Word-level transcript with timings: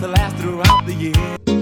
to 0.00 0.08
last 0.08 0.34
throughout 0.36 0.86
the 0.86 0.94
year. 0.94 1.59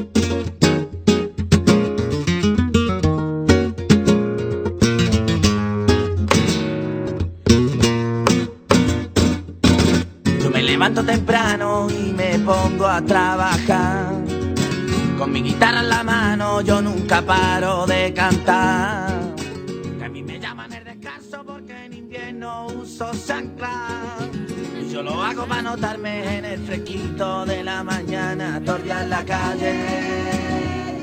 Calle, 29.28 29.74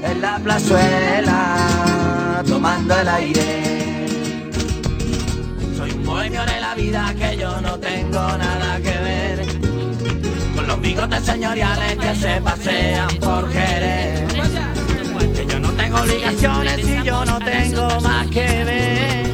en 0.04 0.20
la 0.20 0.38
plazuela, 0.40 2.44
tomando 2.48 3.00
el 3.00 3.08
aire. 3.08 4.08
Soy 5.78 5.92
un 5.92 6.04
bohemio 6.04 6.44
de 6.46 6.60
la 6.60 6.74
vida 6.74 7.14
que 7.20 7.38
yo 7.38 7.62
no 7.62 7.78
tengo 7.78 8.38
nada 8.38 8.78
que 8.78 8.98
ver 8.98 9.46
con 10.56 10.68
los 10.68 10.82
bigotes 10.82 11.24
señoriales 11.24 11.96
que 11.98 12.16
se 12.16 12.42
pasean 12.42 13.10
por 13.20 13.48
Jerez. 13.52 14.34
Que 15.36 15.46
yo 15.46 15.60
no 15.60 15.70
tengo 15.74 16.00
obligaciones 16.00 16.80
y 16.80 17.04
yo 17.04 17.26
no 17.26 17.38
tengo 17.40 18.00
más 18.02 18.26
que 18.28 18.64
ver. 18.64 19.26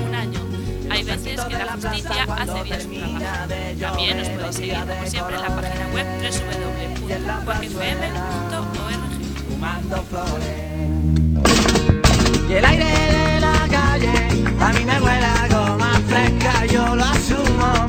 Hay 0.90 1.04
veces 1.04 1.40
que 1.42 1.54
la 1.54 1.74
justicia 1.74 2.26
hace 2.38 2.64
bien 2.64 2.82
su 2.82 2.90
trabajo. 2.90 3.22
También 3.80 4.18
nos 4.18 4.28
podéis 4.30 4.56
seguir, 4.56 4.74
como 4.76 5.06
siempre, 5.06 5.36
en 5.36 5.42
la 5.42 5.56
página 5.56 5.88
web 5.94 6.08
www.cuacfm.org. 7.08 8.51
fumando 9.62 10.04
flores. 10.10 10.90
Y 12.50 12.54
el 12.54 12.66
aire 12.66 12.86
de 12.86 13.40
la 13.40 13.68
calle 13.70 14.12
a 14.60 14.74
mí 14.74 14.86
me 14.86 15.00
huele 15.00 15.26
a 15.26 15.48
goma 15.50 16.02
fresca, 16.08 16.66
yo 16.66 16.96
lo 16.96 17.04
asumo, 17.04 17.88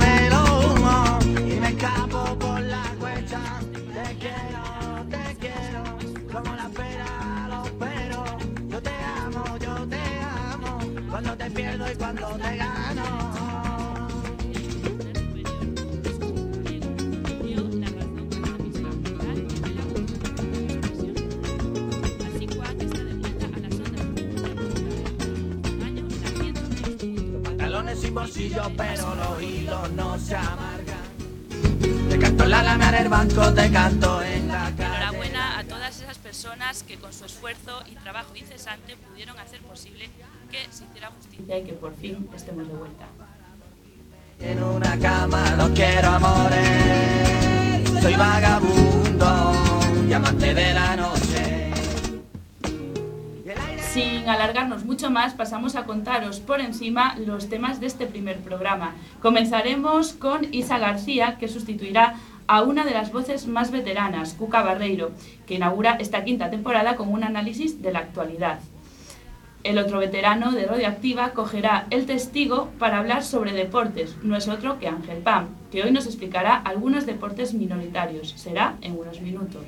bolsillo, 28.22 28.70
pero 28.76 29.14
los 29.16 29.42
hilos 29.42 29.90
no 29.92 30.16
se 30.18 30.36
amargan. 30.36 31.02
Te 32.08 32.18
canto 32.18 32.44
en 32.44 32.50
la 32.50 32.62
lana 32.62 32.92
del 32.92 33.08
banco, 33.08 33.52
te 33.52 33.72
canto 33.72 34.22
en 34.22 34.46
la 34.46 34.70
calle. 34.76 34.96
Enhorabuena 34.96 35.58
a 35.58 35.64
todas 35.64 36.00
esas 36.00 36.18
personas 36.18 36.84
que 36.84 36.98
con 36.98 37.12
su 37.12 37.24
esfuerzo 37.24 37.82
y 37.90 37.96
trabajo 37.96 38.36
incesante 38.36 38.96
pudieron 38.96 39.36
hacer 39.40 39.60
posible 39.62 40.08
que 40.52 40.58
se 40.70 40.84
hiciera 40.84 41.10
justicia 41.10 41.58
y 41.58 41.64
que 41.64 41.72
por 41.72 41.96
fin 41.96 42.28
estemos 42.34 42.68
de 42.68 42.74
vuelta. 42.74 43.06
En 44.38 44.62
una 44.62 44.98
cama 44.98 45.56
no 45.56 45.74
quiero 45.74 46.08
amores. 46.10 46.70
Soy 48.02 48.14
vagabundo 48.14 49.52
y 50.08 50.12
amante 50.12 50.54
de 50.54 50.74
la 50.74 50.96
noche. 50.96 51.21
Sin 53.92 54.26
alargarnos 54.26 54.86
mucho 54.86 55.10
más, 55.10 55.34
pasamos 55.34 55.76
a 55.76 55.84
contaros 55.84 56.40
por 56.40 56.62
encima 56.62 57.14
los 57.18 57.50
temas 57.50 57.78
de 57.78 57.88
este 57.88 58.06
primer 58.06 58.38
programa. 58.38 58.94
Comenzaremos 59.20 60.14
con 60.14 60.46
Isa 60.50 60.78
García, 60.78 61.36
que 61.38 61.46
sustituirá 61.46 62.14
a 62.46 62.62
una 62.62 62.86
de 62.86 62.92
las 62.92 63.12
voces 63.12 63.46
más 63.46 63.70
veteranas, 63.70 64.32
Cuca 64.32 64.62
Barreiro, 64.62 65.10
que 65.46 65.56
inaugura 65.56 65.98
esta 66.00 66.24
quinta 66.24 66.48
temporada 66.48 66.96
con 66.96 67.12
un 67.12 67.22
análisis 67.22 67.82
de 67.82 67.92
la 67.92 67.98
actualidad. 67.98 68.60
El 69.62 69.76
otro 69.76 69.98
veterano 69.98 70.52
de 70.52 70.64
Radioactiva 70.64 71.32
cogerá 71.32 71.86
el 71.90 72.06
testigo 72.06 72.70
para 72.78 72.96
hablar 72.96 73.22
sobre 73.22 73.52
deportes. 73.52 74.16
No 74.22 74.38
es 74.38 74.48
otro 74.48 74.78
que 74.78 74.88
Ángel 74.88 75.18
Pam, 75.18 75.48
que 75.70 75.82
hoy 75.82 75.90
nos 75.90 76.06
explicará 76.06 76.56
algunos 76.56 77.04
deportes 77.04 77.52
minoritarios. 77.52 78.30
Será 78.38 78.76
en 78.80 78.98
unos 78.98 79.20
minutos. 79.20 79.66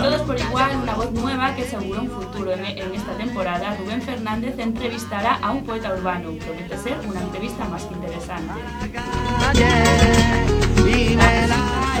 Todos 0.00 0.22
por 0.22 0.40
Igual, 0.40 0.78
una 0.82 0.94
voz 0.94 1.12
nueva 1.12 1.54
que 1.54 1.62
asegura 1.62 2.00
un 2.00 2.08
futuro. 2.08 2.52
En, 2.52 2.64
en 2.64 2.94
esta 2.94 3.12
temporada, 3.18 3.76
Rubén 3.76 4.00
Fernández 4.00 4.58
entrevistará 4.58 5.34
a 5.42 5.50
un 5.50 5.62
poeta 5.62 5.92
urbano. 5.92 6.30
Promete 6.38 6.78
ser 6.78 6.96
una 7.06 7.20
entrevista 7.20 7.66
más 7.66 7.84
que 7.84 7.92
interesante. 7.94 8.54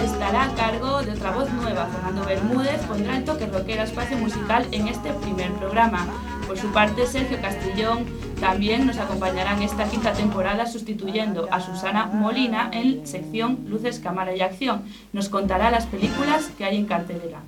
Estará 0.02 0.44
a 0.44 0.54
cargo 0.54 1.02
de 1.02 1.12
otra 1.12 1.32
voz 1.32 1.52
nueva. 1.52 1.86
Fernando 1.88 2.24
Bermúdez 2.24 2.80
pondrá 2.86 3.18
el 3.18 3.24
toque 3.24 3.44
rockero 3.46 3.82
espacio 3.82 4.16
musical 4.16 4.66
en 4.72 4.88
este 4.88 5.12
primer 5.12 5.52
programa. 5.52 6.06
Por 6.46 6.56
su 6.58 6.68
parte, 6.72 7.06
Sergio 7.06 7.38
Castellón 7.42 8.06
también 8.40 8.86
nos 8.86 8.96
acompañará 8.96 9.52
en 9.52 9.62
esta 9.62 9.84
quinta 9.84 10.14
temporada 10.14 10.64
sustituyendo 10.66 11.48
a 11.50 11.60
Susana 11.60 12.06
Molina 12.06 12.70
en 12.72 13.06
sección 13.06 13.58
Luces, 13.68 13.98
Cámara 13.98 14.34
y 14.34 14.40
Acción. 14.40 14.84
Nos 15.12 15.28
contará 15.28 15.70
las 15.70 15.84
películas 15.84 16.50
que 16.56 16.64
hay 16.64 16.78
en 16.78 16.86
cartelera. 16.86 17.40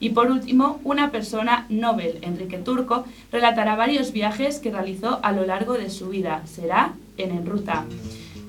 Y 0.00 0.10
por 0.10 0.30
último, 0.30 0.80
una 0.84 1.10
persona 1.10 1.66
Nobel, 1.68 2.18
Enrique 2.22 2.58
Turco, 2.58 3.04
relatará 3.32 3.76
varios 3.76 4.12
viajes 4.12 4.58
que 4.58 4.70
realizó 4.70 5.20
a 5.22 5.32
lo 5.32 5.46
largo 5.46 5.74
de 5.74 5.90
su 5.90 6.08
vida. 6.08 6.42
Será 6.46 6.94
en 7.16 7.30
En 7.30 7.46
Ruta. 7.46 7.84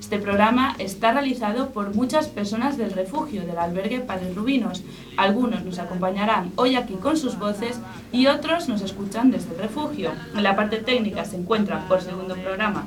Este 0.06 0.18
programa 0.18 0.76
está 0.78 1.10
realizado 1.10 1.70
por 1.70 1.94
muchas 1.94 2.28
personas 2.28 2.76
del 2.76 2.92
refugio 2.92 3.44
del 3.44 3.58
albergue 3.58 3.98
Padres 3.98 4.36
Rubinos. 4.36 4.84
Algunos 5.16 5.64
nos 5.64 5.80
acompañarán 5.80 6.52
hoy 6.54 6.76
aquí 6.76 6.94
con 6.94 7.16
sus 7.16 7.38
voces 7.38 7.80
y 8.12 8.28
otros 8.28 8.68
nos 8.68 8.82
escuchan 8.82 9.32
desde 9.32 9.52
el 9.54 9.62
refugio. 9.62 10.12
En 10.36 10.44
la 10.44 10.54
parte 10.54 10.76
técnica 10.76 11.24
se 11.24 11.36
encuentra 11.36 11.88
por 11.88 12.02
segundo 12.02 12.36
programa, 12.36 12.86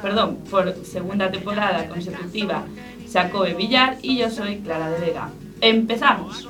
perdón, 0.00 0.38
por 0.48 0.72
segunda 0.84 1.30
temporada 1.30 1.88
consecutiva 1.88 2.64
Jacobe 3.12 3.54
Villar 3.54 3.98
y 4.02 4.18
yo 4.18 4.30
soy 4.30 4.58
Clara 4.58 4.90
de 4.90 5.00
Vega. 5.00 5.30
¡Empezamos! 5.60 6.48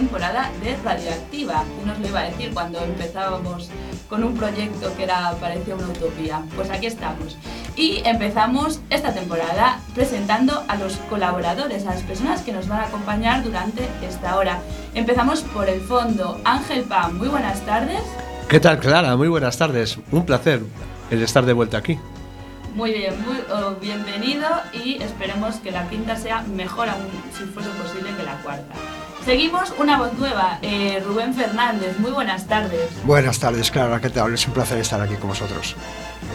Temporada 0.00 0.50
de 0.62 0.74
Radioactiva. 0.82 1.62
¿Quién 1.76 1.86
nos 1.86 1.98
lo 1.98 2.08
iba 2.08 2.20
a 2.20 2.30
decir 2.30 2.52
cuando 2.54 2.82
empezábamos 2.82 3.68
con 4.08 4.24
un 4.24 4.34
proyecto 4.34 4.96
que 4.96 5.04
era 5.04 5.32
parecía 5.38 5.74
una 5.74 5.88
utopía? 5.88 6.42
Pues 6.56 6.70
aquí 6.70 6.86
estamos. 6.86 7.36
Y 7.76 8.00
empezamos 8.06 8.80
esta 8.88 9.12
temporada 9.12 9.78
presentando 9.94 10.64
a 10.68 10.76
los 10.76 10.96
colaboradores, 11.10 11.86
a 11.86 11.94
las 11.94 12.02
personas 12.02 12.40
que 12.40 12.52
nos 12.52 12.66
van 12.66 12.80
a 12.80 12.86
acompañar 12.86 13.44
durante 13.44 13.86
esta 14.00 14.36
hora. 14.38 14.60
Empezamos 14.94 15.42
por 15.42 15.68
el 15.68 15.82
fondo. 15.82 16.40
Ángel 16.44 16.84
Pam, 16.84 17.18
muy 17.18 17.28
buenas 17.28 17.60
tardes. 17.66 18.00
¿Qué 18.48 18.58
tal, 18.58 18.78
Clara? 18.78 19.14
Muy 19.18 19.28
buenas 19.28 19.58
tardes. 19.58 19.98
Un 20.10 20.24
placer 20.24 20.62
el 21.10 21.22
estar 21.22 21.44
de 21.44 21.52
vuelta 21.52 21.76
aquí. 21.76 21.98
Muy 22.74 22.92
bien, 22.92 23.14
muy 23.22 23.36
oh, 23.52 23.74
bienvenido 23.80 24.48
y 24.72 25.02
esperemos 25.02 25.56
que 25.56 25.72
la 25.72 25.88
quinta 25.90 26.16
sea 26.16 26.42
mejor 26.42 26.88
aún, 26.88 27.08
si 27.36 27.44
fuese 27.44 27.68
posible, 27.70 28.14
que 28.16 28.22
la 28.22 28.36
cuarta. 28.42 28.74
Seguimos 29.24 29.74
una 29.78 29.98
voz 29.98 30.14
nueva, 30.14 30.58
eh, 30.62 31.02
Rubén 31.06 31.34
Fernández. 31.34 31.98
Muy 31.98 32.10
buenas 32.10 32.46
tardes. 32.46 32.88
Buenas 33.04 33.38
tardes, 33.38 33.70
Clara, 33.70 34.00
¿qué 34.00 34.08
tal? 34.08 34.32
Es 34.32 34.46
un 34.46 34.54
placer 34.54 34.78
estar 34.78 35.00
aquí 35.00 35.14
con 35.16 35.28
vosotros. 35.28 35.76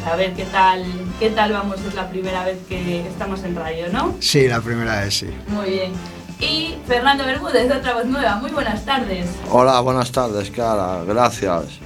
A 0.05 0.15
ver 0.15 0.33
qué 0.33 0.45
tal, 0.45 0.85
qué 1.19 1.31
tal 1.31 1.51
vamos. 1.51 1.81
Es 1.81 1.95
la 1.95 2.07
primera 2.09 2.45
vez 2.45 2.59
que 2.69 3.01
estamos 3.07 3.43
en 3.43 3.55
radio, 3.55 3.87
¿no? 3.91 4.15
Sí, 4.19 4.47
la 4.47 4.61
primera 4.61 5.01
vez 5.01 5.15
sí. 5.15 5.29
Muy 5.47 5.69
bien. 5.71 5.93
Y 6.39 6.75
Fernando 6.87 7.25
Bermúdez, 7.25 7.71
otra 7.71 7.95
voz 7.95 8.05
nueva. 8.05 8.35
Muy 8.35 8.51
buenas 8.51 8.85
tardes. 8.85 9.29
Hola, 9.49 9.79
buenas 9.79 10.11
tardes, 10.11 10.51
Clara. 10.51 11.03
Gracias. 11.05 11.79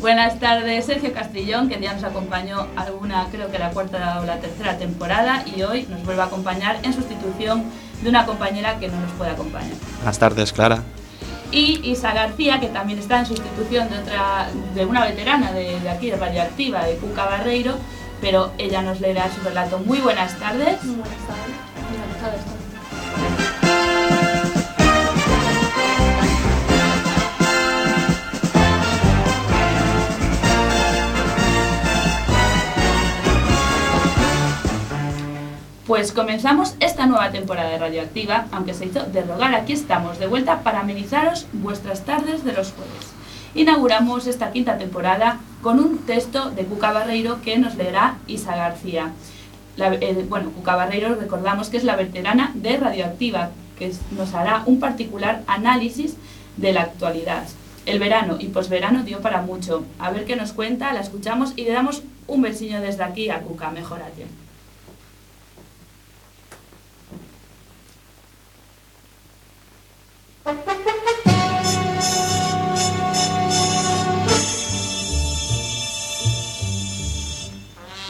Buenas 0.00 0.40
tardes, 0.40 0.86
Sergio 0.86 1.12
Castrillón, 1.12 1.68
que 1.68 1.78
ya 1.78 1.92
nos 1.92 2.02
acompañó 2.02 2.66
alguna, 2.74 3.28
creo 3.30 3.52
que 3.52 3.58
la 3.58 3.70
cuarta 3.70 4.18
o 4.20 4.24
la 4.24 4.40
tercera 4.40 4.76
temporada, 4.76 5.44
y 5.46 5.62
hoy 5.62 5.86
nos 5.88 6.02
vuelve 6.04 6.22
a 6.22 6.24
acompañar 6.24 6.78
en 6.82 6.92
sustitución 6.92 7.64
de 8.02 8.08
una 8.08 8.26
compañera 8.26 8.78
que 8.78 8.88
no 8.88 9.00
nos 9.00 9.10
puede 9.12 9.30
acompañar. 9.30 9.72
Buenas 9.96 10.18
tardes, 10.18 10.52
Clara. 10.52 10.82
Y 11.50 11.80
Isa 11.90 12.12
García, 12.14 12.60
que 12.60 12.68
también 12.68 12.98
está 12.98 13.18
en 13.18 13.26
sustitución 13.26 13.90
de, 13.90 13.98
otra, 13.98 14.48
de 14.74 14.86
una 14.86 15.04
veterana 15.04 15.52
de, 15.52 15.78
de 15.80 15.90
aquí, 15.90 16.10
de 16.10 16.16
Radioactiva, 16.16 16.84
de 16.84 16.96
Cuca 16.96 17.26
Barreiro, 17.26 17.74
pero 18.20 18.52
ella 18.58 18.82
nos 18.82 19.00
leerá 19.00 19.30
su 19.34 19.42
relato. 19.42 19.78
Muy 19.78 19.98
buenas 19.98 20.38
tardes. 20.38 20.82
Muy 20.82 20.96
buenas 20.96 21.18
tardes. 21.26 21.54
Encantado 21.92 22.32
de 22.32 22.38
estar 22.38 22.61
Pues 35.92 36.12
comenzamos 36.12 36.74
esta 36.80 37.04
nueva 37.04 37.30
temporada 37.32 37.68
de 37.68 37.76
Radioactiva, 37.76 38.46
aunque 38.50 38.72
se 38.72 38.86
hizo 38.86 39.02
de 39.04 39.20
rogar, 39.20 39.54
aquí 39.54 39.74
estamos, 39.74 40.18
de 40.18 40.26
vuelta 40.26 40.60
para 40.62 40.80
amenizaros 40.80 41.46
vuestras 41.52 42.06
tardes 42.06 42.44
de 42.44 42.54
los 42.54 42.72
jueves. 42.72 43.12
Inauguramos 43.54 44.26
esta 44.26 44.52
quinta 44.52 44.78
temporada 44.78 45.40
con 45.60 45.80
un 45.80 45.98
texto 45.98 46.50
de 46.50 46.64
Cuca 46.64 46.92
Barreiro 46.92 47.42
que 47.42 47.58
nos 47.58 47.74
leerá 47.74 48.14
Isa 48.26 48.56
García. 48.56 49.10
La- 49.76 49.92
eh, 49.92 50.24
bueno, 50.30 50.48
Cuca 50.52 50.76
Barreiro 50.76 51.14
recordamos 51.14 51.68
que 51.68 51.76
es 51.76 51.84
la 51.84 51.96
veterana 51.96 52.52
de 52.54 52.78
Radioactiva, 52.78 53.50
que 53.78 53.92
nos 54.12 54.32
hará 54.32 54.62
un 54.64 54.80
particular 54.80 55.42
análisis 55.46 56.16
de 56.56 56.72
la 56.72 56.80
actualidad. 56.84 57.44
El 57.84 57.98
verano 57.98 58.36
y 58.38 58.46
posverano 58.46 59.02
dio 59.02 59.20
para 59.20 59.42
mucho. 59.42 59.84
A 59.98 60.10
ver 60.10 60.24
qué 60.24 60.36
nos 60.36 60.54
cuenta, 60.54 60.90
la 60.94 61.00
escuchamos 61.00 61.52
y 61.54 61.64
le 61.64 61.72
damos 61.72 62.02
un 62.28 62.40
besillo 62.40 62.80
desde 62.80 63.04
aquí 63.04 63.28
a 63.28 63.40
Cuca, 63.42 63.70
mejorate. 63.70 64.24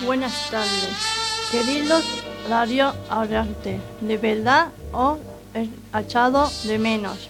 Buenas 0.05 0.51
tardes, 0.51 0.71
queridos 1.51 2.05
Radio 2.49 2.95
Aurante. 3.09 3.81
De 4.01 4.17
verdad 4.17 4.69
os 4.93 5.19
he 5.55 5.69
echado 5.99 6.51
de 6.65 6.79
menos, 6.79 7.29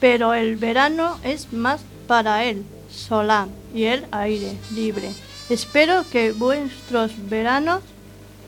pero 0.00 0.34
el 0.34 0.56
verano 0.56 1.18
es 1.24 1.52
más 1.52 1.80
para 2.06 2.44
el 2.44 2.64
solar 2.90 3.48
y 3.74 3.84
el 3.84 4.06
aire 4.12 4.56
libre. 4.72 5.10
Espero 5.50 6.04
que 6.10 6.32
vuestros 6.32 7.12
veranos 7.28 7.82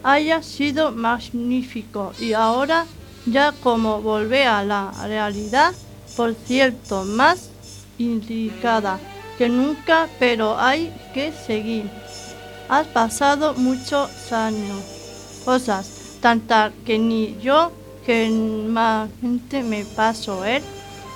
haya 0.02 0.42
sido 0.42 0.92
magnífico 0.92 2.12
y 2.19 2.32
ahora 2.32 2.87
ya 3.26 3.52
como 3.62 4.00
volver 4.00 4.49
a 4.49 4.64
la 4.64 4.93
realidad, 5.05 5.72
por 6.17 6.34
cierto, 6.34 7.05
más 7.05 7.50
indicada 7.99 8.99
que 9.38 9.49
nunca, 9.49 10.08
pero 10.19 10.58
hay 10.58 10.93
que 11.14 11.32
seguir. 11.32 11.90
Has 12.69 12.87
pasado 12.88 13.55
muchos 13.55 14.32
años, 14.32 14.82
cosas 15.44 16.19
tantas 16.20 16.72
que 16.84 16.99
ni 16.99 17.38
yo 17.40 17.72
que 18.05 18.26
gente 19.20 19.62
me 19.62 19.84
paso 19.84 20.44
el 20.44 20.62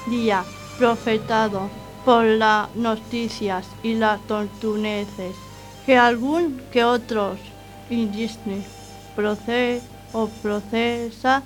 día 0.06 0.44
profetado 0.78 1.68
por 2.04 2.24
las 2.24 2.74
noticias 2.74 3.66
y 3.82 3.94
las 3.94 4.20
tortuneces 4.26 5.34
que 5.86 5.96
algún 5.96 6.60
que 6.72 6.84
otros 6.84 7.38
indígenas 7.90 8.64
proce 9.16 9.80
o 10.12 10.28
procesa 10.42 11.42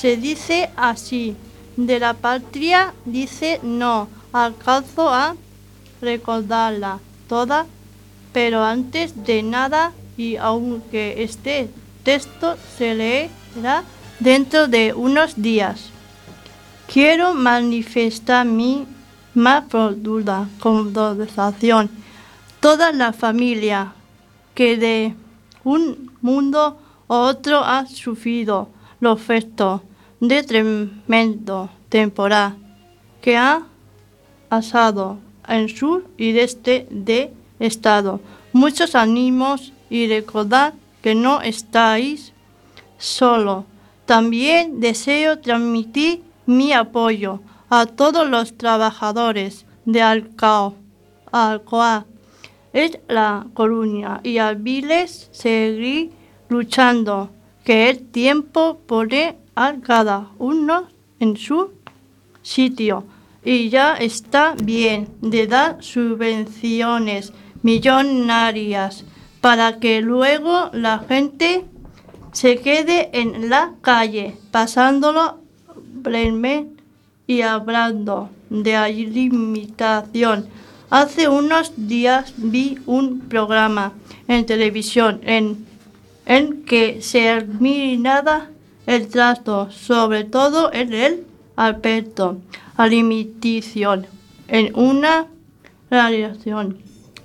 se 0.00 0.16
dice 0.16 0.70
así. 0.76 1.36
De 1.76 1.98
la 1.98 2.14
patria 2.14 2.92
dice 3.04 3.60
no. 3.62 4.08
Alcanzo 4.32 5.08
a 5.08 5.36
recordarla 6.00 6.98
toda 7.28 7.66
pero 8.32 8.62
antes 8.62 9.24
de 9.24 9.42
nada, 9.42 9.92
y 10.16 10.36
aunque 10.36 11.22
este 11.22 11.70
texto 12.04 12.56
se 12.76 12.94
leerá 12.94 13.84
dentro 14.20 14.68
de 14.68 14.92
unos 14.94 15.40
días, 15.40 15.90
quiero 16.92 17.34
manifestar 17.34 18.46
mi 18.46 18.86
más 19.34 19.64
profunda 19.64 20.48
condonación. 20.60 21.90
Toda 22.60 22.92
la 22.92 23.12
familia 23.12 23.92
que 24.54 24.76
de 24.76 25.14
un 25.64 26.12
mundo 26.20 26.78
u 27.08 27.14
otro 27.14 27.64
ha 27.64 27.86
sufrido 27.86 28.68
los 29.00 29.20
efectos 29.20 29.80
de 30.20 30.42
tremendo 30.42 31.70
temporal 31.88 32.56
que 33.20 33.36
ha 33.36 33.62
asado 34.50 35.18
en 35.46 35.68
sur 35.68 36.04
y 36.16 36.38
este 36.38 36.86
de 36.90 37.32
estado. 37.58 38.20
Muchos 38.52 38.94
ánimos 38.94 39.72
y 39.90 40.08
recordad 40.08 40.74
que 41.02 41.14
no 41.14 41.40
estáis 41.40 42.32
solo. 42.98 43.64
También 44.06 44.80
deseo 44.80 45.38
transmitir 45.38 46.22
mi 46.46 46.72
apoyo 46.72 47.40
a 47.70 47.86
todos 47.86 48.28
los 48.28 48.56
trabajadores 48.56 49.66
de 49.84 50.02
Alcao, 50.02 50.74
Alcoa, 51.30 52.06
es 52.72 52.98
La 53.08 53.46
Coruña 53.54 54.20
y 54.22 54.38
a 54.38 54.52
Viles 54.52 55.28
seguir 55.32 56.10
luchando, 56.48 57.30
que 57.64 57.90
el 57.90 58.02
tiempo 58.06 58.78
pone 58.86 59.36
a 59.58 59.74
cada 59.80 60.28
uno 60.38 60.86
en 61.18 61.36
su 61.36 61.70
sitio 62.42 63.04
y 63.44 63.70
ya 63.70 63.94
está 63.94 64.54
bien 64.62 65.08
de 65.20 65.48
dar 65.48 65.82
subvenciones 65.82 67.32
millonarias 67.62 69.04
para 69.40 69.80
que 69.80 70.00
luego 70.00 70.70
la 70.72 71.00
gente 71.00 71.64
se 72.32 72.58
quede 72.58 73.10
en 73.12 73.48
la 73.50 73.72
calle 73.80 74.36
pasándolo 74.52 75.40
y 77.26 77.42
hablando 77.42 78.30
de 78.48 78.76
alimentación. 78.76 80.46
Hace 80.88 81.28
unos 81.28 81.72
días 81.76 82.32
vi 82.36 82.78
un 82.86 83.20
programa 83.20 83.92
en 84.28 84.46
televisión 84.46 85.20
en, 85.24 85.66
en 86.26 86.64
que 86.64 87.02
se 87.02 87.28
eliminaba 87.28 88.48
el 88.88 89.08
trato, 89.08 89.70
sobre 89.70 90.24
todo 90.24 90.72
en 90.72 90.94
el 90.94 91.26
aspecto 91.56 92.38
alimentación, 92.78 94.06
en 94.48 94.74
una 94.74 95.26
relación 95.90 96.78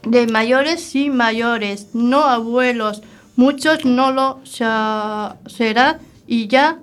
de 0.05 0.27
mayores 0.27 0.93
y 0.93 1.09
mayores, 1.09 1.87
no 1.93 2.25
abuelos. 2.25 3.01
Muchos 3.37 3.85
no 3.85 4.11
lo 4.11 4.41
será 4.43 5.99
y 6.27 6.49
ya 6.49 6.79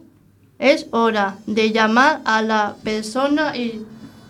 es 0.59 0.87
hora 0.93 1.37
de 1.47 1.73
llamar 1.73 2.23
a 2.25 2.41
la 2.41 2.77
persona 2.83 3.55
y 3.55 3.85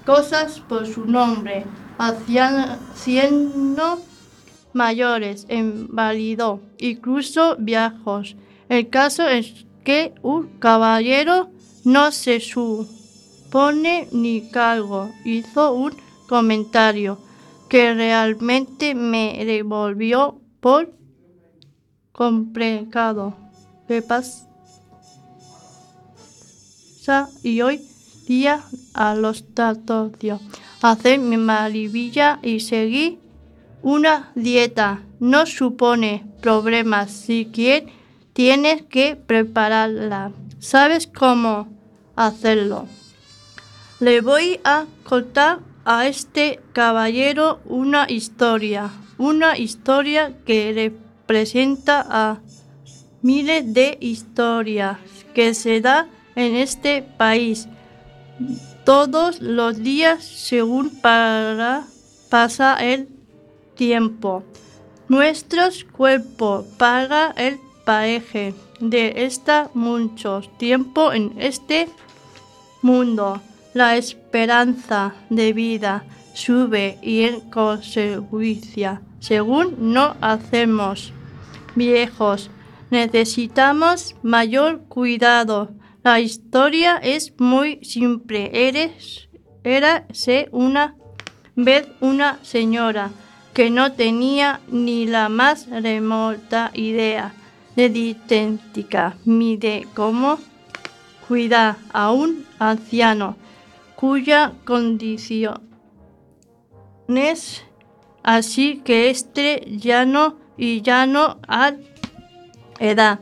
cosas 0.05 0.59
por 0.69 0.85
su 0.85 1.07
nombre, 1.07 1.65
haciendo 1.97 4.01
mayores, 4.73 5.47
inválido, 5.49 6.61
incluso 6.79 7.55
viejos. 7.57 8.35
El 8.69 8.89
caso 8.89 9.29
es 9.29 9.65
que 9.85 10.15
un 10.23 10.59
caballero 10.59 11.51
no 11.85 12.13
se 12.13 12.41
supone 12.41 14.09
ni 14.13 14.51
cargo. 14.51 15.11
Hizo 15.25 15.73
un 15.73 15.95
comentario 16.29 17.19
que 17.69 17.95
realmente 17.95 18.95
me 18.95 19.41
revolvió 19.45 20.41
por 20.61 20.93
complicado. 22.13 23.35
¿Qué 23.89 24.03
pasa? 24.03 24.47
Y 27.43 27.61
hoy 27.63 27.81
día 28.29 28.63
a 28.95 29.15
los 29.17 29.55
tratocios 29.55 30.41
hacer 30.83 31.19
mi 31.19 31.37
maravilla 31.37 32.39
y 32.43 32.61
seguir 32.61 33.19
una 33.83 34.33
dieta 34.35 35.03
no 35.19 35.47
supone 35.47 36.25
problemas 36.41 37.11
si 37.11 37.47
quien 37.47 37.87
tienes 38.41 38.81
que 38.81 39.17
prepararla. 39.17 40.33
¿Sabes 40.61 41.07
cómo 41.07 41.69
hacerlo? 42.17 42.87
Le 43.99 44.23
voy 44.23 44.61
a 44.65 44.87
contar 45.05 45.59
a 45.85 46.07
este 46.07 46.59
caballero 46.73 47.61
una 47.67 48.11
historia, 48.11 48.89
una 49.19 49.59
historia 49.59 50.39
que 50.47 50.73
representa 50.75 52.03
a 52.09 52.41
miles 53.21 53.75
de 53.75 53.99
historias 54.01 54.97
que 55.35 55.53
se 55.53 55.83
da 55.83 56.09
en 56.35 56.55
este 56.55 57.03
país 57.03 57.69
todos 58.87 59.43
los 59.43 59.83
días 59.83 60.25
según 60.25 60.89
para 60.89 61.85
pasa 62.31 62.79
el 62.81 63.07
tiempo. 63.75 64.45
Nuestros 65.11 65.85
cuerpos 65.85 66.65
paga 66.79 67.35
el 67.37 67.61
de 67.91 69.25
estar 69.25 69.71
mucho 69.75 70.43
tiempo 70.59 71.13
en 71.13 71.35
este 71.39 71.89
mundo. 72.83 73.41
La 73.75 73.97
esperanza 73.97 75.15
de 75.29 75.53
vida 75.53 76.05
sube 76.33 76.99
y 77.03 77.23
en 77.23 77.41
consecuencia, 77.51 79.03
según 79.19 79.93
no 79.93 80.15
hacemos 80.21 81.13
viejos, 81.75 82.51
necesitamos 82.91 84.15
mayor 84.23 84.83
cuidado. 84.89 85.71
La 86.05 86.21
historia 86.21 86.97
es 86.99 87.33
muy 87.39 87.81
simple. 87.83 88.51
Eres, 88.69 89.29
érase 89.65 90.49
una 90.53 90.95
vez 91.57 91.89
una 92.01 92.39
señora 92.43 93.11
que 93.53 93.69
no 93.69 93.93
tenía 93.93 94.61
ni 94.69 95.07
la 95.07 95.29
más 95.29 95.69
remota 95.69 96.71
idea 96.73 97.35
de 97.77 97.89
dietética 97.89 99.17
ni 99.25 99.57
de 99.57 99.87
cómo 99.95 100.39
cuidar 101.29 101.77
a 101.93 102.13
un 102.13 102.45
anciano 102.59 103.37
cuya 103.97 104.53
condición 104.65 105.61
es 107.09 107.65
así 108.23 108.81
que 108.85 109.11
este 109.11 109.67
ya 109.77 110.05
no 110.05 110.37
y 110.57 110.83
ya 110.83 111.07
no 111.07 111.39
a 111.49 111.73
edad. 112.79 113.21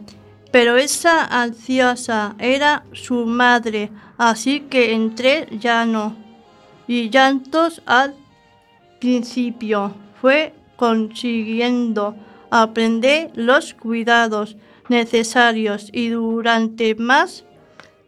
Pero 0.51 0.77
esa 0.77 1.25
ansiosa 1.25 2.35
era 2.39 2.85
su 2.93 3.27
madre, 3.27 3.91
así 4.17 4.61
que 4.61 4.93
entre 4.93 5.47
llano 5.59 6.17
y 6.87 7.11
llantos 7.11 7.83
al 7.85 8.15
principio 8.99 9.93
fue 10.21 10.55
consiguiendo 10.77 12.17
aprender 12.51 13.31
los 13.35 13.75
cuidados 13.75 14.57
necesarios 14.89 15.91
y 15.93 16.09
durante 16.09 16.95
más 16.95 17.45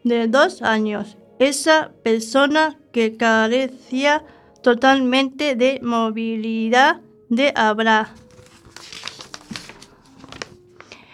de 0.03 0.27
dos 0.27 0.61
años 0.61 1.17
esa 1.39 1.91
persona 2.03 2.77
que 2.91 3.17
carecía 3.17 4.23
totalmente 4.61 5.55
de 5.55 5.79
movilidad 5.81 7.01
de 7.29 7.51
habrá. 7.55 8.13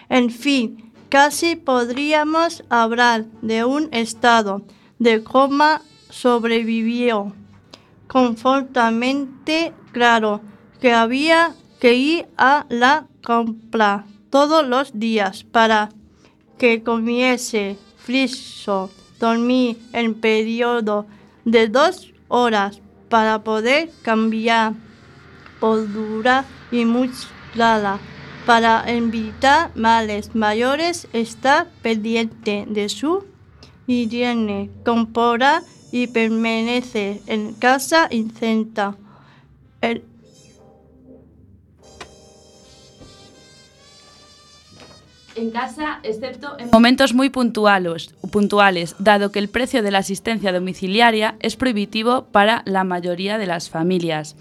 En 0.09 0.29
fin, 0.29 0.91
casi 1.09 1.55
podríamos 1.55 2.63
hablar 2.69 3.25
de 3.41 3.63
un 3.65 3.89
estado 3.93 4.63
de 4.99 5.23
coma 5.23 5.81
sobrevivió 6.09 7.33
confortamente 8.07 9.73
claro 9.91 10.41
que 10.79 10.93
había 10.93 11.53
que 11.79 11.93
ir 11.93 12.27
a 12.37 12.65
la 12.69 13.07
compra 13.27 14.05
todos 14.29 14.65
los 14.65 14.97
días 14.97 15.43
para 15.43 15.89
que 16.57 16.81
comiese 16.81 17.77
friso, 17.97 18.89
dormir 19.19 19.77
en 19.91 20.13
periodo 20.13 21.05
de 21.43 21.67
dos 21.67 22.13
horas 22.29 22.79
para 23.09 23.43
poder 23.43 23.91
cambiar 24.01 24.75
por 25.59 25.85
y 26.71 26.85
muslada 26.85 27.99
para 28.45 28.85
evitar 28.87 29.75
males 29.75 30.33
mayores 30.33 31.09
está 31.11 31.67
pendiente 31.81 32.65
de 32.69 32.87
su 32.87 33.25
higiene 33.87 34.69
compora 34.85 35.63
y 35.91 36.07
permanece 36.07 37.21
en 37.27 37.53
casa 37.55 38.07
incenta. 38.09 38.95
El 39.81 40.05
en 45.37 45.51
casa, 45.51 45.99
excepto 46.03 46.57
en 46.59 46.69
momentos 46.71 47.13
muy 47.13 47.29
puntuales, 47.29 48.13
puntuales, 48.31 48.95
dado 48.99 49.31
que 49.31 49.39
el 49.39 49.49
precio 49.49 49.83
de 49.83 49.91
la 49.91 49.99
asistencia 49.99 50.51
domiciliaria 50.51 51.35
es 51.39 51.55
prohibitivo 51.55 52.25
para 52.31 52.63
la 52.65 52.83
mayoría 52.83 53.37
de 53.37 53.45
las 53.45 53.69
familias. 53.69 54.35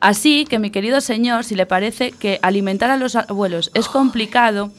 Así 0.00 0.46
que, 0.48 0.58
mi 0.58 0.70
querido 0.70 1.00
señor, 1.00 1.44
si 1.44 1.54
le 1.54 1.66
parece 1.66 2.12
que 2.12 2.38
alimentar 2.42 2.90
a 2.90 2.96
los 2.96 3.16
abuelos 3.16 3.70
es 3.74 3.88
complicado, 3.88 4.70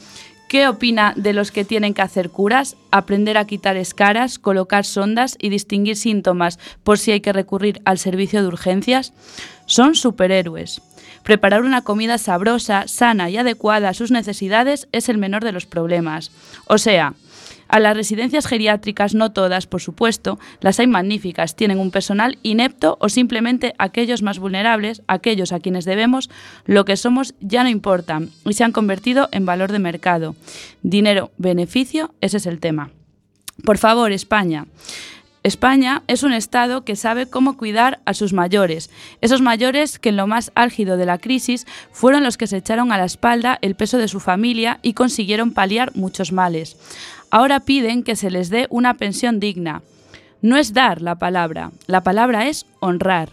¿qué 0.48 0.66
opina 0.66 1.12
de 1.16 1.34
los 1.34 1.52
que 1.52 1.64
tienen 1.64 1.92
que 1.92 2.02
hacer 2.02 2.30
curas, 2.30 2.76
aprender 2.90 3.36
a 3.36 3.46
quitar 3.46 3.76
escaras, 3.76 4.38
colocar 4.38 4.86
sondas 4.86 5.36
y 5.38 5.50
distinguir 5.50 5.96
síntomas 5.96 6.58
por 6.82 6.98
si 6.98 7.12
hay 7.12 7.20
que 7.20 7.34
recurrir 7.34 7.82
al 7.84 7.98
servicio 7.98 8.40
de 8.40 8.48
urgencias? 8.48 9.12
Son 9.66 9.94
superhéroes. 9.94 10.80
Preparar 11.22 11.62
una 11.62 11.82
comida 11.82 12.18
sabrosa, 12.18 12.88
sana 12.88 13.30
y 13.30 13.36
adecuada 13.36 13.88
a 13.88 13.94
sus 13.94 14.10
necesidades 14.10 14.88
es 14.92 15.08
el 15.08 15.18
menor 15.18 15.44
de 15.44 15.52
los 15.52 15.66
problemas. 15.66 16.30
O 16.66 16.78
sea, 16.78 17.14
a 17.70 17.78
las 17.78 17.96
residencias 17.96 18.46
geriátricas, 18.46 19.14
no 19.14 19.30
todas, 19.30 19.66
por 19.66 19.80
supuesto, 19.80 20.40
las 20.60 20.80
hay 20.80 20.88
magníficas, 20.88 21.54
tienen 21.54 21.78
un 21.78 21.92
personal 21.92 22.36
inepto 22.42 22.98
o 23.00 23.08
simplemente 23.08 23.74
aquellos 23.78 24.22
más 24.22 24.40
vulnerables, 24.40 25.02
aquellos 25.06 25.52
a 25.52 25.60
quienes 25.60 25.84
debemos, 25.84 26.30
lo 26.66 26.84
que 26.84 26.96
somos 26.96 27.34
ya 27.40 27.62
no 27.62 27.68
importa 27.68 28.22
y 28.44 28.54
se 28.54 28.64
han 28.64 28.72
convertido 28.72 29.28
en 29.30 29.46
valor 29.46 29.70
de 29.70 29.78
mercado. 29.78 30.34
Dinero, 30.82 31.30
beneficio, 31.38 32.12
ese 32.20 32.38
es 32.38 32.46
el 32.46 32.58
tema. 32.58 32.90
Por 33.64 33.78
favor, 33.78 34.10
España. 34.10 34.66
España 35.42 36.02
es 36.06 36.22
un 36.22 36.34
Estado 36.34 36.84
que 36.84 36.96
sabe 36.96 37.26
cómo 37.26 37.56
cuidar 37.56 38.00
a 38.04 38.12
sus 38.12 38.34
mayores, 38.34 38.90
esos 39.22 39.40
mayores 39.40 39.98
que 39.98 40.10
en 40.10 40.18
lo 40.18 40.26
más 40.26 40.52
álgido 40.54 40.98
de 40.98 41.06
la 41.06 41.16
crisis 41.16 41.66
fueron 41.92 42.22
los 42.24 42.36
que 42.36 42.46
se 42.46 42.58
echaron 42.58 42.92
a 42.92 42.98
la 42.98 43.06
espalda 43.06 43.58
el 43.62 43.74
peso 43.74 43.96
de 43.96 44.08
su 44.08 44.20
familia 44.20 44.80
y 44.82 44.92
consiguieron 44.92 45.52
paliar 45.54 45.96
muchos 45.96 46.32
males. 46.32 46.76
Ahora 47.30 47.60
piden 47.60 48.02
que 48.02 48.16
se 48.16 48.30
les 48.30 48.50
dé 48.50 48.66
una 48.68 48.94
pensión 48.94 49.40
digna. 49.40 49.82
No 50.42 50.58
es 50.58 50.74
dar 50.74 51.00
la 51.00 51.18
palabra, 51.18 51.70
la 51.86 52.02
palabra 52.02 52.46
es 52.46 52.66
honrar. 52.80 53.30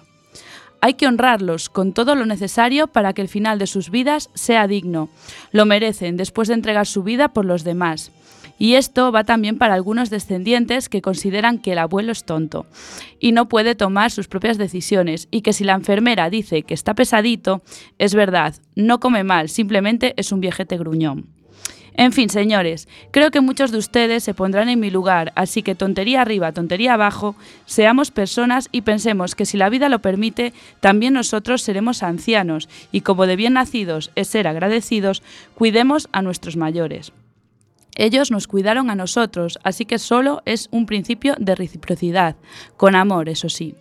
Hay 0.79 0.93
que 0.93 1.07
honrarlos 1.07 1.69
con 1.69 1.91
todo 1.91 2.15
lo 2.15 2.25
necesario 2.25 2.87
para 2.87 3.13
que 3.13 3.21
el 3.21 3.27
final 3.27 3.59
de 3.59 3.67
sus 3.67 3.89
vidas 3.89 4.29
sea 4.33 4.67
digno. 4.67 5.09
Lo 5.51 5.65
merecen 5.65 6.15
después 6.15 6.47
de 6.47 6.53
entregar 6.53 6.85
su 6.85 7.03
vida 7.03 7.29
por 7.29 7.45
los 7.45 7.63
demás. 7.63 8.11
Y 8.57 8.75
esto 8.75 9.11
va 9.11 9.23
también 9.23 9.57
para 9.57 9.73
algunos 9.73 10.09
descendientes 10.09 10.89
que 10.89 11.01
consideran 11.01 11.59
que 11.59 11.73
el 11.73 11.79
abuelo 11.79 12.11
es 12.11 12.23
tonto 12.23 12.65
y 13.19 13.31
no 13.31 13.47
puede 13.49 13.75
tomar 13.75 14.11
sus 14.11 14.27
propias 14.27 14.57
decisiones 14.57 15.27
y 15.31 15.41
que 15.41 15.53
si 15.53 15.63
la 15.63 15.73
enfermera 15.73 16.29
dice 16.29 16.63
que 16.63 16.73
está 16.73 16.93
pesadito, 16.93 17.61
es 17.97 18.15
verdad, 18.15 18.55
no 18.75 18.99
come 18.99 19.23
mal, 19.23 19.49
simplemente 19.49 20.13
es 20.17 20.31
un 20.31 20.41
viejete 20.41 20.77
gruñón. 20.77 21.37
En 21.99 22.13
fin, 22.13 22.29
señores, 22.29 22.87
creo 23.09 23.31
que 23.31 23.41
muchos 23.41 23.71
de 23.71 23.79
ustedes 23.79 24.23
se 24.23 24.35
pondrán 24.35 24.69
en 24.69 24.79
mi 24.79 24.91
lugar, 24.91 25.33
así 25.35 25.63
que 25.63 25.73
tontería 25.73 26.21
arriba, 26.21 26.51
tontería 26.51 26.93
abajo, 26.93 27.35
seamos 27.65 28.11
personas 28.11 28.69
y 28.71 28.81
pensemos 28.81 29.33
que 29.33 29.47
si 29.47 29.57
la 29.57 29.69
vida 29.69 29.89
lo 29.89 29.99
permite, 29.99 30.53
también 30.79 31.13
nosotros 31.13 31.63
seremos 31.63 32.03
ancianos 32.03 32.69
y 32.91 33.01
como 33.01 33.25
de 33.25 33.35
bien 33.35 33.53
nacidos 33.53 34.11
es 34.13 34.27
ser 34.27 34.47
agradecidos, 34.47 35.23
cuidemos 35.55 36.07
a 36.11 36.21
nuestros 36.21 36.55
mayores. 36.55 37.11
Ellos 37.97 38.31
nos 38.31 38.47
cuidaron 38.47 38.89
a 38.89 38.95
nosotros, 38.95 39.59
así 39.63 39.85
que 39.85 39.99
solo 39.99 40.41
es 40.45 40.69
un 40.71 40.85
principio 40.85 41.35
de 41.39 41.55
reciprocidad, 41.55 42.35
con 42.77 42.95
amor, 42.95 43.27
eso 43.27 43.49
sí. 43.49 43.75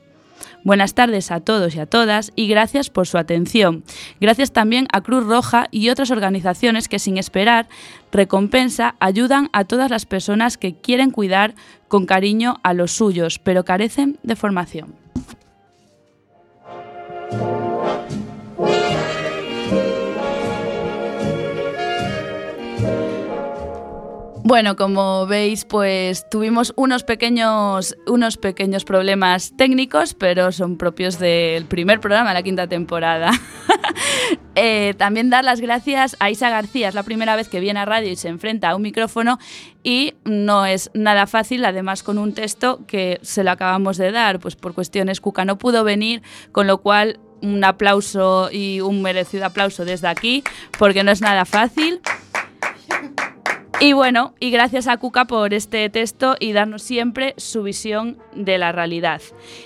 Buenas 0.64 0.94
tardes 0.94 1.30
a 1.30 1.40
todos 1.40 1.76
y 1.76 1.80
a 1.80 1.87
todas 1.87 2.32
y 2.35 2.49
gracias 2.49 2.90
por 2.90 3.06
su 3.06 3.18
atención. 3.18 3.85
Gracias 4.20 4.52
también 4.52 4.88
a 4.92 5.00
Cruz 5.00 5.25
Roja 5.25 5.68
y 5.70 5.90
otras 5.90 6.11
organizaciones 6.11 6.88
que 6.88 6.99
sin 6.99 7.18
esperar 7.18 7.68
recompensa 8.11 8.96
ayudan 8.99 9.49
a 9.52 9.64
todas 9.64 9.90
las 9.90 10.06
personas 10.06 10.58
que 10.58 10.75
quieren 10.75 11.11
cuidar 11.11 11.54
con 11.88 12.06
cariño 12.06 12.56
a 12.62 12.75
los 12.75 12.92
suyos, 12.92 13.38
pero 13.38 13.64
carecen 13.64 14.18
de 14.23 14.37
formación. 14.37 14.94
Bueno, 24.47 24.76
como 24.76 25.26
veis, 25.26 25.65
pues 25.65 26.31
tuvimos 26.31 26.73
unos 26.76 27.03
pequeños, 27.03 27.97
unos 28.07 28.37
pequeños 28.37 28.85
problemas 28.85 29.53
técnicos, 29.57 30.15
pero 30.15 30.53
son 30.53 30.76
propios 30.76 31.19
del 31.19 31.65
primer 31.65 31.99
programa 31.99 32.29
de 32.29 32.35
la 32.35 32.43
quinta 32.45 32.69
temporada. 32.69 33.33
Eh, 34.59 34.95
también 34.97 35.29
dar 35.29 35.45
las 35.45 35.61
gracias 35.61 36.17
a 36.19 36.31
Isa 36.31 36.49
García, 36.49 36.88
es 36.88 36.95
la 36.95 37.03
primera 37.03 37.37
vez 37.37 37.47
que 37.50 37.61
viene 37.61 37.79
a 37.79 37.85
radio 37.85 38.11
y 38.11 38.17
se 38.17 38.29
enfrenta 38.29 38.71
a 38.71 38.76
un 38.76 38.81
micrófono 38.81 39.38
y 39.83 40.15
no 40.25 40.65
es 40.65 40.91
nada 40.95 41.26
fácil, 41.26 41.62
además 41.67 42.03
con 42.03 42.17
un 42.17 42.33
texto 42.33 42.81
que 42.87 43.19
se 43.21 43.45
lo 43.45 43.50
acabamos 43.50 43.99
de 43.99 44.12
dar, 44.12 44.41
pues 44.41 44.57
por 44.57 44.73
cuestiones 44.73 45.21
Cuca 45.21 45.45
no 45.45 45.59
pudo 45.59 45.85
venir, 45.85 46.23
con 46.53 46.67
lo 46.67 46.79
cual 46.79 47.21
un 47.43 47.62
aplauso 47.65 48.49
y 48.50 48.81
un 48.81 49.03
merecido 49.03 49.45
aplauso 49.45 49.85
desde 49.85 50.09
aquí, 50.09 50.43
porque 50.79 51.05
no 51.05 51.11
es 51.11 51.21
nada 51.21 51.45
fácil. 51.45 52.00
Y 53.78 53.92
bueno, 53.92 54.35
y 54.40 54.50
gracias 54.50 54.88
a 54.88 54.97
Cuca 54.97 55.26
por 55.26 55.52
este 55.52 55.90
texto 55.90 56.37
y 56.40 56.52
darnos 56.52 56.83
siempre 56.83 57.35
su 57.37 57.62
visión 57.62 58.16
de 58.35 58.56
la 58.56 58.73
realidad. 58.73 59.21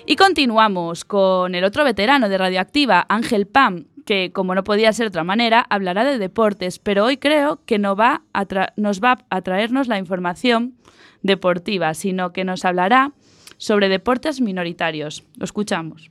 Y 0.05 0.17
continuamos 0.17 1.05
con 1.05 1.55
el 1.55 1.62
otro 1.62 1.85
veterano 1.85 2.29
de 2.29 2.37
Radioactiva, 2.37 3.07
Ángel 3.09 3.47
Pam, 3.47 3.87
que, 4.05 4.33
como 4.33 4.57
no 4.57 4.64
podía 4.64 4.93
ser 4.93 5.05
de 5.05 5.09
otra 5.09 5.23
manera, 5.25 5.64
hablará 5.71 6.05
de 6.05 6.19
deportes, 6.19 6.81
pero 6.81 7.05
hoy 7.05 7.19
creo 7.19 7.61
que 7.64 7.79
no 7.79 7.95
va 7.95 8.23
a 8.33 8.47
nos 8.76 9.00
va 9.00 9.19
a 9.31 9.43
traernos 9.43 9.87
la 9.87 9.99
información 9.99 10.75
deportiva, 11.23 11.95
sino 11.95 12.33
que 12.33 12.45
nos 12.45 12.64
hablará 12.64 13.12
sobre 13.59 13.88
deportes 13.88 14.40
minoritarios. 14.40 15.23
Lo 15.37 15.45
escuchamos. 15.45 16.11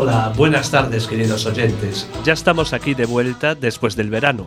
Hola, 0.00 0.32
buenas 0.36 0.70
tardes 0.70 1.08
queridos 1.08 1.44
oyentes. 1.44 2.08
Ya 2.24 2.32
estamos 2.32 2.72
aquí 2.72 2.94
de 2.94 3.04
vuelta 3.04 3.56
después 3.56 3.96
del 3.96 4.10
verano. 4.10 4.46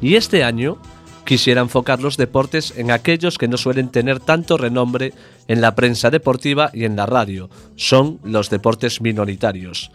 Y 0.00 0.14
este 0.14 0.42
año 0.42 0.78
quisiera 1.26 1.60
enfocar 1.60 2.00
los 2.00 2.16
deportes 2.16 2.72
en 2.78 2.90
aquellos 2.90 3.36
que 3.36 3.46
no 3.46 3.58
suelen 3.58 3.90
tener 3.90 4.20
tanto 4.20 4.56
renombre 4.56 5.12
en 5.48 5.60
la 5.60 5.74
prensa 5.74 6.08
deportiva 6.08 6.70
y 6.72 6.84
en 6.86 6.96
la 6.96 7.04
radio. 7.04 7.50
Son 7.76 8.20
los 8.24 8.48
deportes 8.48 9.02
minoritarios. 9.02 9.90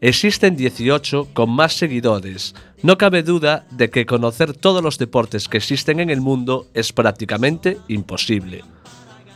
Existen 0.00 0.56
18 0.56 1.28
con 1.34 1.50
más 1.50 1.74
seguidores. 1.74 2.54
No 2.82 2.96
cabe 2.96 3.22
duda 3.24 3.66
de 3.72 3.90
que 3.90 4.06
conocer 4.06 4.54
todos 4.54 4.82
los 4.82 4.96
deportes 4.96 5.48
que 5.48 5.58
existen 5.58 6.00
en 6.00 6.08
el 6.08 6.22
mundo 6.22 6.66
es 6.72 6.94
prácticamente 6.94 7.76
imposible. 7.88 8.64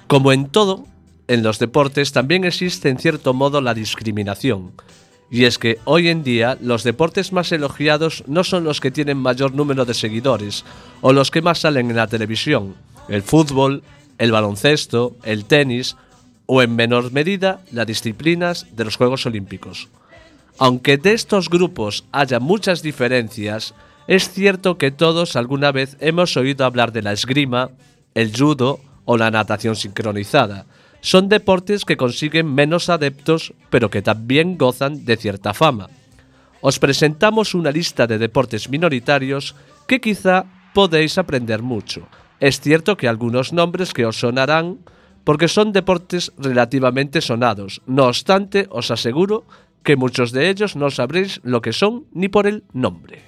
Como 0.07 0.33
en 0.33 0.49
todo, 0.49 0.87
en 1.29 1.43
los 1.43 1.59
deportes 1.59 2.13
también 2.13 2.45
existe 2.45 2.89
en 2.89 2.99
cierto 2.99 3.35
modo 3.35 3.61
la 3.61 3.75
discriminación. 3.75 4.73
Y 5.31 5.45
es 5.45 5.59
que 5.59 5.79
hoy 5.85 6.09
en 6.09 6.25
día 6.25 6.57
los 6.61 6.85
deportes 6.85 7.33
más 7.33 7.53
elogiados 7.53 8.25
no 8.27 8.45
son 8.45 8.65
los 8.65 8.81
que 8.81 8.91
tienen 8.91 9.19
mayor 9.19 9.55
número 9.55 9.85
de 9.85 9.93
seguidores 9.93 10.65
o 11.03 11.13
los 11.13 11.31
que 11.31 11.43
más 11.43 11.61
salen 11.61 11.91
en 11.91 11.97
la 11.97 12.07
televisión. 12.07 12.75
El 13.09 13.23
fútbol, 13.23 13.83
el 14.17 14.33
baloncesto, 14.33 15.17
el 15.23 15.45
tenis 15.45 15.97
o 16.47 16.63
en 16.63 16.75
menor 16.75 17.13
medida 17.13 17.61
las 17.73 17.87
disciplinas 17.87 18.67
de 18.75 18.87
los 18.87 18.97
Juegos 18.97 19.27
Olímpicos. 19.27 19.89
Aunque 20.59 20.97
de 20.97 21.13
estos 21.13 21.51
grupos 21.51 22.05
haya 22.11 22.41
muchas 22.41 22.83
diferencias, 22.83 23.75
es 24.07 24.31
cierto 24.31 24.79
que 24.79 24.91
todos 24.91 25.37
alguna 25.37 25.73
vez 25.73 25.99
hemos 26.01 26.39
oído 26.39 26.65
hablar 26.65 26.91
de 26.93 27.03
la 27.03 27.13
esgrima, 27.13 27.69
el 28.15 28.35
judo 28.35 28.81
o 29.05 29.19
la 29.19 29.31
natación 29.31 29.77
sincronizada. 29.77 30.65
Son 31.01 31.29
deportes 31.29 31.85
que 31.85 31.97
consiguen 31.97 32.53
menos 32.55 32.89
adeptos, 32.89 33.55
pero 33.71 33.91
que 33.91 34.03
también 34.03 34.59
gozan 34.59 35.05
de 35.05 35.17
cierta 35.17 35.55
fama. 35.55 35.89
Os 36.61 36.79
presentamos 36.79 37.55
una 37.55 37.71
lista 37.71 38.07
de 38.07 38.19
deportes 38.19 38.69
minoritarios 38.69 39.55
que 39.87 40.01
quizá 40.01 40.47
podéis 40.75 41.17
aprender 41.19 41.63
mucho. 41.63 42.09
Es 42.41 42.61
cierto 42.61 42.97
que 42.97 43.09
algunos 43.09 43.53
nombres 43.53 43.93
que 43.93 44.07
os 44.07 44.19
sonarán 44.19 44.79
porque 45.25 45.49
son 45.49 45.73
deportes 45.73 46.33
relativamente 46.39 47.21
sonados. 47.21 47.83
No 47.87 48.07
obstante, 48.07 48.67
os 48.71 48.91
aseguro 48.91 49.45
que 49.83 49.97
muchos 49.97 50.33
de 50.33 50.49
ellos 50.49 50.75
no 50.75 50.91
sabréis 50.91 51.41
lo 51.45 51.61
que 51.61 51.73
son 51.73 52.07
ni 52.13 52.29
por 52.29 52.47
el 52.47 52.65
nombre. 52.73 53.23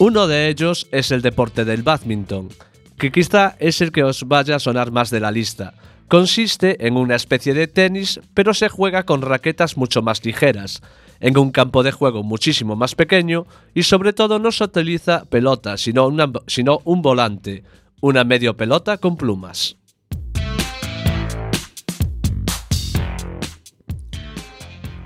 Uno 0.00 0.28
de 0.28 0.48
ellos 0.48 0.86
es 0.92 1.10
el 1.10 1.22
deporte 1.22 1.64
del 1.64 1.82
badminton, 1.82 2.50
que 2.98 3.10
quizá 3.10 3.56
es 3.58 3.80
el 3.80 3.90
que 3.90 4.04
os 4.04 4.28
vaya 4.28 4.54
a 4.54 4.60
sonar 4.60 4.92
más 4.92 5.10
de 5.10 5.18
la 5.18 5.32
lista. 5.32 5.74
Consiste 6.06 6.86
en 6.86 6.96
una 6.96 7.16
especie 7.16 7.52
de 7.52 7.66
tenis, 7.66 8.20
pero 8.32 8.54
se 8.54 8.68
juega 8.68 9.02
con 9.02 9.22
raquetas 9.22 9.76
mucho 9.76 10.00
más 10.00 10.24
ligeras, 10.24 10.82
en 11.18 11.36
un 11.36 11.50
campo 11.50 11.82
de 11.82 11.90
juego 11.90 12.22
muchísimo 12.22 12.76
más 12.76 12.94
pequeño 12.94 13.48
y 13.74 13.82
sobre 13.82 14.12
todo 14.12 14.38
no 14.38 14.52
se 14.52 14.62
utiliza 14.62 15.24
pelota, 15.24 15.76
sino, 15.76 16.14
sino 16.46 16.78
un 16.84 17.02
volante, 17.02 17.64
una 18.00 18.22
medio 18.22 18.56
pelota 18.56 18.98
con 18.98 19.16
plumas. 19.16 19.78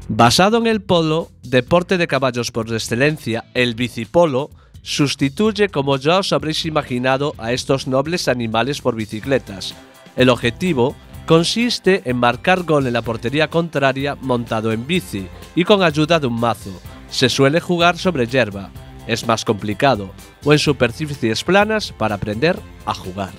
Basado 0.09 0.59
en 0.59 0.67
el 0.67 0.83
polo, 0.83 1.31
deporte 1.43 1.97
de 1.97 2.07
caballos 2.07 2.51
por 2.51 2.71
excelencia, 2.71 3.47
el 3.55 3.75
bicipolo 3.75 4.51
sustituye, 4.83 5.69
como 5.69 5.97
ya 5.97 6.19
os 6.19 6.33
habréis 6.33 6.67
imaginado, 6.67 7.35
a 7.39 7.53
estos 7.53 7.87
nobles 7.87 8.29
animales 8.29 8.81
por 8.81 8.97
bicicletas. 8.97 9.75
El 10.17 10.29
objetivo 10.29 10.95
consiste 11.27 12.03
en 12.05 12.19
marcar 12.19 12.65
gol 12.65 12.87
en 12.87 12.93
la 12.93 13.03
portería 13.03 13.49
contraria 13.49 14.17
montado 14.21 14.73
en 14.73 14.87
bici 14.87 15.29
y 15.55 15.65
con 15.65 15.83
ayuda 15.83 16.21
de 16.21 16.27
un 16.27 16.39
mazo. 16.39 16.73
Se 17.09 17.29
suele 17.29 17.61
jugar 17.61 17.97
sobre 17.97 18.27
hierba, 18.27 18.71
es 19.07 19.27
más 19.27 19.45
complicado, 19.45 20.11
o 20.45 20.53
en 20.53 20.59
superficies 20.59 21.45
planas 21.45 21.93
para 21.93 22.17
aprender 22.17 22.59
a 22.85 22.95
jugar. 22.95 23.33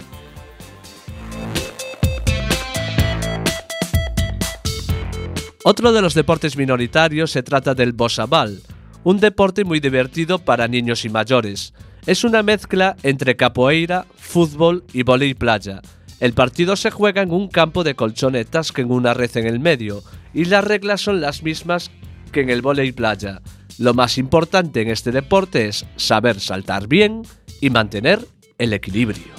Otro 5.65 5.93
de 5.93 6.01
los 6.01 6.13
deportes 6.13 6.57
minoritarios 6.57 7.31
se 7.31 7.41
trata 7.41 7.73
del 7.73 7.93
bosabal, 7.93 8.61
un 9.03 9.19
deporte 9.19 9.63
muy 9.63 9.79
divertido 9.79 10.39
para 10.39 10.67
niños 10.67 11.05
y 11.05 11.09
mayores. 11.09 11.73
Es 12.05 12.23
una 12.23 12.43
mezcla 12.43 12.95
entre 13.03 13.35
capoeira, 13.35 14.05
fútbol 14.15 14.83
y 14.93 15.03
volei 15.03 15.33
playa. 15.33 15.81
El 16.19 16.33
partido 16.33 16.75
se 16.75 16.91
juega 16.91 17.21
en 17.21 17.31
un 17.31 17.47
campo 17.47 17.83
de 17.83 17.95
colchonetas 17.95 18.71
con 18.71 18.91
una 18.91 19.13
red 19.13 19.35
en 19.37 19.47
el 19.47 19.59
medio, 19.59 20.03
y 20.33 20.45
las 20.45 20.63
reglas 20.63 21.01
son 21.01 21.21
las 21.21 21.43
mismas 21.43 21.91
que 22.31 22.41
en 22.41 22.49
el 22.49 22.61
volei 22.61 22.91
playa. 22.91 23.41
Lo 23.77 23.93
más 23.93 24.17
importante 24.17 24.81
en 24.81 24.89
este 24.89 25.11
deporte 25.11 25.67
es 25.67 25.85
saber 25.95 26.39
saltar 26.39 26.87
bien 26.87 27.23
y 27.61 27.69
mantener 27.69 28.19
el 28.57 28.73
equilibrio. 28.73 29.31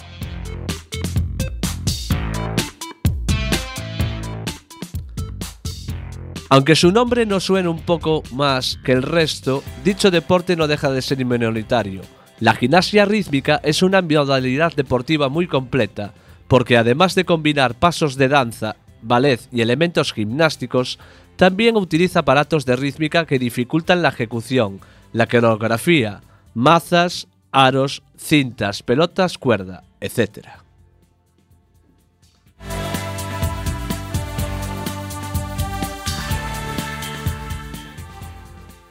Aunque 6.54 6.76
su 6.76 6.92
nombre 6.92 7.26
no 7.26 7.40
suene 7.40 7.68
un 7.68 7.80
poco 7.80 8.22
más 8.30 8.78
que 8.84 8.92
el 8.92 9.02
resto, 9.02 9.64
dicho 9.82 10.12
deporte 10.12 10.54
no 10.54 10.68
deja 10.68 10.88
de 10.92 11.02
ser 11.02 11.26
minoritario. 11.26 12.02
La 12.38 12.54
gimnasia 12.54 13.04
rítmica 13.06 13.60
es 13.64 13.82
una 13.82 14.00
modalidad 14.00 14.72
deportiva 14.72 15.28
muy 15.28 15.48
completa, 15.48 16.14
porque 16.46 16.76
además 16.76 17.16
de 17.16 17.24
combinar 17.24 17.74
pasos 17.74 18.14
de 18.14 18.28
danza, 18.28 18.76
ballet 19.02 19.40
y 19.50 19.62
elementos 19.62 20.12
gimnásticos, 20.12 21.00
también 21.34 21.76
utiliza 21.76 22.20
aparatos 22.20 22.64
de 22.64 22.76
rítmica 22.76 23.26
que 23.26 23.40
dificultan 23.40 24.00
la 24.00 24.10
ejecución, 24.10 24.78
la 25.12 25.26
coreografía, 25.26 26.20
mazas, 26.54 27.26
aros, 27.50 28.04
cintas, 28.16 28.84
pelotas, 28.84 29.38
cuerda, 29.38 29.82
etc. 30.00 30.63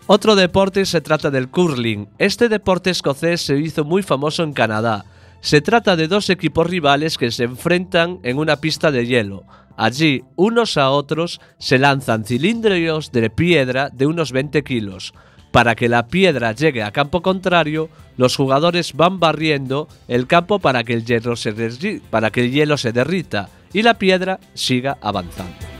Otro 0.05 0.35
deporte 0.35 0.85
se 0.85 0.99
trata 0.99 1.31
del 1.31 1.49
curling. 1.49 2.09
Este 2.17 2.49
deporte 2.49 2.89
escocés 2.89 3.41
se 3.41 3.57
hizo 3.57 3.85
muy 3.85 4.03
famoso 4.03 4.43
en 4.43 4.51
Canadá. 4.51 5.05
Se 5.39 5.61
trata 5.61 5.95
de 5.95 6.09
dos 6.09 6.29
equipos 6.29 6.67
rivales 6.67 7.17
que 7.17 7.31
se 7.31 7.45
enfrentan 7.45 8.19
en 8.23 8.37
una 8.37 8.57
pista 8.57 8.91
de 8.91 9.07
hielo. 9.07 9.43
Allí, 9.77 10.23
unos 10.35 10.77
a 10.77 10.91
otros 10.91 11.39
se 11.57 11.79
lanzan 11.79 12.25
cilindros 12.25 13.13
de 13.13 13.29
piedra 13.29 13.89
de 13.91 14.05
unos 14.05 14.33
20 14.33 14.61
kilos. 14.63 15.13
Para 15.51 15.73
que 15.73 15.87
la 15.87 16.07
piedra 16.07 16.51
llegue 16.51 16.83
a 16.83 16.91
campo 16.91 17.21
contrario, 17.21 17.89
los 18.17 18.35
jugadores 18.35 18.93
van 18.93 19.19
barriendo 19.19 19.87
el 20.09 20.27
campo 20.27 20.59
para 20.59 20.83
que 20.83 20.93
el 20.93 21.05
hielo 21.05 21.37
se, 21.37 22.01
para 22.09 22.29
que 22.29 22.41
el 22.41 22.51
hielo 22.51 22.75
se 22.77 22.91
derrita 22.91 23.49
y 23.71 23.83
la 23.83 23.93
piedra 23.93 24.39
siga 24.53 24.97
avanzando. 25.01 25.72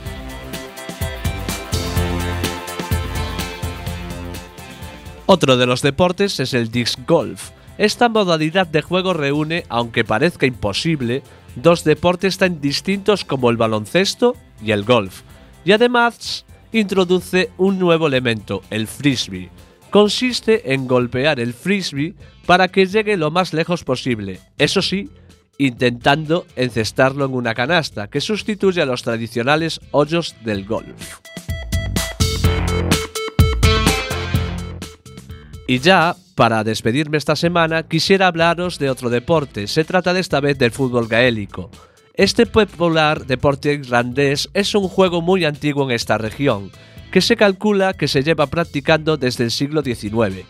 Otro 5.26 5.56
de 5.56 5.64
los 5.64 5.80
deportes 5.80 6.38
es 6.38 6.52
el 6.52 6.70
disc 6.70 6.98
golf. 7.06 7.50
Esta 7.78 8.10
modalidad 8.10 8.66
de 8.66 8.82
juego 8.82 9.14
reúne, 9.14 9.64
aunque 9.70 10.04
parezca 10.04 10.44
imposible, 10.44 11.22
dos 11.56 11.82
deportes 11.82 12.36
tan 12.36 12.60
distintos 12.60 13.24
como 13.24 13.48
el 13.48 13.56
baloncesto 13.56 14.36
y 14.62 14.72
el 14.72 14.84
golf. 14.84 15.22
Y 15.64 15.72
además 15.72 16.44
introduce 16.72 17.50
un 17.56 17.78
nuevo 17.78 18.06
elemento, 18.06 18.62
el 18.68 18.86
frisbee. 18.86 19.48
Consiste 19.88 20.74
en 20.74 20.86
golpear 20.86 21.40
el 21.40 21.54
frisbee 21.54 22.14
para 22.44 22.68
que 22.68 22.84
llegue 22.84 23.16
lo 23.16 23.30
más 23.30 23.54
lejos 23.54 23.82
posible. 23.82 24.40
Eso 24.58 24.82
sí, 24.82 25.08
intentando 25.56 26.46
encestarlo 26.54 27.24
en 27.24 27.32
una 27.32 27.54
canasta, 27.54 28.08
que 28.08 28.20
sustituye 28.20 28.82
a 28.82 28.86
los 28.86 29.02
tradicionales 29.02 29.80
hoyos 29.90 30.34
del 30.44 30.66
golf. 30.66 31.20
Y 35.66 35.78
ya, 35.78 36.14
para 36.34 36.62
despedirme 36.62 37.16
esta 37.16 37.36
semana, 37.36 37.84
quisiera 37.84 38.26
hablaros 38.26 38.78
de 38.78 38.90
otro 38.90 39.08
deporte. 39.08 39.66
Se 39.66 39.84
trata 39.84 40.12
de 40.12 40.20
esta 40.20 40.40
vez 40.40 40.58
del 40.58 40.72
fútbol 40.72 41.08
gaélico. 41.08 41.70
Este 42.12 42.46
popular 42.46 43.26
deporte 43.26 43.72
irlandés 43.72 44.50
es 44.52 44.74
un 44.74 44.88
juego 44.88 45.22
muy 45.22 45.44
antiguo 45.44 45.84
en 45.84 45.92
esta 45.92 46.18
región, 46.18 46.70
que 47.10 47.20
se 47.20 47.36
calcula 47.36 47.94
que 47.94 48.08
se 48.08 48.22
lleva 48.22 48.46
practicando 48.46 49.16
desde 49.16 49.44
el 49.44 49.50
siglo 49.50 49.82
XIX. 49.82 50.46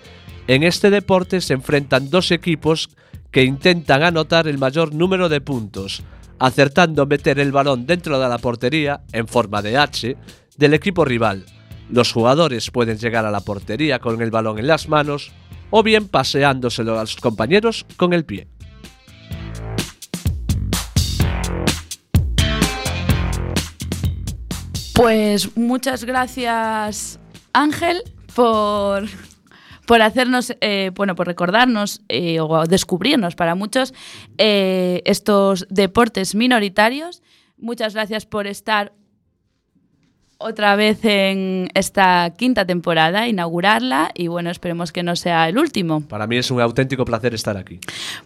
En 0.46 0.62
este 0.62 0.90
deporte 0.90 1.40
se 1.40 1.54
enfrentan 1.54 2.10
dos 2.10 2.32
equipos 2.32 2.90
que 3.30 3.44
intentan 3.44 4.02
anotar 4.02 4.46
el 4.46 4.58
mayor 4.58 4.94
número 4.94 5.28
de 5.28 5.40
puntos, 5.40 6.02
acertando 6.38 7.06
meter 7.06 7.38
el 7.38 7.52
balón 7.52 7.86
dentro 7.86 8.18
de 8.18 8.28
la 8.28 8.38
portería, 8.38 9.00
en 9.12 9.26
forma 9.28 9.62
de 9.62 9.78
H, 9.78 10.16
del 10.56 10.74
equipo 10.74 11.04
rival. 11.04 11.46
Los 11.90 12.12
jugadores 12.12 12.70
pueden 12.70 12.98
llegar 12.98 13.26
a 13.26 13.30
la 13.30 13.40
portería 13.40 13.98
con 13.98 14.20
el 14.22 14.30
balón 14.30 14.58
en 14.58 14.66
las 14.66 14.88
manos 14.88 15.32
o 15.70 15.82
bien 15.82 16.08
paseándoselo 16.08 16.98
a 16.98 17.02
los 17.02 17.16
compañeros 17.16 17.86
con 17.96 18.12
el 18.12 18.24
pie. 18.24 18.48
Pues 24.94 25.56
muchas 25.56 26.04
gracias 26.04 27.18
Ángel 27.52 28.02
por, 28.34 29.04
por 29.86 30.02
hacernos, 30.02 30.54
eh, 30.60 30.90
bueno, 30.94 31.14
por 31.14 31.26
recordarnos 31.26 32.02
eh, 32.08 32.40
o 32.40 32.64
descubrirnos 32.64 33.34
para 33.34 33.54
muchos 33.54 33.92
eh, 34.38 35.02
estos 35.04 35.66
deportes 35.68 36.34
minoritarios. 36.34 37.22
Muchas 37.58 37.94
gracias 37.94 38.24
por 38.24 38.46
estar 38.46 38.92
otra 40.44 40.76
vez 40.76 41.04
en 41.04 41.70
esta 41.74 42.30
quinta 42.36 42.66
temporada, 42.66 43.26
inaugurarla 43.26 44.10
y 44.14 44.28
bueno, 44.28 44.50
esperemos 44.50 44.92
que 44.92 45.02
no 45.02 45.16
sea 45.16 45.48
el 45.48 45.56
último. 45.56 46.02
Para 46.02 46.26
mí 46.26 46.36
es 46.36 46.50
un 46.50 46.60
auténtico 46.60 47.06
placer 47.06 47.34
estar 47.34 47.56
aquí. 47.56 47.80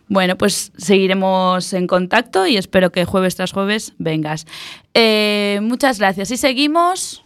Bueno, 0.09 0.37
pues 0.37 0.73
seguiremos 0.77 1.73
en 1.73 1.87
contacto 1.87 2.47
y 2.47 2.57
espero 2.57 2.91
que 2.91 3.05
jueves 3.05 3.37
tras 3.37 3.53
jueves 3.53 3.95
vengas. 3.99 4.47
Eh, 4.95 5.61
muchas 5.63 6.01
gracias 6.01 6.33
y 6.33 6.37
seguimos 6.37 7.25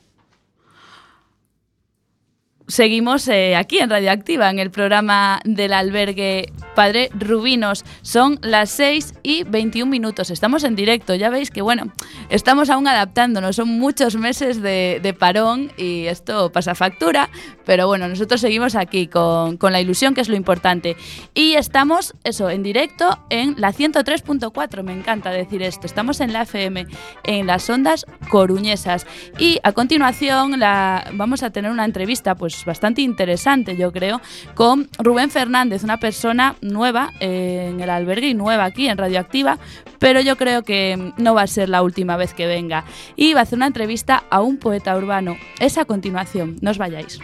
seguimos 2.68 3.28
eh, 3.28 3.56
aquí 3.56 3.78
en 3.78 3.90
Radioactiva, 3.90 4.50
en 4.50 4.58
el 4.58 4.70
programa 4.70 5.40
del 5.44 5.72
albergue 5.72 6.52
Padre 6.74 7.10
Rubinos. 7.14 7.84
Son 8.02 8.38
las 8.42 8.70
6 8.70 9.14
y 9.22 9.44
21 9.44 9.90
minutos. 9.90 10.30
Estamos 10.30 10.64
en 10.64 10.74
directo. 10.76 11.14
Ya 11.14 11.30
veis 11.30 11.50
que, 11.50 11.62
bueno, 11.62 11.92
estamos 12.30 12.70
aún 12.70 12.86
adaptándonos. 12.86 13.56
Son 13.56 13.68
muchos 13.68 14.16
meses 14.16 14.62
de, 14.62 15.00
de 15.02 15.14
parón 15.14 15.72
y 15.76 16.06
esto 16.06 16.50
pasa 16.52 16.74
factura. 16.74 17.30
Pero 17.64 17.86
bueno, 17.86 18.08
nosotros 18.08 18.40
seguimos 18.40 18.74
aquí 18.74 19.06
con, 19.06 19.56
con, 19.56 19.72
la 19.72 19.80
ilusión, 19.80 20.14
que 20.14 20.20
es 20.20 20.28
lo 20.28 20.36
importante. 20.36 20.96
Y 21.34 21.54
estamos, 21.54 22.14
eso, 22.24 22.50
en 22.50 22.62
directo 22.62 23.18
en 23.30 23.54
la 23.58 23.72
103.4. 23.72 24.82
Me 24.82 24.92
encanta 24.92 25.30
decir 25.30 25.62
esto. 25.62 25.86
Estamos 25.86 26.20
en 26.20 26.32
la 26.32 26.42
FM, 26.42 26.86
en 27.24 27.46
las 27.46 27.68
ondas 27.70 28.06
coruñesas. 28.30 29.06
Y 29.38 29.60
a 29.62 29.72
continuación 29.72 30.58
la, 30.58 31.10
vamos 31.12 31.42
a 31.42 31.50
tener 31.50 31.70
una 31.70 31.84
entrevista, 31.84 32.34
pues 32.34 32.51
bastante 32.64 33.02
interesante, 33.02 33.76
yo 33.76 33.92
creo, 33.92 34.20
con 34.54 34.88
Rubén 34.98 35.30
Fernández, 35.30 35.84
una 35.84 35.98
persona 35.98 36.56
nueva 36.60 37.12
eh, 37.20 37.68
en 37.70 37.80
el 37.80 37.90
albergue 37.90 38.28
y 38.28 38.34
nueva 38.34 38.64
aquí 38.64 38.88
en 38.88 38.98
Radioactiva, 38.98 39.58
pero 39.98 40.20
yo 40.20 40.36
creo 40.36 40.62
que 40.62 41.12
no 41.16 41.34
va 41.34 41.42
a 41.42 41.46
ser 41.46 41.68
la 41.68 41.82
última 41.82 42.16
vez 42.16 42.34
que 42.34 42.46
venga. 42.46 42.84
Y 43.16 43.34
va 43.34 43.40
a 43.40 43.42
hacer 43.44 43.56
una 43.56 43.66
entrevista 43.66 44.24
a 44.30 44.40
un 44.40 44.56
poeta 44.56 44.96
urbano. 44.96 45.36
Es 45.60 45.78
a 45.78 45.84
continuación, 45.84 46.56
no 46.60 46.70
os 46.70 46.78
vayáis. 46.78 47.20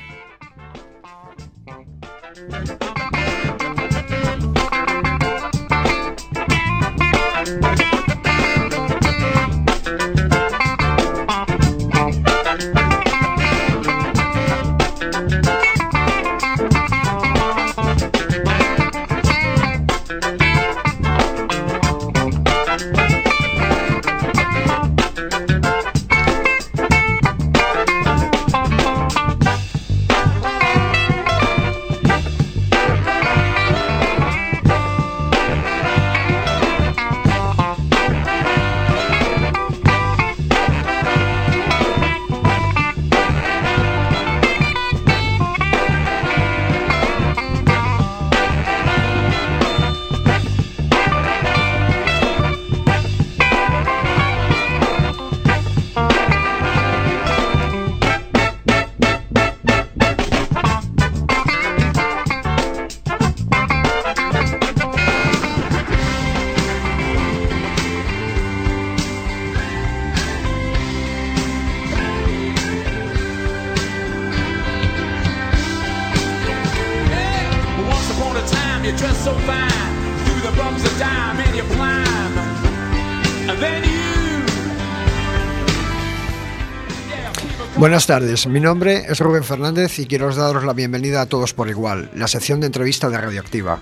Buenas 87.78 88.08
tardes, 88.08 88.48
mi 88.48 88.58
nombre 88.58 89.04
es 89.08 89.20
Rubén 89.20 89.44
Fernández 89.44 90.00
y 90.00 90.06
quiero 90.06 90.34
daros 90.34 90.64
la 90.64 90.72
bienvenida 90.72 91.20
a 91.20 91.26
todos 91.26 91.54
por 91.54 91.68
igual, 91.68 92.10
la 92.12 92.26
sección 92.26 92.58
de 92.58 92.66
entrevista 92.66 93.08
de 93.08 93.18
Radioactiva. 93.18 93.80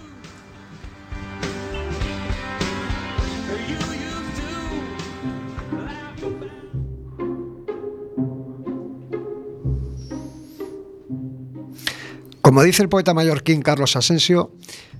Como 12.42 12.62
dice 12.62 12.82
el 12.82 12.90
poeta 12.90 13.14
mallorquín 13.14 13.62
Carlos 13.62 13.96
Asensio, 13.96 14.52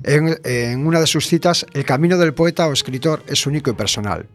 en, 0.04 0.40
en, 0.42 0.86
una 0.86 1.00
de 1.00 1.06
sus 1.06 1.26
citas, 1.26 1.66
el 1.74 1.84
camino 1.84 2.16
del 2.16 2.32
poeta 2.32 2.66
o 2.66 2.72
escritor 2.72 3.22
es 3.26 3.46
único 3.46 3.70
y 3.70 3.74
personal. 3.74 4.26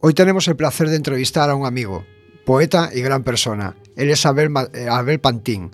Hoy 0.00 0.14
tenemos 0.14 0.48
el 0.48 0.56
placer 0.56 0.88
de 0.88 0.96
entrevistar 0.96 1.50
a 1.50 1.54
un 1.54 1.66
amigo, 1.66 2.06
poeta 2.44 2.90
y 2.92 3.00
gran 3.00 3.24
persona. 3.24 3.74
Él 3.96 4.10
es 4.10 4.24
Abel, 4.26 4.50
eh, 4.72 4.88
Abel 4.90 5.20
Pantín. 5.20 5.70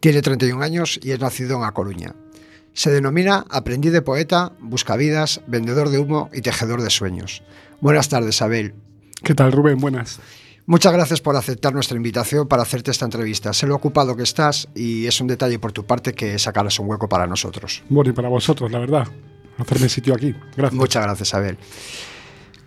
Tiene 0.00 0.22
31 0.22 0.62
años 0.62 1.00
y 1.02 1.10
es 1.10 1.20
nacido 1.20 1.56
en 1.56 1.64
A 1.64 1.72
Coruña. 1.72 2.14
Se 2.72 2.90
denomina 2.90 3.44
aprendiz 3.50 3.92
de 3.92 4.02
poeta, 4.02 4.52
buscavidas, 4.60 5.40
vendedor 5.46 5.88
de 5.88 5.98
humo 5.98 6.30
y 6.32 6.42
tejedor 6.42 6.82
de 6.82 6.90
sueños. 6.90 7.42
Buenas 7.80 8.08
tardes, 8.08 8.40
Abel. 8.40 8.74
¿Qué 9.24 9.34
tal, 9.34 9.50
Rubén? 9.50 9.78
Buenas. 9.78 10.20
Muchas 10.66 10.92
gracias 10.92 11.20
por 11.20 11.34
aceptar 11.34 11.72
nuestra 11.72 11.96
invitación 11.96 12.46
para 12.46 12.62
hacerte 12.62 12.90
esta 12.90 13.06
entrevista. 13.06 13.52
Sé 13.52 13.66
lo 13.66 13.74
ocupado 13.74 14.14
que 14.14 14.22
estás 14.22 14.68
y 14.74 15.06
es 15.06 15.20
un 15.20 15.26
detalle 15.26 15.58
por 15.58 15.72
tu 15.72 15.86
parte 15.86 16.12
que 16.12 16.38
sacaras 16.38 16.78
un 16.78 16.88
hueco 16.88 17.08
para 17.08 17.26
nosotros. 17.26 17.82
Bueno, 17.88 18.10
y 18.10 18.12
para 18.12 18.28
vosotros, 18.28 18.70
la 18.70 18.78
verdad. 18.78 19.08
Hacerme 19.56 19.88
sitio 19.88 20.14
aquí. 20.14 20.34
Gracias. 20.56 20.78
Muchas 20.78 21.02
gracias, 21.02 21.34
Abel. 21.34 21.58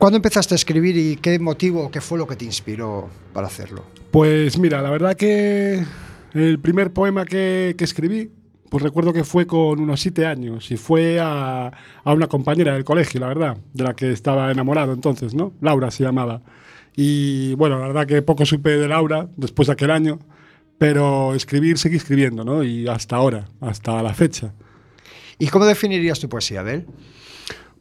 ¿Cuándo 0.01 0.17
empezaste 0.17 0.55
a 0.55 0.57
escribir 0.57 0.97
y 0.97 1.15
qué 1.17 1.37
motivo, 1.37 1.91
qué 1.91 2.01
fue 2.01 2.17
lo 2.17 2.25
que 2.25 2.35
te 2.35 2.43
inspiró 2.43 3.07
para 3.33 3.45
hacerlo? 3.45 3.85
Pues 4.09 4.57
mira, 4.57 4.81
la 4.81 4.89
verdad 4.89 5.15
que 5.15 5.85
el 6.33 6.57
primer 6.57 6.91
poema 6.91 7.23
que, 7.23 7.75
que 7.77 7.83
escribí, 7.83 8.31
pues 8.71 8.81
recuerdo 8.81 9.13
que 9.13 9.23
fue 9.23 9.45
con 9.45 9.79
unos 9.79 10.01
siete 10.01 10.25
años 10.25 10.71
y 10.71 10.77
fue 10.77 11.19
a, 11.19 11.71
a, 12.03 12.13
una 12.13 12.25
compañera 12.25 12.73
del 12.73 12.83
colegio, 12.83 13.19
la 13.19 13.27
verdad, 13.27 13.57
de 13.75 13.83
la 13.83 13.93
que 13.93 14.11
estaba 14.11 14.51
enamorado 14.51 14.91
entonces, 14.93 15.35
¿no? 15.35 15.53
Laura 15.61 15.91
se 15.91 16.03
llamaba. 16.03 16.41
Y 16.95 17.53
bueno, 17.53 17.77
la 17.77 17.85
verdad 17.85 18.07
que 18.07 18.23
poco 18.23 18.43
supe 18.47 18.71
de 18.71 18.87
Laura 18.87 19.29
después 19.37 19.67
de 19.67 19.73
aquel 19.73 19.91
año, 19.91 20.17
pero 20.79 21.35
escribir 21.35 21.77
seguí 21.77 21.97
escribiendo, 21.97 22.43
¿no? 22.43 22.63
Y 22.63 22.87
hasta 22.87 23.17
ahora, 23.17 23.49
hasta 23.59 24.01
la 24.01 24.15
fecha. 24.15 24.51
¿Y 25.37 25.49
cómo 25.49 25.65
definirías 25.67 26.19
tu 26.19 26.27
poesía, 26.27 26.61
Abel? 26.61 26.87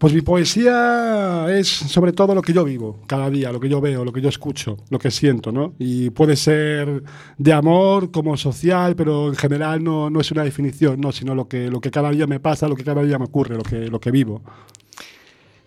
Pues 0.01 0.15
mi 0.15 0.23
poesía 0.23 1.45
es 1.51 1.69
sobre 1.69 2.15
todo 2.15 2.35
lo 2.35 2.41
que 2.41 2.55
yo 2.55 2.65
vivo 2.65 3.01
cada 3.07 3.29
día, 3.29 3.53
lo 3.53 3.61
que 3.61 3.69
yo 3.69 3.83
veo, 3.83 4.03
lo 4.03 4.15
que 4.15 4.23
yo 4.23 4.31
escucho, 4.31 4.79
lo 4.89 4.99
que 4.99 5.11
siento, 5.11 5.53
¿no? 5.53 5.75
Y 5.79 6.09
puede 6.09 6.37
ser 6.37 7.03
de 7.37 7.53
amor 7.53 8.11
como 8.11 8.35
social, 8.39 8.97
pero 8.97 9.29
en 9.29 9.37
general 9.37 9.85
no, 9.85 10.09
no 10.09 10.23
es 10.23 10.31
una 10.31 10.43
definición, 10.43 11.03
¿no? 11.03 11.13
Sino 11.13 11.35
lo 11.35 11.49
que, 11.49 11.69
lo 11.69 11.83
que 11.83 11.91
cada 11.91 12.11
día 12.13 12.27
me 12.27 12.41
pasa, 12.41 12.67
lo 12.67 12.77
que 12.77 12.83
cada 12.83 13.03
día 13.03 13.19
me 13.19 13.27
ocurre, 13.27 13.57
lo 13.57 13.63
que, 13.63 13.89
lo 13.89 14.01
que 14.01 14.11
vivo. 14.11 14.41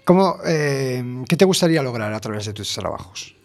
¿Cómo, 0.04 0.38
eh, 0.48 1.24
¿Qué 1.30 1.38
te 1.38 1.46
gustaría 1.46 1.84
lograr 1.84 2.12
a 2.12 2.20
través 2.20 2.48
de 2.48 2.54
tus 2.54 2.74
trabajos? 2.74 3.36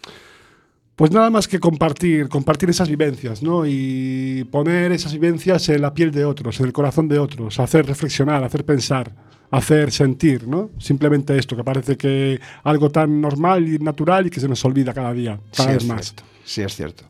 Pues 0.97 1.11
nada 1.11 1.29
más 1.29 1.49
que 1.49 1.61
compartir, 1.61 2.31
compartir 2.31 2.71
esas 2.71 2.89
vivencias, 2.89 3.43
¿no? 3.43 3.67
Y 3.67 4.49
poner 4.51 4.93
esas 4.93 5.13
vivencias 5.13 5.69
en 5.69 5.83
la 5.83 5.93
piel 5.93 6.13
de 6.13 6.25
otros, 6.25 6.59
en 6.61 6.65
el 6.65 6.73
corazón 6.73 7.09
de 7.09 7.19
otros, 7.19 7.61
hacer 7.61 7.85
reflexionar, 7.85 8.43
hacer 8.43 8.65
pensar, 8.65 9.28
hacer 9.51 9.93
sentir, 9.93 10.47
¿no? 10.47 10.71
Simplemente 10.79 11.37
esto, 11.39 11.57
que 11.57 11.65
parece 11.65 11.97
que 11.97 12.41
algo 12.65 12.91
tan 12.91 13.21
normal 13.21 13.67
y 13.69 13.79
natural 13.79 14.27
y 14.27 14.31
que 14.31 14.41
se 14.41 14.49
nos 14.49 14.65
olvida 14.65 14.93
cada 14.93 15.13
día, 15.13 15.39
cada 15.55 15.71
sí, 15.71 15.75
vez 15.75 15.85
más. 15.87 16.07
cierto. 16.07 16.23
Sí, 16.45 16.63
es 16.63 16.77
cierto. 16.77 17.05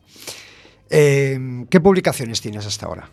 Eh, 0.89 1.65
¿Qué 1.69 1.79
publicaciones 1.79 2.41
tienes 2.41 2.65
hasta 2.65 2.85
ahora? 2.85 3.09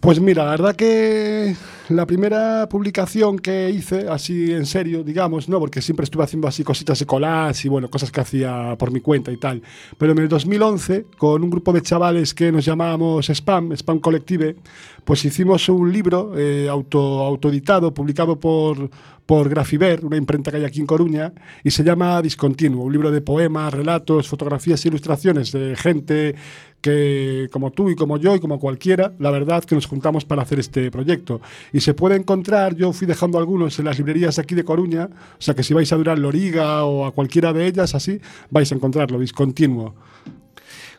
Pues 0.00 0.20
mira, 0.20 0.44
la 0.44 0.50
verdad 0.52 0.76
que 0.76 1.56
la 1.88 2.06
primera 2.06 2.68
publicación 2.68 3.38
que 3.38 3.70
hice, 3.70 4.08
así 4.08 4.52
en 4.52 4.64
serio, 4.64 5.02
digamos, 5.02 5.48
no, 5.48 5.58
porque 5.58 5.82
siempre 5.82 6.04
estuve 6.04 6.22
haciendo 6.22 6.46
así 6.46 6.62
cositas 6.62 7.00
de 7.00 7.06
collage 7.06 7.66
y 7.66 7.68
bueno, 7.68 7.90
cosas 7.90 8.12
que 8.12 8.20
hacía 8.20 8.76
por 8.78 8.92
mi 8.92 9.00
cuenta 9.00 9.32
y 9.32 9.38
tal. 9.38 9.60
Pero 9.96 10.12
en 10.12 10.18
el 10.18 10.28
2011, 10.28 11.06
con 11.16 11.42
un 11.42 11.50
grupo 11.50 11.72
de 11.72 11.82
chavales 11.82 12.32
que 12.32 12.52
nos 12.52 12.64
llamábamos 12.64 13.28
Spam, 13.28 13.72
Spam 13.72 13.98
Collective, 13.98 14.56
pues 15.04 15.24
hicimos 15.24 15.68
un 15.68 15.92
libro 15.92 16.32
eh, 16.36 16.68
auto, 16.68 17.24
autoeditado, 17.24 17.92
publicado 17.92 18.38
por, 18.38 18.90
por 19.26 19.48
Grafiver, 19.48 20.04
una 20.04 20.16
imprenta 20.16 20.50
que 20.50 20.58
hay 20.58 20.64
aquí 20.64 20.80
en 20.80 20.86
Coruña, 20.86 21.32
y 21.64 21.70
se 21.70 21.82
llama 21.82 22.22
Discontinuo, 22.22 22.84
un 22.84 22.92
libro 22.92 23.10
de 23.10 23.20
poemas, 23.20 23.74
relatos, 23.74 24.28
fotografías 24.28 24.84
e 24.84 24.88
ilustraciones 24.88 25.52
de 25.52 25.74
gente 25.76 26.34
que, 26.80 27.48
como 27.52 27.70
tú 27.72 27.90
y 27.90 27.96
como 27.96 28.18
yo 28.18 28.34
y 28.34 28.40
como 28.40 28.58
cualquiera, 28.58 29.12
la 29.18 29.30
verdad 29.30 29.64
que 29.64 29.74
nos 29.74 29.86
juntamos 29.86 30.24
para 30.24 30.42
hacer 30.42 30.58
este 30.58 30.90
proyecto. 30.90 31.40
Y 31.72 31.80
se 31.80 31.94
puede 31.94 32.16
encontrar, 32.16 32.74
yo 32.76 32.92
fui 32.92 33.06
dejando 33.06 33.38
algunos 33.38 33.78
en 33.78 33.86
las 33.86 33.98
librerías 33.98 34.38
aquí 34.38 34.54
de 34.54 34.64
Coruña, 34.64 35.08
o 35.38 35.42
sea 35.42 35.54
que 35.54 35.62
si 35.62 35.74
vais 35.74 35.92
a 35.92 35.96
Durán 35.96 36.22
Loriga 36.22 36.84
o 36.84 37.06
a 37.06 37.12
cualquiera 37.12 37.52
de 37.52 37.66
ellas, 37.66 37.94
así, 37.94 38.20
vais 38.50 38.70
a 38.70 38.74
encontrarlo, 38.74 39.18
Discontinuo. 39.18 39.94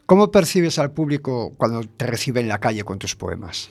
¿Cómo 0.05 0.31
percibes 0.31 0.79
al 0.79 0.91
público 0.91 1.53
cuando 1.55 1.83
te 1.83 2.07
recibe 2.07 2.39
en 2.39 2.47
la 2.47 2.59
calle 2.59 2.83
con 2.83 2.97
tus 2.97 3.15
poemas? 3.15 3.69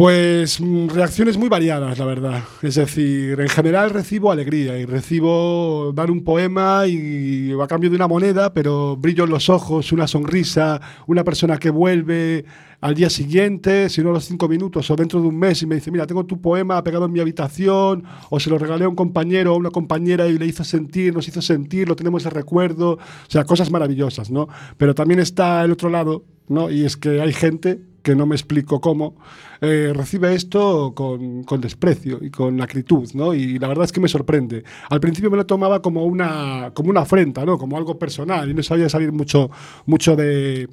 Pues 0.00 0.62
mm, 0.62 0.88
reacciones 0.88 1.36
muy 1.36 1.50
variadas, 1.50 1.98
la 1.98 2.06
verdad. 2.06 2.42
Es 2.62 2.76
decir, 2.76 3.38
en 3.38 3.48
general 3.50 3.90
recibo 3.90 4.32
alegría 4.32 4.78
y 4.78 4.86
recibo 4.86 5.92
dar 5.94 6.10
un 6.10 6.24
poema 6.24 6.86
y 6.86 7.52
a 7.60 7.66
cambio 7.66 7.90
de 7.90 7.96
una 7.96 8.08
moneda, 8.08 8.54
pero 8.54 8.96
brillo 8.96 9.24
en 9.24 9.30
los 9.30 9.50
ojos, 9.50 9.92
una 9.92 10.06
sonrisa, 10.06 10.80
una 11.06 11.22
persona 11.22 11.58
que 11.58 11.68
vuelve 11.68 12.46
al 12.80 12.94
día 12.94 13.10
siguiente, 13.10 13.90
si 13.90 14.02
no 14.02 14.08
a 14.08 14.12
los 14.14 14.24
cinco 14.24 14.48
minutos 14.48 14.90
o 14.90 14.96
dentro 14.96 15.20
de 15.20 15.28
un 15.28 15.38
mes 15.38 15.60
y 15.60 15.66
me 15.66 15.74
dice, 15.74 15.90
mira, 15.90 16.06
tengo 16.06 16.24
tu 16.24 16.40
poema 16.40 16.82
pegado 16.82 17.04
en 17.04 17.12
mi 17.12 17.20
habitación, 17.20 18.04
o 18.30 18.40
se 18.40 18.48
lo 18.48 18.56
regalé 18.56 18.86
a 18.86 18.88
un 18.88 18.96
compañero 18.96 19.52
o 19.52 19.56
a 19.56 19.58
una 19.58 19.70
compañera 19.70 20.26
y 20.28 20.38
le 20.38 20.46
hizo 20.46 20.64
sentir, 20.64 21.12
nos 21.12 21.28
hizo 21.28 21.42
sentir, 21.42 21.86
lo 21.86 21.94
tenemos 21.94 22.24
de 22.24 22.30
recuerdo, 22.30 22.92
o 22.92 22.98
sea, 23.28 23.44
cosas 23.44 23.70
maravillosas, 23.70 24.30
¿no? 24.30 24.48
Pero 24.78 24.94
también 24.94 25.20
está 25.20 25.62
el 25.62 25.72
otro 25.72 25.90
lado, 25.90 26.24
¿no? 26.48 26.70
Y 26.70 26.86
es 26.86 26.96
que 26.96 27.20
hay 27.20 27.34
gente 27.34 27.82
que 28.02 28.16
no 28.16 28.24
me 28.24 28.34
explico 28.34 28.80
cómo, 28.80 29.14
eh, 29.60 29.92
recibe 29.94 30.34
esto 30.34 30.92
con, 30.94 31.44
con, 31.44 31.60
desprecio 31.60 32.18
y 32.22 32.30
con 32.30 32.60
acritud, 32.62 33.10
¿no? 33.12 33.34
Y 33.34 33.58
la 33.58 33.68
verdad 33.68 33.84
es 33.84 33.92
que 33.92 34.00
me 34.00 34.08
sorprende. 34.08 34.64
Al 34.88 35.00
principio 35.00 35.30
me 35.30 35.36
lo 35.36 35.44
tomaba 35.44 35.82
como 35.82 36.04
una, 36.04 36.70
como 36.72 36.88
una 36.90 37.00
afrenta, 37.00 37.44
¿no? 37.44 37.58
Como 37.58 37.76
algo 37.76 37.98
personal 37.98 38.50
y 38.50 38.54
no 38.54 38.62
sabía 38.62 38.88
salir 38.88 39.12
mucho, 39.12 39.50
mucho 39.84 40.16
de, 40.16 40.68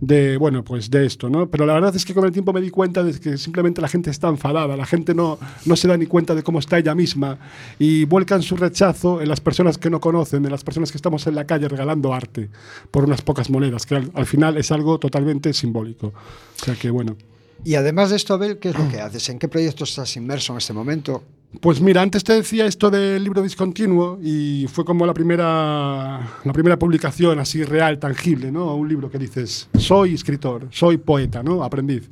de, 0.00 0.36
bueno, 0.38 0.64
pues 0.64 0.90
de 0.90 1.04
esto, 1.04 1.28
¿no? 1.28 1.50
Pero 1.50 1.66
la 1.66 1.74
verdad 1.74 1.94
es 1.94 2.06
que 2.06 2.14
con 2.14 2.24
el 2.24 2.32
tiempo 2.32 2.52
me 2.52 2.62
di 2.62 2.70
cuenta 2.70 3.02
de 3.02 3.18
que 3.20 3.36
simplemente 3.36 3.82
la 3.82 3.88
gente 3.88 4.10
está 4.10 4.28
enfadada, 4.28 4.76
la 4.76 4.86
gente 4.86 5.14
no, 5.14 5.38
no 5.66 5.76
se 5.76 5.88
da 5.88 5.96
ni 5.98 6.06
cuenta 6.06 6.34
de 6.34 6.42
cómo 6.42 6.58
está 6.58 6.78
ella 6.78 6.94
misma 6.94 7.38
y 7.78 8.06
vuelcan 8.06 8.42
su 8.42 8.56
rechazo 8.56 9.20
en 9.20 9.28
las 9.28 9.40
personas 9.40 9.76
que 9.76 9.90
no 9.90 10.00
conocen, 10.00 10.44
en 10.44 10.50
las 10.50 10.64
personas 10.64 10.90
que 10.90 10.96
estamos 10.96 11.26
en 11.26 11.34
la 11.34 11.46
calle 11.46 11.68
regalando 11.68 12.14
arte 12.14 12.48
por 12.90 13.04
unas 13.04 13.20
pocas 13.20 13.50
monedas, 13.50 13.84
que 13.84 13.96
al, 13.96 14.10
al 14.14 14.26
final 14.26 14.56
es 14.56 14.72
algo 14.72 14.98
totalmente 14.98 15.52
simbólico. 15.52 16.08
O 16.08 16.64
sea 16.64 16.74
que 16.74 16.90
bueno. 16.90 17.16
Y 17.64 17.74
además 17.76 18.10
de 18.10 18.16
esto, 18.16 18.34
Abel, 18.34 18.58
¿qué 18.58 18.70
es 18.70 18.78
lo 18.78 18.88
que 18.88 19.00
haces? 19.00 19.28
¿En 19.28 19.38
qué 19.38 19.48
proyectos 19.48 19.90
estás 19.90 20.16
inmerso 20.16 20.52
en 20.52 20.58
este 20.58 20.72
momento? 20.72 21.22
Pues 21.60 21.82
mira, 21.82 22.00
antes 22.00 22.24
te 22.24 22.32
decía 22.32 22.64
esto 22.64 22.90
del 22.90 23.22
libro 23.22 23.42
discontinuo 23.42 24.18
y 24.22 24.66
fue 24.72 24.86
como 24.86 25.04
la 25.04 25.12
primera, 25.12 26.40
la 26.44 26.52
primera 26.52 26.78
publicación 26.78 27.38
así 27.38 27.62
real, 27.62 27.98
tangible, 27.98 28.50
¿no? 28.50 28.74
Un 28.74 28.88
libro 28.88 29.10
que 29.10 29.18
dices, 29.18 29.68
soy 29.76 30.14
escritor, 30.14 30.68
soy 30.70 30.96
poeta, 30.96 31.42
¿no? 31.42 31.62
Aprendiz. 31.62 32.08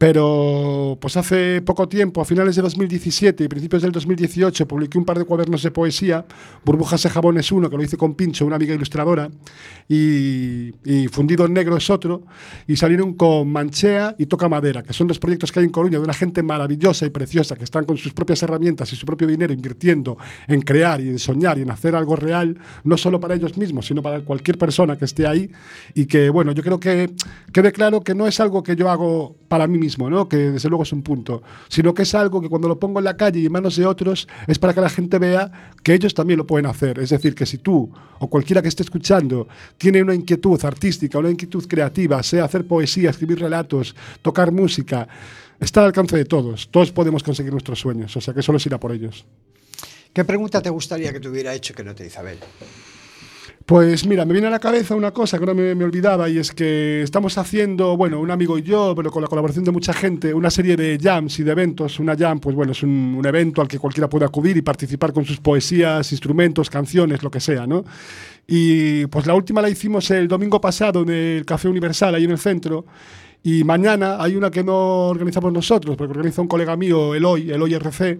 Pero 0.00 0.96
pues 0.98 1.18
hace 1.18 1.60
poco 1.60 1.86
tiempo, 1.86 2.22
a 2.22 2.24
finales 2.24 2.56
de 2.56 2.62
2017 2.62 3.44
y 3.44 3.48
principios 3.48 3.82
del 3.82 3.92
2018, 3.92 4.66
publiqué 4.66 4.96
un 4.96 5.04
par 5.04 5.18
de 5.18 5.26
cuadernos 5.26 5.62
de 5.62 5.70
poesía, 5.70 6.24
Burbujas 6.64 7.02
de 7.02 7.10
Jabón 7.10 7.36
es 7.36 7.52
uno, 7.52 7.68
que 7.68 7.76
lo 7.76 7.82
hice 7.82 7.98
con 7.98 8.14
Pincho, 8.14 8.46
una 8.46 8.56
amiga 8.56 8.74
ilustradora, 8.74 9.28
y, 9.86 10.72
y 10.86 11.08
Fundido 11.08 11.44
en 11.44 11.52
Negro 11.52 11.76
es 11.76 11.90
otro, 11.90 12.22
y 12.66 12.76
salieron 12.76 13.12
con 13.12 13.52
Manchea 13.52 14.16
y 14.18 14.24
Toca 14.24 14.48
Madera, 14.48 14.82
que 14.82 14.94
son 14.94 15.06
dos 15.06 15.18
proyectos 15.18 15.52
que 15.52 15.58
hay 15.58 15.66
en 15.66 15.70
Coruña 15.70 15.98
de 15.98 16.04
una 16.04 16.14
gente 16.14 16.42
maravillosa 16.42 17.04
y 17.04 17.10
preciosa, 17.10 17.54
que 17.54 17.64
están 17.64 17.84
con 17.84 17.98
sus 17.98 18.14
propias 18.14 18.42
herramientas 18.42 18.90
y 18.94 18.96
su 18.96 19.04
propio 19.04 19.26
dinero 19.28 19.52
invirtiendo 19.52 20.16
en 20.48 20.62
crear 20.62 21.02
y 21.02 21.10
en 21.10 21.18
soñar 21.18 21.58
y 21.58 21.62
en 21.62 21.70
hacer 21.72 21.94
algo 21.94 22.16
real, 22.16 22.56
no 22.84 22.96
solo 22.96 23.20
para 23.20 23.34
ellos 23.34 23.58
mismos, 23.58 23.84
sino 23.84 24.00
para 24.00 24.22
cualquier 24.22 24.56
persona 24.56 24.96
que 24.96 25.04
esté 25.04 25.26
ahí, 25.26 25.50
y 25.92 26.06
que, 26.06 26.30
bueno, 26.30 26.52
yo 26.52 26.62
creo 26.62 26.80
que 26.80 27.10
quede 27.52 27.70
claro 27.70 28.00
que 28.00 28.14
no 28.14 28.26
es 28.26 28.40
algo 28.40 28.62
que 28.62 28.74
yo 28.74 28.88
hago 28.88 29.36
para 29.50 29.66
mí 29.66 29.76
mismo, 29.76 29.89
¿no? 29.98 30.28
que 30.28 30.36
desde 30.36 30.68
luego 30.68 30.84
es 30.84 30.92
un 30.92 31.02
punto, 31.02 31.42
sino 31.68 31.94
que 31.94 32.02
es 32.02 32.14
algo 32.14 32.40
que 32.40 32.48
cuando 32.48 32.68
lo 32.68 32.78
pongo 32.78 32.98
en 33.00 33.04
la 33.04 33.16
calle 33.16 33.40
y 33.40 33.46
en 33.46 33.52
manos 33.52 33.76
de 33.76 33.86
otros 33.86 34.28
es 34.46 34.58
para 34.58 34.74
que 34.74 34.80
la 34.80 34.88
gente 34.88 35.18
vea 35.18 35.72
que 35.82 35.94
ellos 35.94 36.14
también 36.14 36.38
lo 36.38 36.46
pueden 36.46 36.66
hacer. 36.66 36.98
Es 36.98 37.10
decir, 37.10 37.34
que 37.34 37.46
si 37.46 37.58
tú 37.58 37.90
o 38.18 38.28
cualquiera 38.28 38.62
que 38.62 38.68
esté 38.68 38.82
escuchando 38.82 39.48
tiene 39.78 40.02
una 40.02 40.14
inquietud 40.14 40.62
artística, 40.64 41.18
una 41.18 41.30
inquietud 41.30 41.66
creativa, 41.66 42.22
sea 42.22 42.44
hacer 42.44 42.66
poesía, 42.66 43.10
escribir 43.10 43.40
relatos, 43.40 43.94
tocar 44.22 44.52
música, 44.52 45.08
está 45.58 45.80
al 45.80 45.86
alcance 45.86 46.16
de 46.16 46.24
todos. 46.24 46.68
Todos 46.70 46.92
podemos 46.92 47.22
conseguir 47.22 47.52
nuestros 47.52 47.80
sueños, 47.80 48.16
o 48.16 48.20
sea 48.20 48.34
que 48.34 48.42
solo 48.42 48.58
es 48.58 48.66
ir 48.66 48.78
por 48.78 48.92
ellos. 48.92 49.24
¿Qué 50.12 50.24
pregunta 50.24 50.60
te 50.60 50.70
gustaría 50.70 51.12
que 51.12 51.20
te 51.20 51.28
hubiera 51.28 51.54
hecho 51.54 51.72
que 51.74 51.84
no 51.84 51.94
te 51.94 52.06
hizo 52.06 52.18
Abel? 52.18 52.38
Pues 53.70 54.04
mira, 54.04 54.24
me 54.24 54.32
viene 54.32 54.48
a 54.48 54.50
la 54.50 54.58
cabeza 54.58 54.96
una 54.96 55.12
cosa 55.12 55.38
que 55.38 55.46
no 55.46 55.54
me, 55.54 55.76
me, 55.76 55.84
olvidaba 55.84 56.28
y 56.28 56.38
es 56.38 56.50
que 56.50 57.02
estamos 57.02 57.38
haciendo, 57.38 57.96
bueno, 57.96 58.18
un 58.18 58.32
amigo 58.32 58.58
y 58.58 58.62
yo, 58.62 58.94
pero 58.96 59.12
con 59.12 59.22
la 59.22 59.28
colaboración 59.28 59.64
de 59.64 59.70
mucha 59.70 59.92
gente, 59.92 60.34
una 60.34 60.50
serie 60.50 60.74
de 60.74 60.98
jams 61.00 61.38
y 61.38 61.44
de 61.44 61.52
eventos. 61.52 62.00
Una 62.00 62.16
jam, 62.16 62.40
pues 62.40 62.56
bueno, 62.56 62.72
es 62.72 62.82
un, 62.82 63.22
evento 63.24 63.60
al 63.62 63.68
que 63.68 63.78
cualquiera 63.78 64.10
puede 64.10 64.24
acudir 64.24 64.56
y 64.56 64.62
participar 64.62 65.12
con 65.12 65.24
sus 65.24 65.38
poesías, 65.38 66.10
instrumentos, 66.10 66.68
canciones, 66.68 67.22
lo 67.22 67.30
que 67.30 67.38
sea, 67.38 67.64
¿no? 67.64 67.84
Y 68.48 69.06
pues 69.06 69.28
la 69.28 69.34
última 69.36 69.62
la 69.62 69.70
hicimos 69.70 70.10
el 70.10 70.26
domingo 70.26 70.60
pasado 70.60 71.02
en 71.02 71.10
el 71.10 71.46
Café 71.46 71.68
Universal, 71.68 72.16
ahí 72.16 72.24
en 72.24 72.32
el 72.32 72.38
centro. 72.38 72.86
Y 73.44 73.62
mañana 73.62 74.20
hay 74.20 74.34
una 74.34 74.50
que 74.50 74.64
no 74.64 75.06
organizamos 75.06 75.52
nosotros, 75.52 75.96
porque 75.96 76.10
organiza 76.10 76.42
un 76.42 76.48
colega 76.48 76.76
mío, 76.76 77.14
Eloy, 77.14 77.52
Eloy 77.52 77.74
RC, 77.74 78.18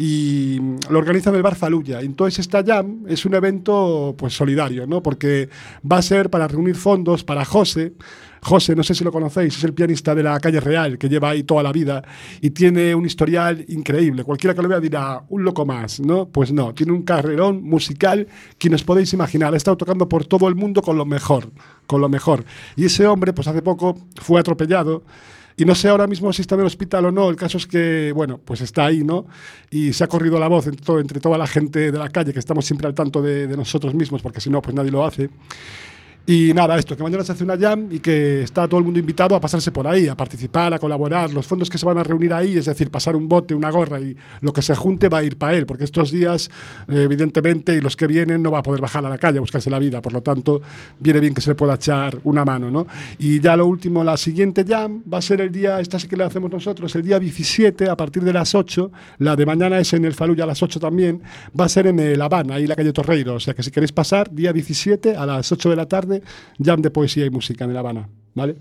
y 0.00 0.60
lo 0.88 1.00
organiza 1.00 1.30
el 1.30 1.42
Bar 1.42 1.56
Faluya. 1.56 2.00
Entonces 2.00 2.38
esta 2.38 2.62
jam 2.64 3.02
es 3.08 3.26
un 3.26 3.34
evento 3.34 4.14
pues 4.16 4.32
solidario, 4.32 4.86
¿no? 4.86 5.02
Porque 5.02 5.48
va 5.90 5.98
a 5.98 6.02
ser 6.02 6.30
para 6.30 6.46
reunir 6.46 6.76
fondos 6.76 7.24
para 7.24 7.44
José. 7.44 7.94
José, 8.40 8.76
no 8.76 8.84
sé 8.84 8.94
si 8.94 9.02
lo 9.02 9.10
conocéis, 9.10 9.56
es 9.56 9.64
el 9.64 9.74
pianista 9.74 10.14
de 10.14 10.22
la 10.22 10.38
calle 10.38 10.60
Real 10.60 10.96
que 10.96 11.08
lleva 11.08 11.30
ahí 11.30 11.42
toda 11.42 11.64
la 11.64 11.72
vida 11.72 12.04
y 12.40 12.50
tiene 12.50 12.94
un 12.94 13.04
historial 13.04 13.64
increíble. 13.66 14.22
Cualquiera 14.22 14.54
que 14.54 14.62
lo 14.62 14.68
vea 14.68 14.78
dirá, 14.78 15.24
un 15.28 15.42
loco 15.42 15.66
más, 15.66 15.98
¿no? 15.98 16.28
Pues 16.28 16.52
no, 16.52 16.72
tiene 16.72 16.92
un 16.92 17.02
carrerón 17.02 17.64
musical 17.64 18.28
que 18.56 18.72
os 18.72 18.84
podéis 18.84 19.12
imaginar. 19.12 19.52
Ha 19.52 19.56
estado 19.56 19.76
tocando 19.76 20.08
por 20.08 20.24
todo 20.24 20.46
el 20.46 20.54
mundo 20.54 20.80
con 20.80 20.96
lo 20.96 21.04
mejor, 21.04 21.50
con 21.88 22.00
lo 22.00 22.08
mejor. 22.08 22.44
Y 22.76 22.84
ese 22.84 23.04
hombre, 23.08 23.32
pues 23.32 23.48
hace 23.48 23.62
poco 23.62 23.98
fue 24.14 24.38
atropellado 24.38 25.02
y 25.58 25.64
no 25.64 25.74
sé 25.74 25.88
ahora 25.88 26.06
mismo 26.06 26.32
si 26.32 26.42
está 26.42 26.54
en 26.54 26.60
el 26.60 26.66
hospital 26.68 27.06
o 27.06 27.10
no. 27.10 27.28
El 27.28 27.34
caso 27.34 27.58
es 27.58 27.66
que, 27.66 28.12
bueno, 28.14 28.38
pues 28.38 28.60
está 28.60 28.86
ahí, 28.86 29.02
¿no? 29.02 29.26
Y 29.70 29.92
se 29.92 30.04
ha 30.04 30.06
corrido 30.06 30.38
la 30.38 30.46
voz 30.46 30.68
entre, 30.68 31.18
toda 31.20 31.36
la 31.36 31.48
gente 31.48 31.90
de 31.90 31.98
la 31.98 32.08
calle, 32.10 32.32
que 32.32 32.38
estamos 32.38 32.64
siempre 32.64 32.86
al 32.86 32.94
tanto 32.94 33.20
de, 33.20 33.48
de 33.48 33.56
nosotros 33.56 33.92
mismos, 33.92 34.22
porque 34.22 34.40
si 34.40 34.50
no, 34.50 34.62
pues 34.62 34.76
nadie 34.76 34.92
lo 34.92 35.04
hace. 35.04 35.30
Y 36.30 36.52
nada, 36.52 36.76
esto, 36.76 36.94
que 36.94 37.02
mañana 37.02 37.24
se 37.24 37.32
hace 37.32 37.42
una 37.42 37.56
jam 37.56 37.88
y 37.90 38.00
que 38.00 38.42
está 38.42 38.68
todo 38.68 38.76
el 38.76 38.84
mundo 38.84 39.00
invitado 39.00 39.34
a 39.34 39.40
pasarse 39.40 39.72
por 39.72 39.86
ahí, 39.86 40.08
a 40.08 40.14
participar, 40.14 40.74
a 40.74 40.78
colaborar. 40.78 41.32
Los 41.32 41.46
fondos 41.46 41.70
que 41.70 41.78
se 41.78 41.86
van 41.86 41.96
a 41.96 42.02
reunir 42.04 42.34
ahí, 42.34 42.58
es 42.58 42.66
decir, 42.66 42.90
pasar 42.90 43.16
un 43.16 43.26
bote, 43.26 43.54
una 43.54 43.70
gorra 43.70 43.98
y 43.98 44.14
lo 44.42 44.52
que 44.52 44.60
se 44.60 44.74
junte 44.74 45.08
va 45.08 45.20
a 45.20 45.24
ir 45.24 45.38
para 45.38 45.56
él, 45.56 45.64
porque 45.64 45.84
estos 45.84 46.10
días, 46.10 46.50
evidentemente, 46.86 47.74
y 47.74 47.80
los 47.80 47.96
que 47.96 48.06
vienen 48.06 48.42
no 48.42 48.50
va 48.50 48.58
a 48.58 48.62
poder 48.62 48.82
bajar 48.82 49.06
a 49.06 49.08
la 49.08 49.16
calle 49.16 49.38
a 49.38 49.40
buscarse 49.40 49.70
la 49.70 49.78
vida. 49.78 50.02
Por 50.02 50.12
lo 50.12 50.20
tanto, 50.20 50.60
viene 51.00 51.18
bien 51.20 51.32
que 51.32 51.40
se 51.40 51.48
le 51.48 51.54
pueda 51.54 51.76
echar 51.76 52.18
una 52.24 52.44
mano, 52.44 52.70
¿no? 52.70 52.86
Y 53.18 53.40
ya 53.40 53.56
lo 53.56 53.64
último, 53.64 54.04
la 54.04 54.18
siguiente 54.18 54.66
jam 54.68 55.02
va 55.10 55.16
a 55.16 55.22
ser 55.22 55.40
el 55.40 55.50
día, 55.50 55.80
esta 55.80 55.98
sí 55.98 56.08
que 56.08 56.16
la 56.18 56.26
hacemos 56.26 56.50
nosotros, 56.50 56.94
el 56.94 57.04
día 57.04 57.18
17 57.18 57.88
a 57.88 57.96
partir 57.96 58.22
de 58.22 58.34
las 58.34 58.54
8. 58.54 58.92
La 59.20 59.34
de 59.34 59.46
mañana 59.46 59.78
es 59.78 59.94
en 59.94 60.04
el 60.04 60.12
Faluya 60.12 60.44
a 60.44 60.48
las 60.48 60.62
8 60.62 60.78
también. 60.78 61.22
Va 61.58 61.64
a 61.64 61.68
ser 61.70 61.86
en 61.86 61.98
el 62.00 62.20
Habana, 62.20 62.56
ahí 62.56 62.66
la 62.66 62.76
calle 62.76 62.92
Torreiro. 62.92 63.36
O 63.36 63.40
sea 63.40 63.54
que 63.54 63.62
si 63.62 63.70
queréis 63.70 63.92
pasar, 63.92 64.30
día 64.30 64.52
17 64.52 65.16
a 65.16 65.24
las 65.24 65.50
8 65.50 65.70
de 65.70 65.76
la 65.76 65.86
tarde, 65.86 66.17
jam 66.62 66.80
de 66.82 66.90
poesía 66.90 67.24
y 67.26 67.30
música 67.30 67.64
en 67.64 67.70
el 67.70 67.76
Habana, 67.76 68.08
¿vale? 68.34 68.56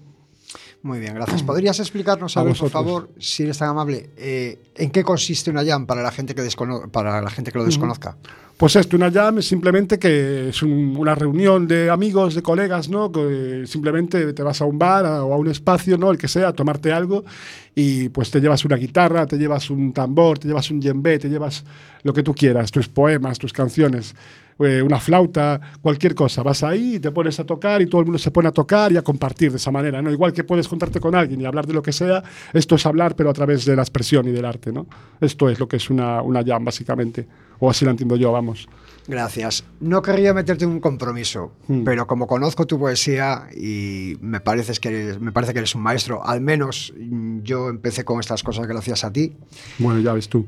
Muy 0.83 0.99
bien, 0.99 1.15
gracias. 1.15 1.43
¿Podrías 1.43 1.79
explicarnos, 1.79 2.37
A 2.37 2.41
a 2.41 2.43
ver, 2.43 2.55
por 2.55 2.69
favor, 2.69 3.09
si 3.19 3.43
eres 3.43 3.57
tan 3.57 3.69
amable, 3.69 4.11
eh, 4.15 4.59
en 4.75 4.91
qué 4.91 5.03
consiste 5.03 5.49
una 5.49 5.65
jam 5.65 5.85
para 5.85 6.01
la 6.01 6.11
gente 6.11 6.33
que, 6.35 6.47
para 6.91 7.21
la 7.21 7.29
gente 7.29 7.51
que 7.51 7.57
lo 7.57 7.65
desconozca? 7.65 8.15
Pues 8.55 8.75
esto, 8.75 8.95
una 8.95 9.11
jam 9.11 9.39
es 9.39 9.47
simplemente 9.47 9.99
que 9.99 10.49
es 10.49 10.63
un- 10.63 10.95
una 10.97 11.13
reunión 11.15 11.67
de 11.67 11.89
amigos, 11.91 12.33
de 12.35 12.41
colegas, 12.41 12.89
¿no? 12.89 13.11
Que 13.11 13.63
simplemente 13.67 14.33
te 14.33 14.41
vas 14.43 14.61
a 14.61 14.65
un 14.65 14.79
bar 14.79 15.05
a- 15.05 15.23
o 15.23 15.33
a 15.33 15.37
un 15.37 15.47
espacio, 15.47 15.97
¿no? 15.97 16.09
El 16.11 16.17
que 16.17 16.27
sea, 16.27 16.47
a 16.49 16.53
tomarte 16.53 16.91
algo 16.91 17.23
y 17.75 18.09
pues 18.09 18.31
te 18.31 18.39
llevas 18.39 18.63
una 18.65 18.77
guitarra, 18.77 19.27
te 19.27 19.37
llevas 19.37 19.69
un 19.69 19.93
tambor, 19.93 20.39
te 20.39 20.47
llevas 20.47 20.71
un 20.71 20.79
djembe, 20.79 21.19
te 21.19 21.27
llevas 21.29 21.63
lo 22.03 22.13
que 22.13 22.23
tú 22.23 22.33
quieras, 22.33 22.71
tus 22.71 22.87
poemas, 22.87 23.37
tus 23.37 23.51
canciones, 23.53 24.15
eh, 24.59 24.81
una 24.81 24.99
flauta, 24.99 25.59
cualquier 25.81 26.15
cosa. 26.15 26.43
Vas 26.43 26.63
ahí 26.63 26.95
y 26.95 26.99
te 26.99 27.11
pones 27.11 27.39
a 27.39 27.45
tocar 27.45 27.81
y 27.81 27.85
todo 27.87 28.01
el 28.01 28.05
mundo 28.07 28.19
se 28.19 28.31
pone 28.31 28.47
a 28.49 28.51
tocar 28.51 28.91
y 28.91 28.97
a 28.97 29.01
compartir 29.01 29.51
de 29.51 29.57
esa 29.57 29.71
manera, 29.71 30.01
¿no? 30.01 30.11
Igual 30.11 30.33
que 30.33 30.43
puedes 30.43 30.67
juntarte 30.67 30.99
con 30.99 31.15
alguien 31.15 31.39
y 31.41 31.45
hablar 31.45 31.67
de 31.67 31.73
lo 31.73 31.81
que 31.81 31.91
sea, 31.91 32.23
esto 32.53 32.75
es 32.75 32.85
hablar 32.85 33.15
pero 33.15 33.29
a 33.29 33.33
través 33.33 33.65
de 33.65 33.75
la 33.75 33.81
expresión 33.83 34.27
y 34.27 34.31
del 34.31 34.45
arte, 34.45 34.71
¿no? 34.71 34.87
Esto 35.21 35.49
es 35.49 35.59
lo 35.59 35.67
que 35.67 35.77
es 35.77 35.89
una, 35.89 36.21
una 36.21 36.43
jam, 36.43 36.63
básicamente. 36.65 37.27
O 37.59 37.69
así 37.69 37.85
la 37.85 37.91
entiendo 37.91 38.15
yo, 38.15 38.31
vamos. 38.31 38.67
Gracias. 39.07 39.63
No 39.79 40.01
querría 40.01 40.33
meterte 40.33 40.65
en 40.65 40.71
un 40.71 40.79
compromiso, 40.79 41.53
Hmm. 41.67 41.83
pero 41.83 42.05
como 42.07 42.27
conozco 42.27 42.67
tu 42.67 42.77
poesía 42.77 43.47
y 43.55 44.17
me, 44.21 44.41
pareces 44.41 44.79
que 44.79 44.89
eres, 44.89 45.19
me 45.19 45.31
parece 45.31 45.53
que 45.53 45.59
eres 45.59 45.73
un 45.75 45.81
maestro, 45.81 46.25
al 46.25 46.41
menos 46.41 46.93
mm, 46.99 47.39
yo 47.41 47.69
empecé 47.69 48.03
con 48.03 48.19
estas 48.19 48.43
cosas 48.43 48.67
gracias 48.67 49.03
a 49.03 49.11
ti, 49.11 49.33
Bueno, 49.79 49.99
ya 50.01 50.13
ves 50.13 50.27
tú. 50.29 50.45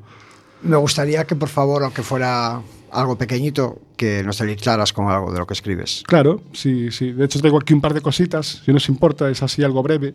me 0.62 0.76
gustaría 0.78 1.26
que 1.26 1.36
por 1.36 1.50
favor, 1.50 1.84
aunque 1.84 2.04
fuera 2.04 2.62
algo 2.91 3.17
pequeñito, 3.17 3.82
que 3.97 4.23
nos 4.23 4.38
deleitaras 4.38 4.93
con 4.93 5.08
algo 5.10 5.32
de 5.32 5.39
lo 5.39 5.47
que 5.47 5.54
escribes. 5.54 6.04
Claro, 6.06 6.41
sí, 6.54 6.91
sí. 6.91 7.12
De 7.12 7.25
hecho, 7.25 7.39
traigo 7.39 7.60
aquí 7.60 7.73
un 7.73 7.82
par 7.82 7.93
de 7.93 8.02
cositas, 8.02 8.62
si 8.65 8.71
no 8.71 8.78
os 8.78 8.89
importa, 8.89 9.30
es 9.30 9.41
así 9.43 9.63
algo 9.63 9.84
breve. 9.84 10.13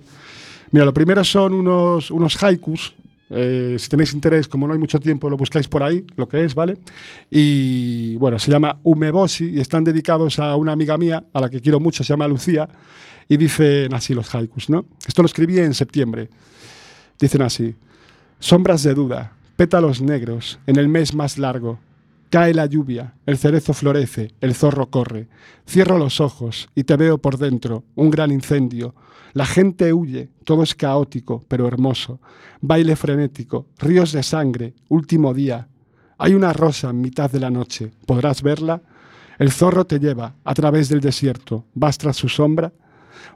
Mira, 0.70 0.84
lo 0.84 0.94
primero 0.94 1.22
son 1.24 1.54
unos, 1.54 2.10
unos 2.10 2.42
haikus. 2.42 2.94
Eh, 3.30 3.76
si 3.78 3.88
tenéis 3.88 4.12
interés, 4.12 4.46
como 4.48 4.66
no 4.66 4.74
hay 4.74 4.78
mucho 4.78 5.00
tiempo, 5.00 5.30
lo 5.30 5.36
buscáis 5.36 5.66
por 5.66 5.82
ahí, 5.82 6.04
lo 6.16 6.28
que 6.28 6.44
es, 6.44 6.54
¿vale? 6.54 6.76
Y 7.30 8.16
bueno, 8.16 8.38
se 8.38 8.50
llama 8.50 8.78
Umeboshi 8.82 9.50
y 9.50 9.60
están 9.60 9.82
dedicados 9.82 10.38
a 10.38 10.54
una 10.56 10.72
amiga 10.72 10.98
mía, 10.98 11.24
a 11.32 11.40
la 11.40 11.48
que 11.48 11.60
quiero 11.60 11.80
mucho, 11.80 12.04
se 12.04 12.12
llama 12.12 12.28
Lucía, 12.28 12.68
y 13.28 13.36
dicen 13.36 13.94
así 13.94 14.14
los 14.14 14.34
haikus, 14.34 14.68
¿no? 14.68 14.84
Esto 15.06 15.22
lo 15.22 15.26
escribí 15.26 15.58
en 15.58 15.74
septiembre. 15.74 16.28
Dicen 17.18 17.42
así: 17.42 17.74
Sombras 18.38 18.82
de 18.82 18.94
duda, 18.94 19.32
pétalos 19.56 20.02
negros, 20.02 20.58
en 20.66 20.76
el 20.76 20.88
mes 20.88 21.14
más 21.14 21.38
largo. 21.38 21.78
Cae 22.34 22.52
la 22.52 22.66
lluvia, 22.66 23.14
el 23.26 23.38
cerezo 23.38 23.74
florece, 23.74 24.34
el 24.40 24.56
zorro 24.56 24.90
corre. 24.90 25.28
Cierro 25.68 25.98
los 25.98 26.20
ojos 26.20 26.68
y 26.74 26.82
te 26.82 26.96
veo 26.96 27.18
por 27.18 27.38
dentro, 27.38 27.84
un 27.94 28.10
gran 28.10 28.32
incendio. 28.32 28.96
La 29.34 29.46
gente 29.46 29.92
huye, 29.92 30.30
todo 30.42 30.64
es 30.64 30.74
caótico, 30.74 31.44
pero 31.46 31.68
hermoso. 31.68 32.20
Baile 32.60 32.96
frenético, 32.96 33.68
ríos 33.78 34.10
de 34.10 34.24
sangre, 34.24 34.74
último 34.88 35.32
día. 35.32 35.68
Hay 36.18 36.34
una 36.34 36.52
rosa 36.52 36.90
en 36.90 37.02
mitad 37.02 37.30
de 37.30 37.38
la 37.38 37.50
noche, 37.50 37.92
¿podrás 38.04 38.42
verla? 38.42 38.82
El 39.38 39.52
zorro 39.52 39.86
te 39.86 40.00
lleva 40.00 40.34
a 40.42 40.54
través 40.54 40.88
del 40.88 41.00
desierto, 41.00 41.66
vas 41.72 41.98
tras 41.98 42.16
su 42.16 42.28
sombra. 42.28 42.72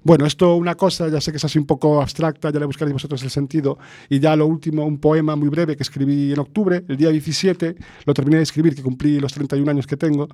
Bueno, 0.03 0.27
esto 0.27 0.55
una 0.57 0.75
cosa, 0.75 1.09
ya 1.09 1.21
sé 1.21 1.31
que 1.31 1.37
es 1.39 1.45
así 1.45 1.59
un 1.59 1.67
poco 1.67 2.01
abstracta, 2.01 2.51
ya 2.51 2.59
le 2.61 2.67
buscaréis 2.67 2.93
vosotros 2.95 3.23
el 3.23 3.31
sentido. 3.31 3.79
Y 4.09 4.19
ya 4.21 4.35
lo 4.37 4.47
último, 4.47 4.85
un 4.87 4.99
poema 4.99 5.37
muy 5.37 5.49
breve 5.49 5.77
que 5.77 5.83
escribí 5.83 6.33
en 6.33 6.39
octubre, 6.39 6.85
el 6.89 6.97
día 6.97 7.11
17, 7.11 7.77
lo 8.07 8.15
terminé 8.15 8.37
de 8.39 8.43
escribir, 8.45 8.75
que 8.75 8.83
cumplí 8.83 9.21
los 9.21 9.33
31 9.33 9.71
años 9.71 9.87
que 9.87 9.97
tengo. 9.97 10.29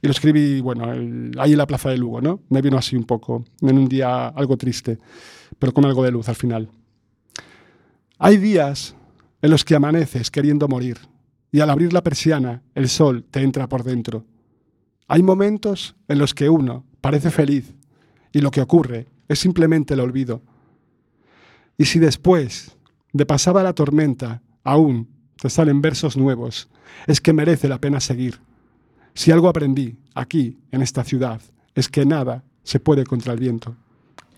Y 0.00 0.06
lo 0.06 0.12
escribí, 0.12 0.60
bueno, 0.60 0.92
el- 0.92 1.32
ahí 1.38 1.52
en 1.52 1.58
la 1.58 1.66
Plaza 1.66 1.90
de 1.90 1.98
Lugo, 1.98 2.20
¿no? 2.20 2.40
Me 2.50 2.62
vino 2.62 2.78
así 2.78 2.94
un 2.96 3.04
poco, 3.04 3.44
en 3.62 3.76
un 3.78 3.88
día 3.88 4.28
algo 4.28 4.56
triste, 4.56 4.98
pero 5.58 5.72
con 5.72 5.84
algo 5.84 6.04
de 6.04 6.12
luz 6.12 6.28
al 6.28 6.36
final. 6.36 6.68
Hay 8.18 8.36
días 8.36 8.94
en 9.42 9.50
los 9.50 9.64
que 9.64 9.74
amaneces 9.74 10.30
queriendo 10.30 10.68
morir 10.68 10.98
y 11.52 11.60
al 11.60 11.70
abrir 11.70 11.92
la 11.92 12.02
persiana 12.02 12.62
el 12.74 12.88
sol 12.88 13.24
te 13.30 13.40
entra 13.40 13.68
por 13.68 13.84
dentro. 13.84 14.24
Hay 15.06 15.22
momentos 15.22 15.96
en 16.08 16.18
los 16.18 16.34
que 16.34 16.48
uno 16.48 16.84
parece 17.00 17.30
feliz 17.30 17.74
y 18.32 18.40
lo 18.40 18.50
que 18.50 18.60
ocurre 18.60 19.06
es 19.28 19.38
simplemente 19.38 19.94
el 19.94 20.00
olvido. 20.00 20.42
Y 21.76 21.84
si 21.86 21.98
después 21.98 22.76
de 23.12 23.26
pasada 23.26 23.62
la 23.62 23.72
tormenta 23.72 24.42
aún 24.64 25.08
te 25.40 25.48
salen 25.50 25.80
versos 25.80 26.16
nuevos, 26.16 26.68
es 27.06 27.20
que 27.20 27.32
merece 27.32 27.68
la 27.68 27.78
pena 27.80 28.00
seguir. 28.00 28.40
Si 29.14 29.30
algo 29.32 29.48
aprendí 29.48 29.96
aquí, 30.14 30.58
en 30.72 30.82
esta 30.82 31.04
ciudad, 31.04 31.40
es 31.74 31.88
que 31.88 32.04
nada 32.04 32.44
se 32.62 32.80
puede 32.80 33.04
contra 33.04 33.32
el 33.32 33.38
viento. 33.40 33.76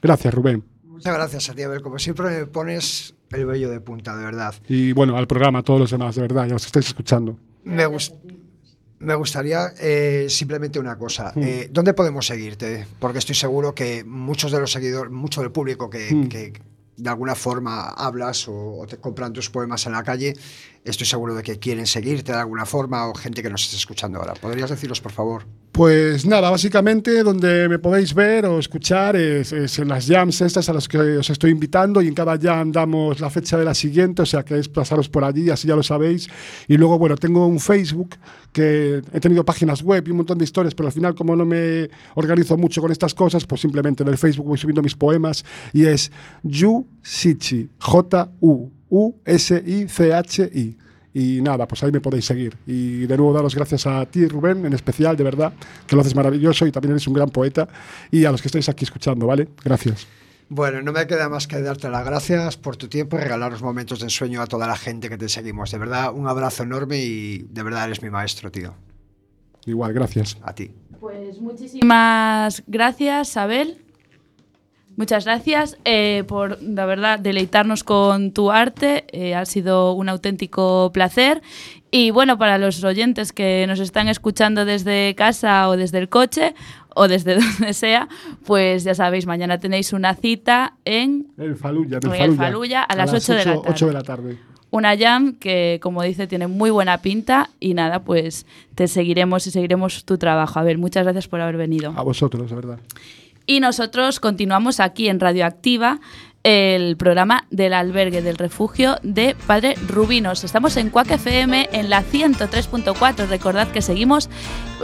Gracias, 0.02 0.32
Rubén. 0.34 0.64
Muchas 0.84 1.14
gracias 1.14 1.48
a 1.50 1.54
ti, 1.54 1.62
Abel. 1.62 1.80
Como 1.82 1.98
siempre 1.98 2.28
me 2.30 2.46
pones 2.46 3.14
el 3.30 3.46
vello 3.46 3.70
de 3.70 3.80
punta, 3.80 4.16
de 4.16 4.24
verdad. 4.24 4.54
Y 4.68 4.92
bueno, 4.92 5.16
al 5.16 5.26
programa, 5.26 5.60
a 5.60 5.62
todos 5.62 5.80
los 5.80 5.90
demás, 5.90 6.14
de 6.16 6.22
verdad, 6.22 6.46
ya 6.46 6.56
os 6.56 6.66
estáis 6.66 6.86
escuchando. 6.88 7.38
Me, 7.64 7.86
gus- 7.86 8.12
me 9.00 9.14
gustaría 9.14 9.72
eh, 9.80 10.26
simplemente 10.28 10.78
una 10.78 10.96
cosa. 10.96 11.32
Mm. 11.34 11.42
Eh, 11.42 11.68
¿Dónde 11.72 11.94
podemos 11.94 12.26
seguirte? 12.26 12.86
Porque 12.98 13.18
estoy 13.18 13.34
seguro 13.34 13.74
que 13.74 14.04
muchos 14.04 14.52
de 14.52 14.60
los 14.60 14.70
seguidores, 14.72 15.10
mucho 15.12 15.40
del 15.40 15.50
público 15.50 15.88
que, 15.90 16.14
Mm. 16.14 16.28
que 16.28 16.52
de 16.96 17.08
alguna 17.08 17.34
forma 17.34 17.88
hablas 17.88 18.46
o, 18.46 18.78
o 18.80 18.86
te 18.86 18.98
compran 18.98 19.32
tus 19.32 19.48
poemas 19.48 19.86
en 19.86 19.92
la 19.92 20.02
calle, 20.02 20.34
estoy 20.84 21.06
seguro 21.06 21.34
de 21.34 21.42
que 21.42 21.58
quieren 21.58 21.86
seguirte 21.86 22.32
de 22.32 22.38
alguna 22.38 22.66
forma 22.66 23.08
o 23.08 23.14
gente 23.14 23.42
que 23.42 23.50
nos 23.50 23.62
esté 23.64 23.76
escuchando 23.76 24.18
ahora. 24.18 24.34
¿Podrías 24.34 24.70
decirlos, 24.70 25.00
por 25.00 25.12
favor? 25.12 25.44
Pues 25.72 26.26
nada, 26.26 26.50
básicamente 26.50 27.22
donde 27.22 27.68
me 27.68 27.78
podéis 27.78 28.12
ver 28.12 28.44
o 28.44 28.58
escuchar 28.58 29.14
es, 29.14 29.52
en 29.52 29.88
las 29.88 30.06
jams 30.06 30.40
estas 30.40 30.68
a 30.68 30.72
las 30.72 30.88
que 30.88 30.98
os 30.98 31.30
estoy 31.30 31.52
invitando 31.52 32.02
y 32.02 32.08
en 32.08 32.14
cada 32.14 32.36
jam 32.38 32.72
damos 32.72 33.20
la 33.20 33.30
fecha 33.30 33.56
de 33.56 33.64
la 33.64 33.74
siguiente, 33.74 34.22
o 34.22 34.26
sea 34.26 34.44
que 34.44 34.58
es 34.58 34.68
pasaros 34.68 35.08
por 35.08 35.22
allí, 35.22 35.48
así 35.48 35.68
ya 35.68 35.76
lo 35.76 35.82
sabéis. 35.82 36.28
Y 36.66 36.76
luego, 36.76 36.98
bueno, 36.98 37.16
tengo 37.16 37.46
un 37.46 37.60
Facebook 37.60 38.16
que 38.52 39.00
he 39.12 39.20
tenido 39.20 39.44
páginas 39.44 39.82
web 39.82 40.04
y 40.06 40.10
un 40.10 40.18
montón 40.18 40.38
de 40.38 40.44
historias, 40.44 40.74
pero 40.74 40.88
al 40.88 40.92
final 40.92 41.14
como 41.14 41.36
no 41.36 41.44
me 41.44 41.88
organizo 42.14 42.56
mucho 42.56 42.80
con 42.80 42.90
estas 42.90 43.14
cosas, 43.14 43.46
pues 43.46 43.60
simplemente 43.60 44.02
en 44.02 44.08
el 44.08 44.18
Facebook 44.18 44.46
voy 44.46 44.58
subiendo 44.58 44.82
mis 44.82 44.96
poemas 44.96 45.44
y 45.72 45.86
es 45.86 46.10
Yu 46.42 46.86
Sichi, 47.02 47.70
J-U-U-S-I-C-H-I. 48.90 50.78
Y 51.12 51.40
nada, 51.42 51.66
pues 51.66 51.82
ahí 51.82 51.90
me 51.90 52.00
podéis 52.00 52.24
seguir. 52.26 52.56
Y 52.66 53.06
de 53.06 53.16
nuevo 53.16 53.32
daros 53.32 53.54
gracias 53.54 53.86
a 53.86 54.06
ti, 54.06 54.28
Rubén, 54.28 54.64
en 54.64 54.72
especial, 54.72 55.16
de 55.16 55.24
verdad, 55.24 55.52
que 55.86 55.96
lo 55.96 56.02
haces 56.02 56.14
maravilloso 56.14 56.66
y 56.66 56.72
también 56.72 56.92
eres 56.92 57.08
un 57.08 57.14
gran 57.14 57.30
poeta. 57.30 57.66
Y 58.10 58.24
a 58.26 58.30
los 58.30 58.40
que 58.40 58.48
estáis 58.48 58.68
aquí 58.68 58.84
escuchando, 58.84 59.26
¿vale? 59.26 59.48
Gracias. 59.64 60.06
Bueno, 60.48 60.82
no 60.82 60.92
me 60.92 61.06
queda 61.06 61.28
más 61.28 61.46
que 61.46 61.60
darte 61.62 61.88
las 61.88 62.04
gracias 62.04 62.56
por 62.56 62.76
tu 62.76 62.88
tiempo 62.88 63.16
y 63.16 63.20
regalaros 63.20 63.62
momentos 63.62 64.00
de 64.00 64.06
ensueño 64.06 64.42
a 64.42 64.46
toda 64.46 64.66
la 64.66 64.76
gente 64.76 65.08
que 65.08 65.16
te 65.16 65.28
seguimos. 65.28 65.70
De 65.70 65.78
verdad, 65.78 66.12
un 66.12 66.26
abrazo 66.26 66.64
enorme 66.64 66.98
y 66.98 67.38
de 67.38 67.62
verdad 67.62 67.84
eres 67.84 68.02
mi 68.02 68.10
maestro, 68.10 68.50
tío. 68.50 68.74
Igual, 69.66 69.92
gracias. 69.92 70.38
A 70.42 70.52
ti. 70.54 70.72
Pues 70.98 71.40
muchísimas 71.40 72.62
gracias, 72.66 73.36
Abel. 73.36 73.80
Muchas 75.00 75.24
gracias 75.24 75.78
eh, 75.86 76.24
por, 76.28 76.62
la 76.62 76.84
verdad, 76.84 77.18
deleitarnos 77.18 77.84
con 77.84 78.32
tu 78.32 78.50
arte. 78.50 79.06
Eh, 79.12 79.34
ha 79.34 79.46
sido 79.46 79.94
un 79.94 80.10
auténtico 80.10 80.90
placer. 80.92 81.40
Y 81.90 82.10
bueno, 82.10 82.36
para 82.36 82.58
los 82.58 82.84
oyentes 82.84 83.32
que 83.32 83.64
nos 83.66 83.80
están 83.80 84.08
escuchando 84.08 84.66
desde 84.66 85.14
casa 85.14 85.70
o 85.70 85.78
desde 85.78 85.96
el 86.00 86.10
coche 86.10 86.54
o 86.94 87.08
desde 87.08 87.36
donde 87.40 87.72
sea, 87.72 88.10
pues 88.44 88.84
ya 88.84 88.94
sabéis, 88.94 89.24
mañana 89.24 89.56
tenéis 89.56 89.94
una 89.94 90.14
cita 90.16 90.74
en 90.84 91.28
El 91.38 91.56
Faluya, 91.56 91.98
En 92.02 92.14
el 92.14 92.36
Fallujah 92.36 92.82
a 92.82 92.94
las 92.94 93.14
ocho 93.14 93.32
de 93.32 93.46
la 93.46 93.54
tarde. 93.54 93.70
8 93.70 93.86
de 93.86 93.92
la 93.94 94.02
tarde. 94.02 94.36
una 94.70 94.98
jam 94.98 95.32
que, 95.36 95.80
como 95.82 96.02
dice, 96.02 96.26
tiene 96.26 96.46
muy 96.46 96.68
buena 96.68 96.98
pinta. 97.00 97.48
Y 97.58 97.72
nada, 97.72 98.02
pues 98.02 98.44
te 98.74 98.86
seguiremos 98.86 99.46
y 99.46 99.50
seguiremos 99.50 100.04
tu 100.04 100.18
trabajo. 100.18 100.60
A 100.60 100.62
ver, 100.62 100.76
muchas 100.76 101.04
gracias 101.04 101.26
por 101.26 101.40
haber 101.40 101.56
venido. 101.56 101.94
A 101.96 102.02
vosotros, 102.02 102.50
de 102.50 102.54
verdad. 102.54 102.80
Y 103.46 103.60
nosotros 103.60 104.20
continuamos 104.20 104.80
aquí 104.80 105.08
en 105.08 105.20
Radioactiva 105.20 106.00
el 106.42 106.96
programa 106.96 107.46
del 107.50 107.74
albergue 107.74 108.22
del 108.22 108.38
refugio 108.38 108.96
de 109.02 109.36
Padre 109.46 109.74
Rubinos. 109.86 110.42
Estamos 110.42 110.76
en 110.76 110.88
Cuac 110.88 111.10
FM 111.10 111.68
en 111.72 111.90
la 111.90 112.02
103.4. 112.02 113.26
Recordad 113.28 113.68
que 113.68 113.82
seguimos, 113.82 114.30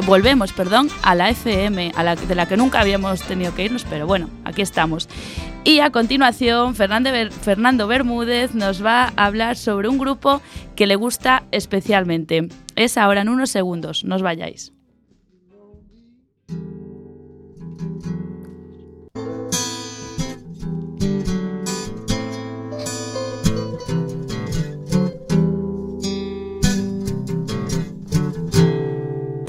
volvemos, 0.07 0.53
perdón, 0.53 0.89
a 1.03 1.15
la 1.15 1.31
FM, 1.31 1.93
de 2.29 2.35
la 2.35 2.47
que 2.47 2.57
nunca 2.57 2.81
habíamos 2.81 3.23
tenido 3.23 3.55
que 3.55 3.65
irnos, 3.65 3.87
pero 3.89 4.07
bueno, 4.07 4.29
aquí 4.45 4.61
estamos. 4.61 5.09
Y 5.65 5.81
a 5.81 5.91
continuación, 5.91 6.75
Fernando, 6.75 7.11
Fernando 7.31 7.87
Bermúdez 7.87 8.55
nos 8.55 8.85
va 8.85 9.13
a 9.17 9.25
hablar 9.25 9.57
sobre 9.57 9.89
un 9.89 9.99
grupo 9.99 10.43
que 10.75 10.87
le 10.87 10.97
gusta 10.97 11.45
especialmente. 11.53 12.49
Es 12.77 12.99
ahora 12.99 13.23
en 13.23 13.31
unos 13.31 13.51
segundos, 13.51 14.05
no 14.05 14.17
os 14.17 14.23
vayáis. 14.23 14.76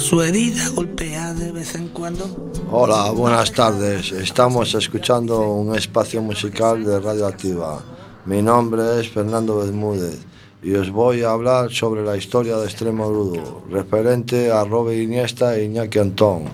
Su 0.08 0.22
herida 0.22 0.70
golpea 0.70 1.34
de 1.34 1.52
vez 1.52 1.76
en 1.76 1.90
cuando. 1.90 2.24
Hola, 2.72 3.12
buenas 3.12 3.52
tardes. 3.52 4.14
Estamos 4.14 4.74
escuchando 4.74 5.50
un 5.50 5.76
espacio 5.76 6.22
musical 6.22 6.82
de 6.86 6.98
Radioactiva. 7.02 7.82
Mi 8.24 8.42
nombre 8.42 9.02
es 9.02 9.10
Fernando 9.10 9.58
Bermúdez 9.58 10.20
y 10.64 10.76
os 10.76 10.92
voy 10.92 11.24
a 11.24 11.32
hablar 11.32 11.74
sobre 11.74 12.06
la 12.06 12.16
historia 12.16 12.56
de 12.56 12.68
Extremo 12.68 13.10
Rudo, 13.10 13.64
referente 13.70 14.50
a 14.50 14.64
Robert 14.64 14.98
Iniesta 14.98 15.58
e 15.58 15.66
Iñaki 15.66 16.00
Antón. 16.00 16.46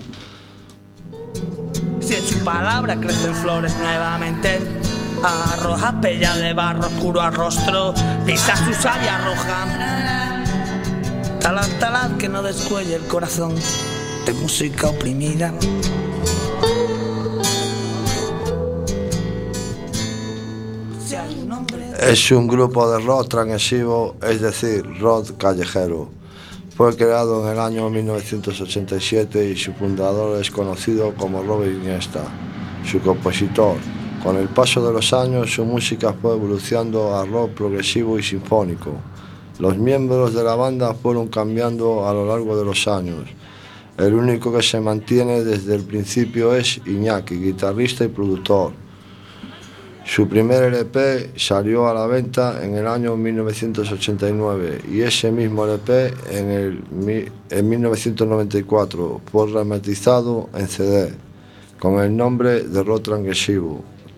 Si 2.00 2.14
en 2.16 2.24
su 2.24 2.42
palabra 2.42 2.98
crecen 2.98 3.36
flores 3.36 3.72
nuevamente, 3.78 4.58
arroja 5.22 6.00
pella 6.00 6.34
de 6.34 6.54
barro 6.54 6.88
oscuro 6.88 7.20
al 7.20 7.32
rostro, 7.32 7.94
pisa 8.26 8.56
su 8.56 8.74
savia 8.74 9.16
roja. 9.18 10.23
Talad, 11.44 11.68
talad 11.78 12.16
que 12.16 12.26
no 12.26 12.42
descuelle 12.42 12.94
el 12.94 13.02
corazón 13.02 13.54
de 14.24 14.32
música 14.32 14.88
oprimida. 14.88 15.52
Es 22.00 22.30
un 22.30 22.48
grupo 22.48 22.90
de 22.90 22.98
rock 23.04 23.28
transgresivo, 23.28 24.16
es 24.22 24.40
decir, 24.40 24.86
rock 24.98 25.36
callejero. 25.36 26.08
Fue 26.74 26.96
creado 26.96 27.44
en 27.44 27.52
el 27.52 27.60
año 27.60 27.90
1987 27.90 29.50
y 29.50 29.54
su 29.54 29.74
fundador 29.74 30.40
es 30.40 30.50
conocido 30.50 31.14
como 31.14 31.42
Robert 31.42 31.72
Iniesta, 31.72 32.22
su 32.90 33.02
compositor. 33.02 33.76
Con 34.22 34.38
el 34.38 34.48
paso 34.48 34.82
de 34.86 34.94
los 34.94 35.12
años 35.12 35.52
su 35.52 35.66
música 35.66 36.14
fue 36.14 36.36
evolucionando 36.36 37.14
a 37.14 37.26
rock 37.26 37.50
progresivo 37.50 38.18
y 38.18 38.22
sinfónico. 38.22 39.13
Los 39.58 39.78
miembros 39.78 40.34
de 40.34 40.42
la 40.42 40.56
banda 40.56 40.94
fueron 40.94 41.28
cambiando 41.28 42.08
a 42.08 42.12
lo 42.12 42.26
largo 42.26 42.56
de 42.56 42.64
los 42.64 42.88
años. 42.88 43.24
El 43.96 44.14
único 44.14 44.52
que 44.52 44.62
se 44.62 44.80
mantiene 44.80 45.44
desde 45.44 45.76
el 45.76 45.84
principio 45.84 46.54
es 46.54 46.80
Iñaki, 46.84 47.36
guitarrista 47.36 48.04
y 48.04 48.08
productor. 48.08 48.72
Su 50.04 50.28
primer 50.28 50.64
LP 50.64 51.30
salió 51.36 51.88
a 51.88 51.94
la 51.94 52.06
venta 52.06 52.62
en 52.62 52.74
el 52.74 52.86
año 52.86 53.16
1989 53.16 54.82
y 54.90 55.00
ese 55.00 55.30
mismo 55.30 55.64
LP 55.64 56.12
en, 56.30 56.50
el, 56.50 57.32
en 57.48 57.68
1994 57.68 59.20
fue 59.30 59.46
rematizado 59.46 60.50
en 60.54 60.68
CD 60.68 61.12
con 61.78 62.02
el 62.02 62.16
nombre 62.16 62.64
de 62.64 62.82
Rock. 62.82 63.08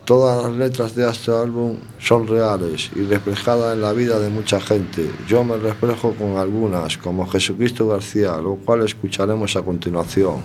Todas 0.06 0.44
las 0.44 0.52
letras 0.52 0.94
de 0.94 1.10
este 1.10 1.32
álbum 1.32 1.78
son 1.98 2.28
reales 2.28 2.92
y 2.94 3.02
reflejadas 3.02 3.74
en 3.74 3.82
la 3.82 3.92
vida 3.92 4.20
de 4.20 4.28
mucha 4.28 4.60
gente. 4.60 5.10
Yo 5.26 5.42
me 5.42 5.56
reflejo 5.56 6.14
con 6.14 6.36
algunas, 6.36 6.96
como 6.96 7.26
Jesucristo 7.26 7.88
García, 7.88 8.36
lo 8.36 8.54
cual 8.54 8.84
escucharemos 8.84 9.56
a 9.56 9.62
continuación. 9.62 10.42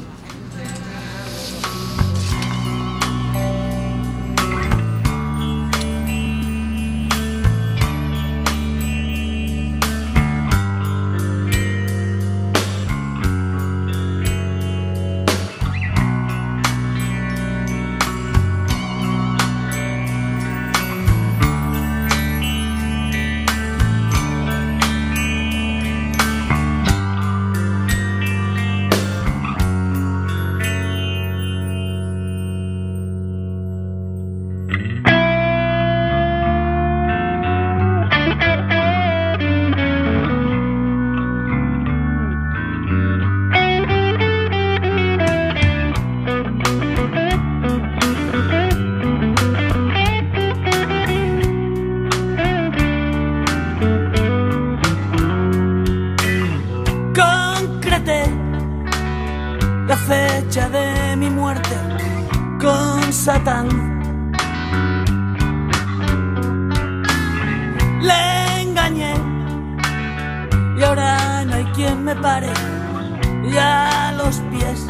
Los 74.31 74.39
pies. 74.49 74.85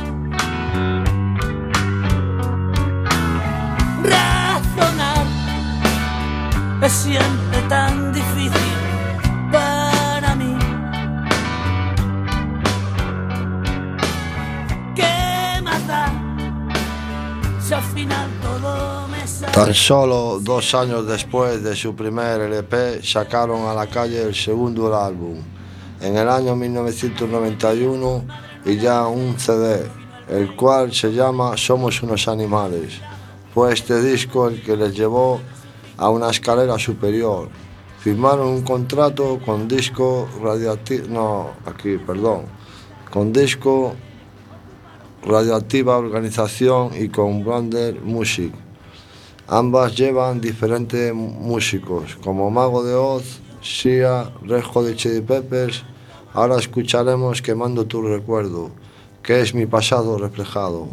Razonar 4.04 5.26
es 6.84 6.92
siempre 6.92 7.62
tan 7.68 8.14
difícil 8.14 8.52
para 9.52 10.36
mí. 10.36 10.56
¿Qué 14.96 15.62
más 15.64 15.88
da? 15.88 16.12
Si 17.60 17.74
al 17.74 17.84
final 17.84 18.30
todo 18.44 19.08
me 19.08 19.26
sale. 19.26 19.52
Tan 19.54 19.74
solo 19.74 20.40
dos 20.40 20.76
años 20.76 21.08
después 21.08 21.64
de 21.64 21.76
su 21.76 21.96
primer 21.96 22.42
LP 22.42 23.02
sacaron 23.04 23.68
a 23.68 23.74
la 23.74 23.88
calle 23.88 24.22
el 24.22 24.36
segundo 24.36 24.96
álbum, 24.96 25.38
en 26.00 26.18
el 26.18 26.30
año 26.30 26.56
1991 26.56 28.51
y 28.66 28.78
ya 28.78 29.08
un 29.08 29.40
CD, 29.40 29.88
el 30.30 30.56
cual 30.56 30.94
se 30.94 31.12
llama 31.12 31.58
Somos 31.58 32.02
unos 32.04 32.28
animales. 32.28 33.00
Fue 33.54 33.74
este 33.74 34.02
disco 34.02 34.48
el 34.48 34.62
que 34.62 34.78
les 34.78 34.96
llevó 34.96 35.40
a 35.98 36.10
una 36.10 36.30
escalera 36.30 36.80
superior. 36.80 37.50
Firmaron 38.00 38.48
un 38.48 38.62
contrato 38.64 39.40
con 39.46 39.68
disco 39.68 40.28
radioactivo, 40.42 41.08
no, 41.10 41.50
aquí, 41.66 41.98
perdón, 41.98 42.46
con 43.12 43.32
disco 43.32 43.94
radioactiva 45.24 45.98
organización 45.98 46.92
y 47.00 47.10
con 47.10 47.44
Brander 47.44 48.02
Music. 48.02 48.54
Ambas 49.48 49.96
llevan 49.96 50.40
diferentes 50.40 51.14
músicos, 51.14 52.18
como 52.24 52.50
Mago 52.50 52.84
de 52.84 52.96
Oz, 52.96 53.42
Sia, 53.62 54.32
Rejo 54.44 54.84
de 54.84 54.96
Chili 54.96 55.22
Peppers. 55.22 55.84
Ahora 56.34 56.56
escucharemos 56.56 57.42
Quemando 57.42 57.86
tu 57.86 58.02
recuerdo, 58.02 58.70
que 59.22 59.42
es 59.42 59.54
mi 59.54 59.66
pasado 59.66 60.18
reflejado. 60.18 60.88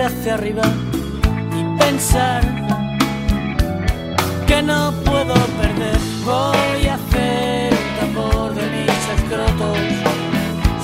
Hacia 0.00 0.34
arriba 0.34 0.62
y 1.54 1.78
pensar 1.78 2.42
que 4.46 4.62
no 4.62 4.92
puedo 5.04 5.34
perder. 5.60 5.98
Voy 6.24 6.86
a 6.86 6.94
hacer 6.94 7.72
un 7.72 8.00
tambor 8.00 8.54
de 8.54 8.62
mis 8.70 9.08
escrotos. 9.16 9.78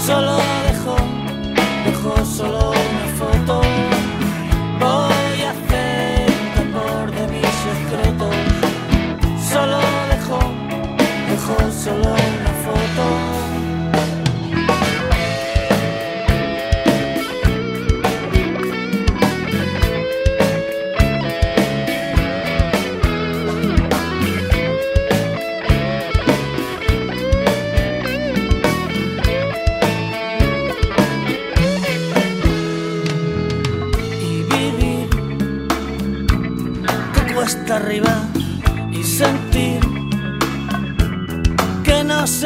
Solo 0.05 0.37
dejo, 0.67 0.97
dejo 1.87 2.25
solo 2.25 2.78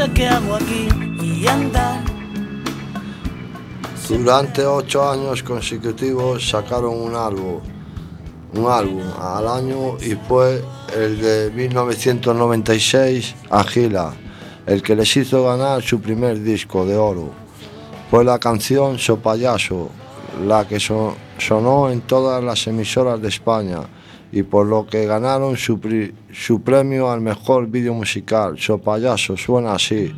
hago 0.02 0.56
aquí 0.56 0.88
y 1.22 1.46
Durante 4.08 4.66
ocho 4.66 5.08
años 5.08 5.42
consecutivos 5.44 6.48
sacaron 6.48 7.00
un 7.00 7.14
álbum, 7.14 7.60
un 8.54 8.66
álbum 8.66 9.02
al 9.20 9.46
año 9.46 9.96
y 10.00 10.16
fue 10.28 10.62
el 10.96 11.20
de 11.20 11.52
1996 11.54 13.34
Agila, 13.50 14.12
el 14.66 14.82
que 14.82 14.96
les 14.96 15.16
hizo 15.16 15.44
ganar 15.44 15.82
su 15.82 16.00
primer 16.00 16.42
disco 16.42 16.84
de 16.84 16.96
oro. 16.96 17.30
Fue 18.10 18.24
la 18.24 18.40
canción 18.40 18.98
So 18.98 19.18
Payaso, 19.18 19.88
la 20.44 20.66
que 20.66 20.80
so- 20.80 21.14
sonó 21.38 21.90
en 21.90 22.00
todas 22.02 22.42
las 22.42 22.66
emisoras 22.66 23.22
de 23.22 23.28
España 23.28 23.82
y 24.32 24.42
por 24.42 24.66
lo 24.66 24.86
que 24.86 25.06
ganaron 25.06 25.56
su, 25.58 25.78
su 26.32 26.62
premio 26.62 27.10
al 27.10 27.20
mejor 27.20 27.68
vídeo 27.68 27.92
musical. 27.92 28.58
So 28.58 28.78
Payaso 28.78 29.36
suena 29.36 29.74
así. 29.74 30.12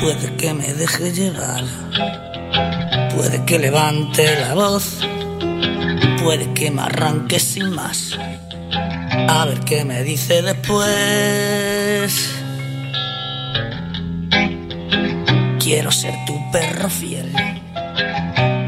Puede 0.00 0.36
que 0.36 0.54
me 0.54 0.74
deje 0.74 1.12
llevar, 1.12 1.64
puede 3.14 3.44
que 3.44 3.58
levante 3.58 4.24
la 4.40 4.54
voz, 4.54 5.00
puede 6.22 6.52
que 6.52 6.70
me 6.70 6.82
arranque 6.82 7.38
sin 7.38 7.70
más. 7.70 8.16
A 9.28 9.46
ver 9.46 9.60
qué 9.60 9.84
me 9.84 10.02
dice 10.02 10.42
después. 10.42 12.35
Quiero 15.66 15.90
ser 15.90 16.14
tu 16.26 16.38
perro 16.52 16.88
fiel, 16.88 17.34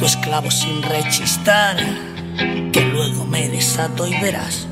tu 0.01 0.05
esclavo 0.05 0.51
sin 0.51 0.83
rechistar, 0.83 1.77
que 2.73 2.81
luego 2.81 3.25
me 3.25 3.49
desato 3.49 4.05
y 4.05 4.21
verás. 4.21 4.67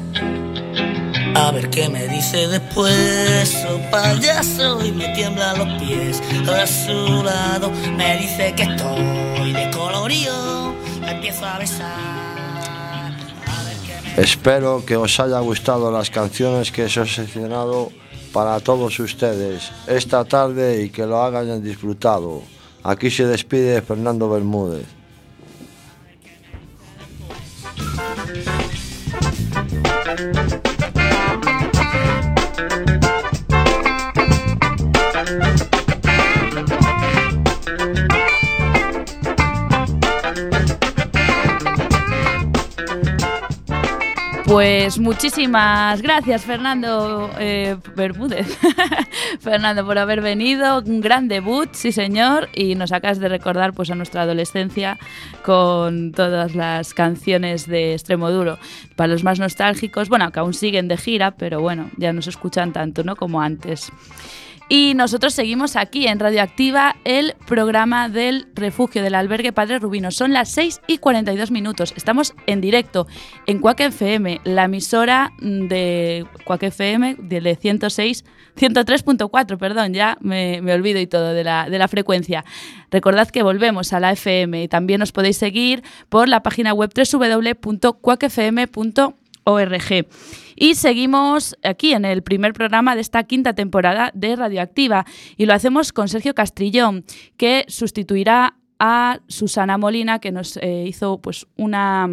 A 1.37 1.53
ver 1.53 1.71
qué 1.71 1.89
me 1.89 2.09
dice 2.09 2.49
después, 2.49 3.65
oh 3.71 3.79
payaso, 3.93 4.85
y 4.85 4.91
me 4.91 5.07
tiemblan 5.15 5.57
los 5.57 5.81
pies. 5.81 6.21
A 6.49 6.67
su 6.67 7.23
lado 7.23 7.71
me 7.97 8.19
dice 8.19 8.53
que 8.57 8.65
estoy 8.65 9.53
de 9.53 9.71
colorío, 9.71 10.75
la 11.03 11.13
empiezo 11.13 11.47
a 11.47 11.59
besar. 11.59 13.13
Espero 14.17 14.85
que 14.85 14.97
os 14.97 15.21
haya 15.21 15.39
gustado 15.39 15.93
las 15.93 16.11
canciones 16.11 16.73
que 16.73 16.87
os 16.87 16.97
he 16.97 17.07
seleccionado 17.07 17.93
para 18.37 18.61
todos 18.61 19.01
ustedes 19.01 19.73
esta 19.87 20.23
tarde 20.23 20.83
y 20.83 20.91
que 20.91 21.07
lo 21.07 21.25
hayan 21.25 21.63
disfrutado. 21.63 22.43
Aquí 22.83 23.11
se 23.11 23.25
despide 23.25 23.81
Fernando 23.81 24.29
Bermúdez. 24.29 24.85
Pues 44.47 45.01
muchísimas 45.01 46.01
gracias, 46.03 46.45
Fernando 46.45 47.29
eh, 47.37 47.77
Bermúdez. 47.97 48.47
Fernando, 49.41 49.85
por 49.85 49.99
haber 49.99 50.21
venido. 50.21 50.81
Un 50.87 51.01
gran 51.01 51.27
debut, 51.27 51.69
sí, 51.73 51.91
señor. 51.91 52.49
Y 52.55 52.77
nos 52.77 52.93
acabas 52.93 53.19
de 53.19 53.29
recordar 53.29 53.73
pues, 53.73 53.91
a 53.91 53.97
nuestra 53.97 54.23
adolescencia 54.23 54.99
con 55.45 56.13
todas 56.13 56.55
las 56.55 56.95
canciones 56.95 57.67
de 57.67 57.95
Extremo 57.95 58.31
Duro. 58.31 58.57
Para 58.95 59.09
los 59.09 59.25
más 59.25 59.41
nostálgicos, 59.41 60.09
bueno, 60.09 60.31
que 60.31 60.39
aún 60.39 60.55
siguen 60.55 60.87
de 60.87 60.97
gira, 60.97 61.33
pero 61.33 61.61
bueno, 61.61 61.91
ya 61.97 62.13
no 62.13 62.23
se 62.23 62.31
escuchan 62.31 62.73
tanto 62.73 63.03
¿no? 63.03 63.17
como 63.17 63.43
antes. 63.43 63.91
Y 64.69 64.95
nosotros 64.95 65.33
seguimos 65.33 65.77
aquí 65.77 66.09
en 66.09 66.19
Radioactiva, 66.19 66.97
el 67.05 67.37
programa 67.47 68.09
del 68.09 68.49
refugio 68.55 69.01
del 69.01 69.15
albergue 69.15 69.53
Padre 69.53 69.79
Rubino. 69.79 70.11
Son 70.11 70.33
las 70.33 70.51
6 70.51 70.81
y 70.89 70.99
42 70.99 71.53
minutos. 71.53 71.95
Estamos 71.97 72.35
en 72.47 72.61
directo 72.61 73.07
en 73.47 73.61
Cuac 73.61 73.79
FM, 73.79 74.41
la 74.43 74.65
emisora 74.65 75.31
de 75.41 76.27
Cuac 76.45 76.65
FM 76.65 77.15
de 77.21 77.55
106, 77.55 78.25
103.4, 78.57 79.57
perdón, 79.57 79.95
ya 79.95 80.19
me, 80.21 80.61
me 80.63 80.75
olvido 80.75 80.99
y 80.99 81.07
todo 81.07 81.33
de 81.33 81.45
la, 81.45 81.71
de 81.71 81.79
la 81.79 81.87
frecuencia. 81.87 82.45
Recordad 82.91 83.29
que 83.29 83.45
volvemos 83.45 83.93
a 83.93 84.01
la 84.01 84.11
FM 84.11 84.65
y 84.65 84.69
también 84.69 85.01
os 85.01 85.13
podéis 85.13 85.37
seguir 85.37 85.85
por 86.09 86.29
la 86.29 86.43
página 86.43 86.75
web 86.75 86.91
www.cuacfm.org. 86.93 87.67
Y 90.57 90.75
seguimos 90.75 91.57
aquí 91.63 91.93
en 91.93 92.05
el 92.05 92.23
primer 92.23 92.55
programa 92.55 92.95
de 92.95 93.03
esta 93.03 93.25
quinta 93.25 93.55
temporada 93.55 94.11
de 94.15 94.35
Radioactiva 94.35 95.05
y 95.37 95.47
lo 95.47 95.55
hacemos 95.55 95.93
con 95.93 96.09
Sergio 96.09 96.35
Castrillón, 96.35 97.05
que 97.37 97.65
sustituirá 97.69 98.57
a 98.79 99.21
Susana 99.29 99.79
Molina, 99.79 100.19
que 100.19 100.33
nos 100.33 100.57
eh, 100.57 100.85
hizo 100.87 101.19
pues 101.19 101.47
una 101.57 102.09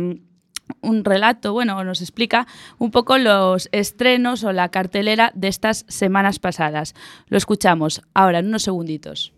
un 0.82 1.04
relato, 1.04 1.54
bueno, 1.54 1.84
nos 1.84 2.02
explica 2.02 2.48
un 2.78 2.92
poco 2.92 3.18
los 3.18 3.70
estrenos 3.72 4.44
o 4.44 4.54
la 4.54 4.70
cartelera 4.70 5.32
de 5.36 5.48
estas 5.48 5.86
semanas 5.88 6.40
pasadas. 6.40 6.94
Lo 7.28 7.38
escuchamos 7.38 8.02
ahora 8.14 8.40
en 8.40 8.48
unos 8.48 8.64
segunditos. 8.64 9.34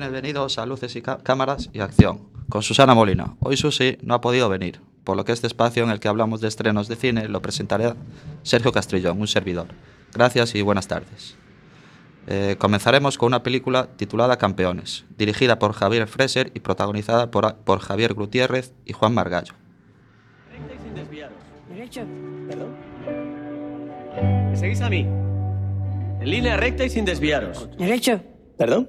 Bienvenidos 0.00 0.58
a 0.58 0.66
Luces 0.66 0.96
y 0.96 1.02
Cá- 1.02 1.18
Cámaras 1.22 1.70
y 1.72 1.78
Acción, 1.80 2.28
con 2.48 2.62
Susana 2.62 2.94
Molina. 2.94 3.36
Hoy 3.40 3.56
Susi 3.56 3.96
no 4.02 4.14
ha 4.14 4.20
podido 4.20 4.48
venir, 4.48 4.80
por 5.04 5.16
lo 5.16 5.24
que 5.24 5.30
este 5.32 5.46
espacio 5.46 5.84
en 5.84 5.90
el 5.90 6.00
que 6.00 6.08
hablamos 6.08 6.40
de 6.40 6.48
estrenos 6.48 6.88
de 6.88 6.96
cine 6.96 7.28
lo 7.28 7.40
presentará 7.40 7.94
Sergio 8.42 8.72
Castrillón, 8.72 9.20
un 9.20 9.28
servidor. 9.28 9.68
Gracias 10.12 10.54
y 10.56 10.62
buenas 10.62 10.88
tardes. 10.88 11.36
Eh, 12.26 12.56
comenzaremos 12.58 13.18
con 13.18 13.28
una 13.28 13.42
película 13.44 13.86
titulada 13.96 14.36
Campeones, 14.36 15.04
dirigida 15.16 15.58
por 15.60 15.72
Javier 15.74 16.06
Freser 16.08 16.50
y 16.54 16.60
protagonizada 16.60 17.30
por, 17.30 17.54
por 17.58 17.78
Javier 17.78 18.14
Gutiérrez 18.14 18.72
y 18.84 18.94
Juan 18.94 19.14
Margallo. 19.14 19.54
Perdón. 22.48 22.74
¿Me 24.50 24.56
seguís 24.56 24.80
a 24.80 24.88
mí? 24.90 25.00
En 26.20 26.30
línea 26.30 26.56
recta 26.56 26.84
y 26.84 26.90
sin 26.90 27.04
desviaros. 27.04 27.68
Derecho. 27.78 28.20
¿Perdón? 28.58 28.88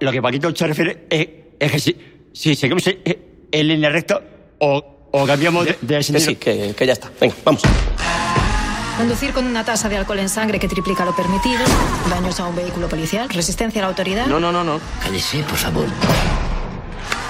Lo 0.00 0.12
que 0.12 0.20
Paquito 0.22 0.54
se 0.54 0.66
refiere 0.66 1.06
es, 1.10 1.28
es 1.60 1.72
que 1.72 1.78
si, 1.78 1.96
si 2.32 2.54
seguimos 2.54 2.86
en, 2.86 2.98
en 3.52 3.68
línea 3.68 3.90
recta 3.90 4.20
o, 4.58 5.08
o 5.12 5.26
cambiamos 5.26 5.64
de, 5.66 5.76
de 5.80 5.96
Que 5.98 6.02
sentido. 6.02 6.26
sí, 6.30 6.36
que, 6.36 6.74
que 6.76 6.86
ya 6.86 6.92
está. 6.94 7.10
Venga, 7.20 7.34
vamos. 7.44 7.62
Conducir 8.96 9.32
con 9.32 9.44
una 9.46 9.64
tasa 9.64 9.88
de 9.88 9.96
alcohol 9.96 10.20
en 10.20 10.28
sangre 10.28 10.58
que 10.60 10.68
triplica 10.68 11.04
lo 11.04 11.14
permitido, 11.16 11.58
daños 12.10 12.38
a 12.38 12.46
un 12.46 12.54
vehículo 12.54 12.88
policial, 12.88 13.28
resistencia 13.28 13.80
a 13.80 13.82
la 13.82 13.88
autoridad. 13.88 14.26
No, 14.26 14.38
no, 14.38 14.52
no, 14.52 14.62
no. 14.62 14.80
Cállese, 15.02 15.42
por 15.42 15.56
favor. 15.56 15.86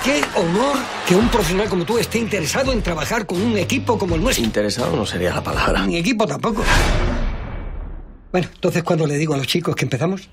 qué 0.04 0.20
honor 0.38 0.76
que 1.08 1.14
un 1.14 1.28
profesional 1.28 1.68
como 1.70 1.84
tú 1.86 1.96
esté 1.98 2.18
interesado 2.18 2.70
en 2.72 2.82
trabajar 2.82 3.24
con 3.26 3.40
un 3.40 3.56
equipo 3.56 3.98
como 3.98 4.14
el 4.14 4.22
nuestro. 4.22 4.44
Interesado 4.44 4.94
no 4.94 5.06
sería 5.06 5.34
la 5.34 5.42
palabra. 5.42 5.86
Ni 5.86 5.96
equipo 5.96 6.26
tampoco. 6.26 6.62
Bueno, 8.30 8.48
entonces 8.52 8.82
cuando 8.82 9.06
le 9.06 9.16
digo 9.16 9.32
a 9.32 9.38
los 9.38 9.46
chicos 9.46 9.74
que 9.74 9.84
empezamos. 9.86 10.28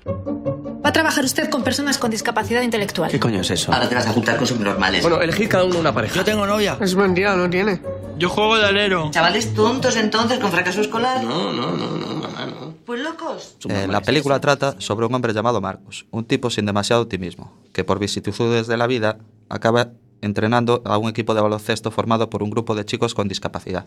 Va 0.84 0.88
a 0.88 0.92
trabajar 0.92 1.24
usted 1.24 1.48
con 1.48 1.62
personas 1.62 1.96
con 1.96 2.10
discapacidad 2.10 2.62
intelectual. 2.62 3.08
¿Qué 3.08 3.20
coño 3.20 3.40
es 3.40 3.50
eso? 3.52 3.72
Ahora 3.72 3.88
te 3.88 3.94
vas 3.94 4.06
a 4.06 4.12
juntar 4.12 4.36
con 4.36 4.48
subnormales. 4.48 5.02
Bueno, 5.02 5.20
elegid 5.20 5.48
cada 5.48 5.64
uno 5.64 5.78
una 5.78 5.94
pareja. 5.94 6.16
Yo 6.16 6.24
tengo 6.24 6.44
novia. 6.44 6.76
Es 6.80 6.96
mentira, 6.96 7.36
no 7.36 7.48
tiene. 7.48 7.80
Yo 8.18 8.28
juego 8.28 8.58
de 8.58 8.66
alero. 8.66 9.08
Chavales 9.12 9.54
tontos 9.54 9.96
entonces 9.96 10.40
con 10.40 10.50
fracaso 10.50 10.80
escolar. 10.80 11.22
No, 11.22 11.52
no, 11.52 11.70
no, 11.70 11.86
no, 11.98 12.06
mamá, 12.16 12.46
no. 12.46 12.74
Pues 12.84 13.00
locos. 13.00 13.56
Eh, 13.68 13.86
la 13.88 14.00
película 14.00 14.40
trata 14.40 14.74
sobre 14.78 15.06
un 15.06 15.14
hombre 15.14 15.32
llamado 15.32 15.60
Marcos, 15.60 16.06
un 16.10 16.24
tipo 16.24 16.50
sin 16.50 16.66
demasiado 16.66 17.02
optimismo, 17.02 17.56
que 17.72 17.84
por 17.84 18.00
vicisitudes 18.00 18.66
de 18.66 18.76
la 18.76 18.88
vida 18.88 19.18
acaba 19.48 19.90
entrenando 20.20 20.82
a 20.84 20.98
un 20.98 21.08
equipo 21.08 21.34
de 21.34 21.42
baloncesto 21.42 21.92
formado 21.92 22.28
por 22.28 22.42
un 22.42 22.50
grupo 22.50 22.74
de 22.74 22.84
chicos 22.84 23.14
con 23.14 23.28
discapacidad. 23.28 23.86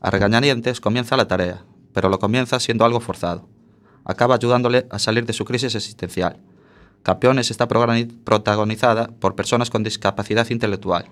A 0.00 0.10
regañadientes 0.10 0.80
comienza 0.80 1.16
la 1.16 1.28
tarea, 1.28 1.64
pero 1.92 2.08
lo 2.08 2.18
comienza 2.18 2.58
siendo 2.58 2.84
algo 2.84 2.98
forzado. 2.98 3.48
Acaba 4.04 4.34
ayudándole 4.34 4.86
a 4.90 4.98
salir 4.98 5.26
de 5.26 5.32
su 5.32 5.44
crisis 5.44 5.74
existencial. 5.74 6.38
Campeones 7.02 7.50
está 7.50 7.66
protagonizada 7.68 9.08
por 9.20 9.34
personas 9.34 9.70
con 9.70 9.82
discapacidad 9.82 10.48
intelectual 10.50 11.06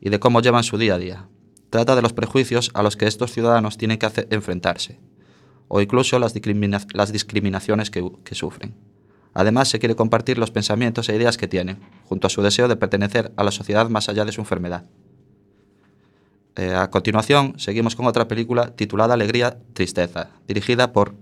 y 0.00 0.10
de 0.10 0.20
cómo 0.20 0.40
llevan 0.40 0.64
su 0.64 0.78
día 0.78 0.94
a 0.94 0.98
día. 0.98 1.28
Trata 1.70 1.96
de 1.96 2.02
los 2.02 2.12
prejuicios 2.12 2.70
a 2.74 2.82
los 2.82 2.96
que 2.96 3.06
estos 3.06 3.32
ciudadanos 3.32 3.78
tienen 3.78 3.98
que 3.98 4.10
enfrentarse, 4.30 4.98
o 5.68 5.80
incluso 5.80 6.18
las, 6.18 6.34
discrimina- 6.34 6.86
las 6.92 7.12
discriminaciones 7.12 7.90
que, 7.90 8.10
que 8.24 8.34
sufren. 8.34 8.74
Además, 9.32 9.68
se 9.68 9.78
quiere 9.78 9.96
compartir 9.96 10.36
los 10.36 10.50
pensamientos 10.50 11.08
e 11.08 11.16
ideas 11.16 11.38
que 11.38 11.48
tienen, 11.48 11.78
junto 12.04 12.26
a 12.26 12.30
su 12.30 12.42
deseo 12.42 12.68
de 12.68 12.76
pertenecer 12.76 13.32
a 13.36 13.44
la 13.44 13.50
sociedad 13.50 13.88
más 13.88 14.10
allá 14.10 14.26
de 14.26 14.32
su 14.32 14.42
enfermedad. 14.42 14.84
Eh, 16.56 16.74
a 16.74 16.90
continuación, 16.90 17.54
seguimos 17.56 17.96
con 17.96 18.04
otra 18.04 18.28
película 18.28 18.76
titulada 18.76 19.14
Alegría, 19.14 19.56
Tristeza, 19.72 20.28
dirigida 20.46 20.92
por 20.92 21.14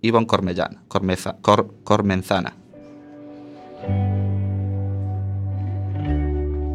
Ivonne 0.00 0.26
Cormellana, 0.26 0.82
Cormeza- 0.88 1.36
Cor- 1.40 1.74
Cormenzana. 1.84 2.54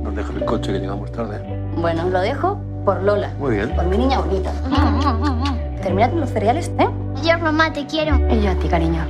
Nos 0.04 0.16
deja 0.16 0.34
el 0.34 0.46
coche 0.46 0.74
que 0.74 0.80
llegamos 0.80 1.12
tarde. 1.12 1.42
Bueno, 1.78 2.10
lo 2.10 2.20
dejo 2.20 2.60
por 2.86 3.02
Lola. 3.02 3.34
Muy 3.40 3.56
bien. 3.56 3.74
Por 3.76 3.86
mi 3.86 3.98
niña 3.98 4.20
bonita. 4.20 4.52
Terminad 5.82 6.12
los 6.14 6.30
cereales, 6.30 6.72
¿eh? 6.80 6.88
Adiós, 7.18 7.42
mamá, 7.42 7.72
te 7.74 7.86
quiero. 7.86 8.18
Y 8.34 8.42
yo 8.42 8.52
a 8.52 8.56
ti, 8.56 8.68
cariño. 8.68 9.06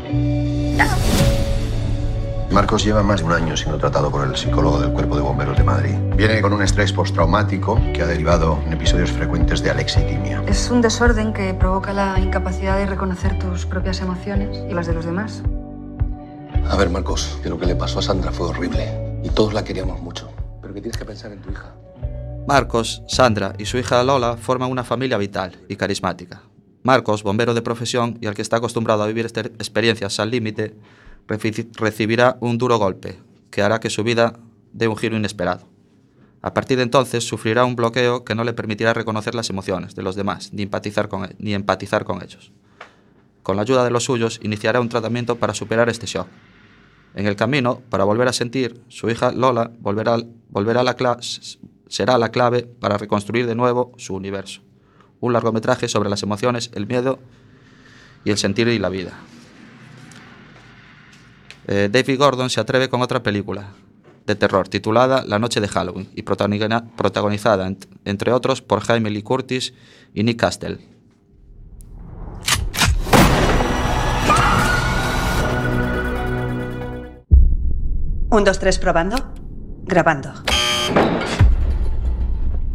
Marcos 2.54 2.84
lleva 2.84 3.02
más 3.02 3.20
de 3.22 3.26
un 3.26 3.32
año 3.32 3.58
siendo 3.58 3.80
tratado 3.80 4.12
por 4.12 4.28
el 4.28 4.36
psicólogo 4.36 4.80
del 4.80 4.92
Cuerpo 4.92 5.16
de 5.16 5.22
Bomberos 5.24 5.58
de 5.58 5.64
Madrid. 5.64 5.96
Viene 6.16 6.40
con 6.42 6.54
un 6.54 6.62
estrés 6.62 6.94
postraumático 6.94 7.82
que 7.94 8.04
ha 8.04 8.06
derivado 8.06 8.60
en 8.68 8.74
episodios 8.74 9.12
frecuentes 9.12 9.64
de 9.64 9.72
alexitimia. 9.72 10.44
Es 10.48 10.70
un 10.70 10.80
desorden 10.82 11.34
que 11.34 11.54
provoca 11.56 11.94
la 11.94 12.20
incapacidad 12.20 12.78
de 12.78 12.86
reconocer 12.86 13.40
tus 13.40 13.66
propias 13.66 14.02
emociones 14.02 14.60
y 14.70 14.74
las 14.74 14.86
de 14.86 14.94
los 14.94 15.06
demás. 15.06 15.42
A 16.70 16.76
ver, 16.78 16.92
Marcos, 16.92 17.40
que 17.42 17.50
lo 17.50 17.58
que 17.58 17.66
le 17.66 17.76
pasó 17.76 18.00
a 18.00 18.02
Sandra 18.04 18.32
fue 18.32 18.48
horrible. 18.48 19.20
Y 19.24 19.30
todos 19.30 19.54
la 19.54 19.64
queríamos 19.64 20.00
mucho. 20.02 20.30
Pero 20.62 20.74
que 20.76 20.82
tienes 20.82 20.98
que 20.98 21.06
pensar 21.06 21.32
en 21.32 21.42
tu 21.42 21.50
hija. 21.50 21.74
Marcos, 22.48 23.02
Sandra 23.08 23.54
y 23.58 23.66
su 23.66 23.78
hija 23.80 24.04
Lola 24.04 24.38
forman 24.38 24.70
una 24.70 24.84
familia 24.84 25.18
vital 25.18 25.58
y 25.70 25.76
carismática. 25.76 26.44
Marcos, 26.84 27.24
bombero 27.24 27.54
de 27.56 27.62
profesión 27.64 28.18
y 28.22 28.28
al 28.28 28.36
que 28.36 28.42
está 28.44 28.58
acostumbrado 28.58 29.02
a 29.02 29.08
vivir 29.08 29.26
este- 29.26 29.40
experiencias 29.42 30.20
al 30.20 30.30
límite, 30.30 30.76
recibirá 31.28 32.38
un 32.42 32.58
duro 32.58 32.78
golpe 32.78 33.20
que 33.50 33.62
hará 33.62 33.80
que 33.80 33.90
su 33.90 34.04
vida 34.04 34.40
dé 34.72 34.88
un 34.88 34.98
giro 34.98 35.16
inesperado. 35.16 35.68
A 36.42 36.54
partir 36.54 36.76
de 36.76 36.84
entonces 36.84 37.24
sufrirá 37.24 37.64
un 37.64 37.78
bloqueo 37.78 38.26
que 38.26 38.36
no 38.36 38.44
le 38.44 38.54
permitirá 38.54 38.94
reconocer 38.94 39.34
las 39.34 39.50
emociones 39.50 39.96
de 39.96 40.04
los 40.04 40.16
demás 40.16 40.52
ni 40.52 40.64
empatizar 40.64 41.08
con, 41.08 41.24
e- 41.24 41.36
ellos. 41.40 42.52
Con 43.44 43.56
la 43.56 43.62
ayuda 43.62 43.86
de 43.86 43.92
los 43.92 44.04
suyos 44.04 44.40
iniciará 44.44 44.82
un 44.82 44.90
tratamiento 44.90 45.38
para 45.38 45.54
superar 45.54 45.88
este 45.88 46.06
shock. 46.06 46.28
En 47.16 47.28
el 47.28 47.36
camino, 47.36 47.82
para 47.90 48.04
volver 48.04 48.28
a 48.28 48.34
sentir, 48.34 48.82
su 48.90 49.10
hija 49.10 49.32
Lola 49.32 49.72
volverá, 49.80 50.18
será 51.88 52.18
la 52.18 52.30
clave 52.30 52.64
para 52.64 52.98
reconstruir 52.98 53.46
de 53.46 53.56
nuevo 53.56 53.94
su 53.98 54.16
universo. 54.16 54.62
Un 55.22 55.32
largometraje 55.32 55.88
sobre 55.88 56.10
las 56.10 56.24
emociones, 56.24 56.72
el 56.74 56.88
miedo 56.88 57.20
y 58.26 58.32
el 58.32 58.38
sentir 58.38 58.68
y 58.68 58.80
la 58.80 58.90
vida. 58.90 59.14
Eh, 61.68 61.90
David 61.92 62.18
Gordon 62.18 62.50
se 62.50 62.60
atreve 62.60 62.90
con 62.90 63.02
otra 63.02 63.24
película 63.24 63.72
de 64.26 64.36
terror 64.36 64.68
titulada 64.70 65.24
La 65.26 65.40
noche 65.40 65.60
de 65.62 65.68
Halloween 65.68 66.10
y 66.16 66.24
protagoniza- 66.24 66.86
protagonizada, 66.96 67.68
ent- 67.70 67.88
entre 68.06 68.32
otros, 68.32 68.62
por 68.62 68.82
Jaime 68.82 69.10
Lee 69.10 69.22
Curtis 69.24 69.74
y 70.14 70.24
Nick 70.24 70.40
Castle. 70.40 70.80
Un, 78.30 78.44
dos, 78.44 78.60
tres, 78.60 78.80
probando. 78.80 79.16
Grabando. 79.84 80.34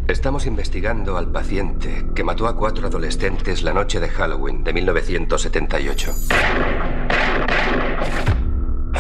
Estamos 0.07 0.47
investigando 0.47 1.17
al 1.19 1.31
paciente 1.31 2.07
que 2.15 2.25
mató 2.25 2.47
a 2.47 2.57
cuatro 2.57 2.87
adolescentes 2.87 3.63
la 3.63 3.73
noche 3.75 4.01
de 4.01 4.09
Halloween 4.09 4.65
de 4.65 4.73
1978. 4.73 6.13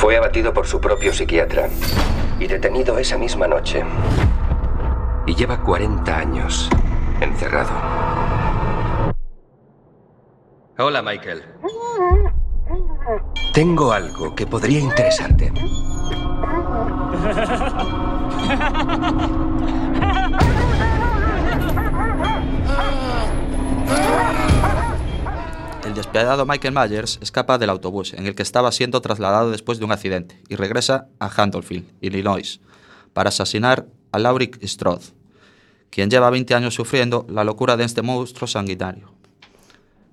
Fue 0.08 0.16
abatido 0.16 0.54
por 0.54 0.66
su 0.66 0.80
propio 0.80 1.12
psiquiatra 1.12 1.68
y 2.40 2.46
detenido 2.46 2.96
esa 2.96 3.18
misma 3.18 3.46
noche. 3.46 3.84
Y 5.26 5.34
lleva 5.34 5.62
40 5.62 6.18
años 6.18 6.70
encerrado. 7.20 7.68
Hola, 10.78 11.02
Michael. 11.02 11.44
Tengo 13.52 13.92
algo 13.92 14.34
que 14.34 14.46
podría 14.46 14.80
interesarte. 14.80 15.52
El 25.88 25.94
despiadado 25.94 26.44
Michael 26.44 26.74
Myers 26.74 27.18
escapa 27.22 27.56
del 27.56 27.70
autobús 27.70 28.12
en 28.12 28.26
el 28.26 28.34
que 28.34 28.42
estaba 28.42 28.70
siendo 28.72 29.00
trasladado 29.00 29.50
después 29.50 29.78
de 29.78 29.86
un 29.86 29.92
accidente 29.92 30.38
y 30.46 30.56
regresa 30.56 31.08
a 31.18 31.30
Handlefield, 31.34 31.86
Illinois, 32.02 32.60
para 33.14 33.30
asesinar 33.30 33.86
a 34.12 34.18
Lauric 34.18 34.62
Strode, 34.62 35.06
quien 35.88 36.10
lleva 36.10 36.28
20 36.28 36.54
años 36.54 36.74
sufriendo 36.74 37.24
la 37.30 37.42
locura 37.42 37.78
de 37.78 37.84
este 37.84 38.02
monstruo 38.02 38.46
sanguinario. 38.46 39.10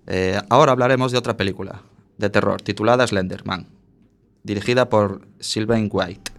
Eh, 0.07 0.39
ahora 0.49 0.71
hablaremos 0.71 1.11
de 1.11 1.17
otra 1.17 1.36
película 1.36 1.82
de 2.17 2.30
terror 2.30 2.61
titulada 2.61 3.05
Slenderman, 3.05 3.67
dirigida 4.43 4.88
por 4.88 5.28
Sylvain 5.41 5.89
White. 5.91 6.34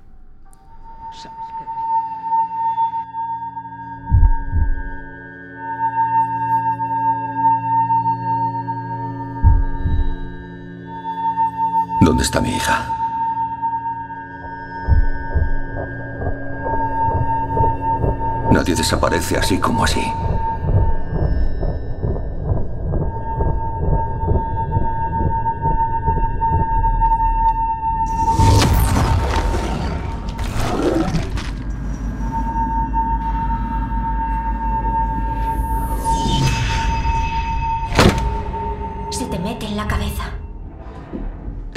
¿Dónde 12.06 12.22
está 12.22 12.40
mi 12.40 12.50
hija? 12.50 12.86
Nadie 18.52 18.76
desaparece 18.76 19.36
así 19.36 19.58
como 19.58 19.82
así. 19.82 20.06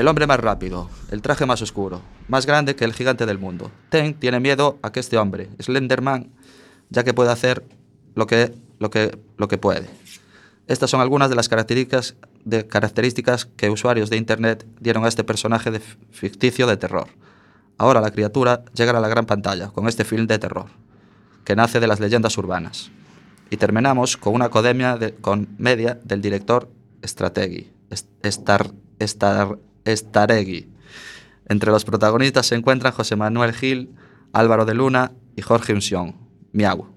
Hombre 0.10 0.28
más 0.28 0.40
rápido, 0.40 0.90
el 1.12 1.22
traje 1.22 1.46
más 1.46 1.62
oscuro, 1.62 2.02
más 2.28 2.46
grande 2.46 2.76
que 2.76 2.86
el 2.86 2.94
gigante 2.94 3.26
del 3.26 3.40
mundo. 3.40 3.72
Ten 3.90 4.14
tiene 4.14 4.40
miedo 4.40 4.80
a 4.82 4.92
que 4.92 5.00
este 5.00 5.18
hombre, 5.18 5.50
Slenderman, 5.60 6.32
ya 6.90 7.04
que 7.04 7.14
puede 7.14 7.32
hacer 7.32 7.64
lo 8.16 8.28
que, 8.28 8.54
lo 8.80 8.90
que, 8.90 9.18
lo 9.38 9.48
que 9.48 9.58
puede. 9.58 9.90
Estas 10.68 10.90
son 10.90 11.02
algunas 11.02 11.30
de 11.30 11.36
las 11.36 11.50
características, 11.50 12.16
de 12.46 12.68
características 12.68 13.46
que 13.46 13.70
usuarios 13.70 14.10
de 14.10 14.18
Internet 14.18 14.66
dieron 14.80 15.06
a 15.06 15.08
este 15.08 15.24
personaje 15.24 15.72
de 15.72 15.80
ficticio 15.80 16.68
de 16.68 16.78
terror. 16.78 17.08
Ahora 17.78 18.02
la 18.02 18.12
criatura 18.12 18.64
llega 18.74 18.92
a 18.92 19.00
la 19.00 19.08
gran 19.08 19.26
pantalla 19.26 19.70
con 19.70 19.88
este 19.88 20.04
film 20.04 20.28
de 20.28 20.38
terror, 20.38 20.68
que 21.46 21.56
nace 21.56 21.80
de 21.80 21.88
las 21.88 22.00
leyendas 22.00 22.38
urbanas. 22.38 22.92
Y 23.50 23.58
terminamos 23.58 24.18
con 24.18 24.36
una 24.36 24.46
academia 24.46 24.98
de 24.98 25.16
comedia 25.16 26.00
del 26.04 26.22
director 26.22 26.70
Strategui, 27.04 27.72
Star, 28.22 28.72
Star, 29.00 29.58
Staregui. 29.96 30.70
Entre 31.48 31.72
los 31.72 31.84
protagonistas 31.84 32.46
se 32.46 32.56
encuentran 32.56 32.94
José 32.94 33.16
Manuel 33.16 33.54
Gil, 33.54 33.96
Álvaro 34.34 34.66
de 34.66 34.76
Luna 34.76 35.12
y 35.36 35.42
Jorge 35.42 35.74
Unción. 35.74 36.16
Miau. 36.52 36.88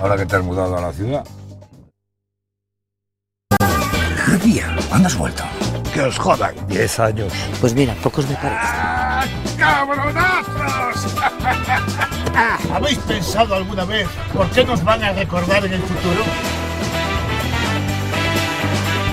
Ahora 0.00 0.16
que 0.18 0.26
te 0.26 0.36
has 0.36 0.44
mudado 0.44 0.76
a 0.76 0.80
la 0.82 0.92
ciudad. 0.92 1.24
Javier, 4.16 4.66
¿cuándo 4.90 5.06
has 5.06 5.16
vuelto? 5.16 5.44
Que 5.94 6.02
os 6.02 6.18
jodan. 6.18 6.54
Diez 6.68 6.98
años. 7.00 7.32
Pues 7.60 7.74
mira, 7.74 7.94
pocos 8.02 8.28
me 8.28 8.34
parece. 8.34 8.58
¡Ah, 8.60 9.24
¡Cabronazos! 9.56 11.14
¿Habéis 12.74 12.98
pensado 12.98 13.54
alguna 13.54 13.84
vez 13.84 14.08
por 14.32 14.50
qué 14.50 14.64
nos 14.64 14.82
van 14.82 15.00
a 15.04 15.12
recordar 15.12 15.64
en 15.64 15.74
el 15.74 15.80
futuro? 15.80 16.24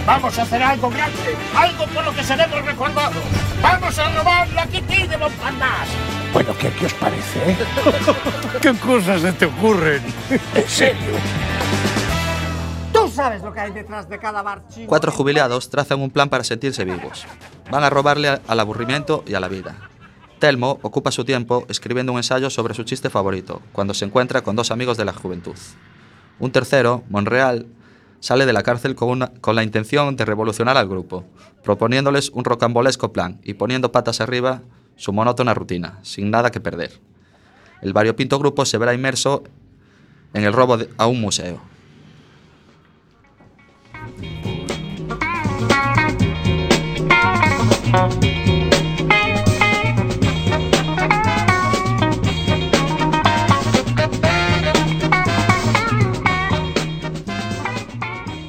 Vamos 0.04 0.40
a 0.40 0.42
hacer 0.42 0.64
algo 0.64 0.90
grande, 0.90 1.38
algo 1.56 1.86
por 1.94 2.04
lo 2.04 2.12
que 2.12 2.24
seremos 2.24 2.66
recordados. 2.66 3.24
Vamos 3.62 4.00
a 4.00 4.18
robar 4.18 4.50
la 4.50 4.66
Kitty 4.66 5.06
de 5.06 5.16
Montparnasse. 5.16 5.92
Bueno, 6.34 6.56
¿qué, 6.60 6.72
qué 6.72 6.88
os 6.88 6.94
parece? 6.96 7.56
¿Qué 8.62 8.74
cosas 8.74 9.22
se 9.22 9.32
te 9.34 9.46
ocurren? 9.46 10.02
En 10.56 10.68
serio. 10.68 11.20
Tú 12.92 13.08
sabes 13.10 13.44
lo 13.44 13.54
que 13.54 13.60
hay 13.60 13.72
detrás 13.72 14.10
de 14.10 14.18
cada 14.18 14.42
bar. 14.42 14.64
Cuatro 14.88 15.12
jubilados 15.12 15.70
trazan 15.70 16.02
un 16.02 16.10
plan 16.10 16.30
para 16.30 16.44
sentirse 16.44 16.84
vivos. 16.84 17.28
Van 17.70 17.84
a 17.84 17.92
robarle 17.92 18.42
al 18.48 18.60
aburrimiento 18.60 19.24
y 19.28 19.36
a 19.36 19.40
la 19.40 19.50
vida. 19.50 19.91
Telmo 20.42 20.80
ocupa 20.82 21.12
su 21.12 21.24
tiempo 21.24 21.66
escribiendo 21.70 22.12
un 22.12 22.18
ensayo 22.18 22.50
sobre 22.50 22.74
su 22.74 22.84
chiste 22.84 23.12
favorito, 23.12 23.62
cuando 23.72 23.94
se 23.94 24.06
encuentra 24.06 24.42
con 24.42 24.56
dos 24.56 24.72
amigos 24.72 24.98
de 24.98 25.06
la 25.06 25.14
juventud. 25.14 25.54
Un 26.40 26.52
tercero, 26.52 27.04
Monreal, 27.10 27.68
sale 28.20 28.48
de 28.48 28.52
la 28.52 28.64
cárcel 28.64 28.96
con, 28.96 29.10
una- 29.10 29.32
con 29.40 29.56
la 29.56 29.62
intención 29.64 30.16
de 30.16 30.26
revolucionar 30.26 30.78
al 30.78 30.90
grupo, 30.90 31.24
proponiéndoles 31.64 32.32
un 32.32 32.44
rocambolesco 32.44 33.14
plan 33.14 33.40
y 33.44 33.54
poniendo 33.54 33.92
patas 33.92 34.20
arriba 34.20 34.64
su 34.96 35.14
monótona 35.14 35.54
rutina, 35.54 36.00
sin 36.02 36.32
nada 36.32 36.50
que 36.50 36.60
perder. 36.60 37.00
El 37.84 37.94
variopinto 37.94 38.40
grupo 38.40 38.66
se 38.66 38.80
verá 38.80 38.96
inmerso 38.96 39.44
en 40.34 40.44
el 40.44 40.54
robo 40.54 40.78
de- 40.78 40.90
a 40.98 41.06
un 41.06 41.22
museo. 41.22 41.62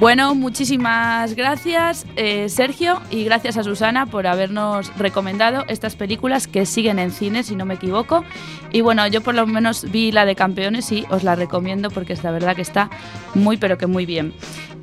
Bueno, 0.02 0.34
muchísimas 0.34 1.36
gracias 1.36 2.06
eh, 2.16 2.48
Sergio 2.48 3.00
y 3.08 3.22
gracias 3.22 3.56
a 3.56 3.62
Susana 3.62 4.06
por 4.06 4.26
habernos 4.26 4.92
recomendado 4.98 5.64
estas 5.68 5.94
películas 5.94 6.48
que 6.48 6.66
siguen 6.66 6.98
en 6.98 7.12
cine, 7.12 7.44
si 7.44 7.54
no 7.54 7.66
me 7.66 7.74
equivoco. 7.74 8.24
Y 8.72 8.80
bueno, 8.80 9.06
yo 9.06 9.20
por 9.20 9.36
lo 9.36 9.46
menos 9.46 9.88
vi 9.92 10.10
la 10.10 10.24
de 10.24 10.34
Campeones 10.34 10.90
y 10.90 11.06
os 11.10 11.22
la 11.22 11.36
recomiendo 11.36 11.88
porque 11.88 12.14
es 12.14 12.24
la 12.24 12.32
verdad 12.32 12.56
que 12.56 12.62
está 12.62 12.90
muy 13.34 13.58
pero 13.58 13.78
que 13.78 13.86
muy 13.86 14.04
bien. 14.04 14.34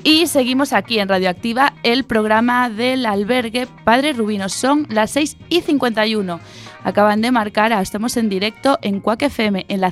Y 0.05 0.27
seguimos 0.27 0.71
aquí 0.71 0.99
en 0.99 1.09
Radioactiva, 1.09 1.73
el 1.83 2.05
programa 2.05 2.69
del 2.69 3.05
albergue 3.05 3.67
Padre 3.83 4.13
Rubino. 4.13 4.47
Son 4.47 4.87
las 4.89 5.11
6 5.11 5.35
y 5.49 5.59
51. 5.59 6.39
Acaban 6.85 7.19
de 7.19 7.31
marcar, 7.31 7.73
ah, 7.73 7.81
estamos 7.81 8.15
en 8.15 8.29
directo 8.29 8.79
en 8.81 9.01
Quack 9.01 9.23
FM 9.23 9.65
en 9.67 9.81
la 9.81 9.91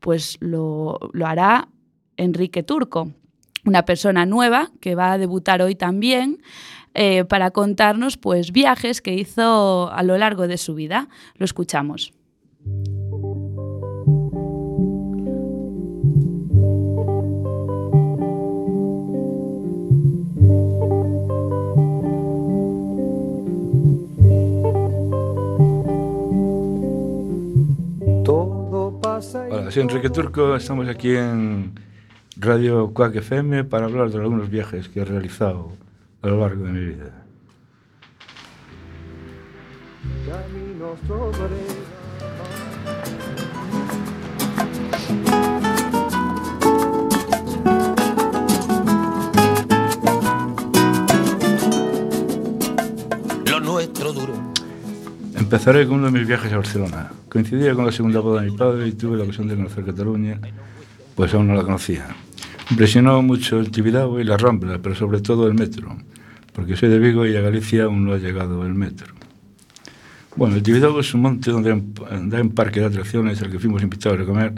pues 0.00 0.36
lo, 0.40 0.98
lo 1.12 1.26
hará 1.26 1.68
Enrique 2.16 2.62
Turco 2.62 3.12
una 3.64 3.84
persona 3.84 4.24
nueva 4.24 4.70
que 4.80 4.94
va 4.94 5.12
a 5.12 5.18
debutar 5.18 5.60
hoy 5.60 5.74
también 5.74 6.40
eh, 6.94 7.24
para 7.24 7.50
contarnos 7.50 8.16
pues 8.16 8.50
viajes 8.52 9.02
que 9.02 9.12
hizo 9.14 9.90
a 9.92 10.02
lo 10.02 10.16
largo 10.16 10.48
de 10.48 10.56
su 10.56 10.74
vida. 10.74 11.08
Lo 11.34 11.44
escuchamos. 11.44 12.12
Enrique 29.80 30.10
Turco, 30.10 30.56
estamos 30.56 30.88
aquí 30.88 31.14
en 31.14 31.72
Radio 32.36 32.92
Quack 32.92 33.16
FM 33.16 33.64
para 33.64 33.86
hablar 33.86 34.10
de 34.10 34.18
algunos 34.18 34.50
viajes 34.50 34.88
que 34.88 35.00
he 35.00 35.04
realizado 35.04 35.72
a 36.22 36.26
lo 36.26 36.40
largo 36.40 36.64
de 36.64 36.72
mi 36.72 36.84
vida. 36.86 37.24
Empezaré 55.48 55.86
con 55.86 55.94
uno 55.94 56.10
de 56.10 56.18
mis 56.18 56.28
viajes 56.28 56.52
a 56.52 56.56
Barcelona. 56.56 57.10
Coincidía 57.30 57.74
con 57.74 57.86
la 57.86 57.90
segunda 57.90 58.20
boda 58.20 58.42
de 58.42 58.50
mi 58.50 58.56
padre 58.58 58.86
y 58.86 58.92
tuve 58.92 59.16
la 59.16 59.24
ocasión 59.24 59.48
de 59.48 59.56
conocer 59.56 59.82
Cataluña, 59.82 60.38
pues 61.14 61.32
aún 61.32 61.46
no 61.48 61.54
la 61.54 61.62
conocía. 61.62 62.06
Impresionó 62.70 63.22
mucho 63.22 63.58
el 63.58 63.70
Tibidabo 63.70 64.20
y 64.20 64.24
la 64.24 64.36
Rambla, 64.36 64.78
pero 64.82 64.94
sobre 64.94 65.22
todo 65.22 65.46
el 65.46 65.54
metro, 65.54 65.96
porque 66.52 66.76
soy 66.76 66.90
de 66.90 66.98
Vigo 66.98 67.24
y 67.24 67.34
a 67.34 67.40
Galicia 67.40 67.84
aún 67.84 68.04
no 68.04 68.12
ha 68.12 68.18
llegado 68.18 68.66
el 68.66 68.74
metro. 68.74 69.14
Bueno, 70.36 70.54
el 70.54 70.62
Tibidabo 70.62 71.00
es 71.00 71.14
un 71.14 71.22
monte 71.22 71.50
donde 71.50 71.82
da 72.26 72.42
un 72.42 72.50
parque 72.50 72.80
de 72.80 72.86
atracciones 72.86 73.40
al 73.40 73.50
que 73.50 73.58
fuimos 73.58 73.82
invitados 73.82 74.20
a 74.20 74.26
comer 74.26 74.52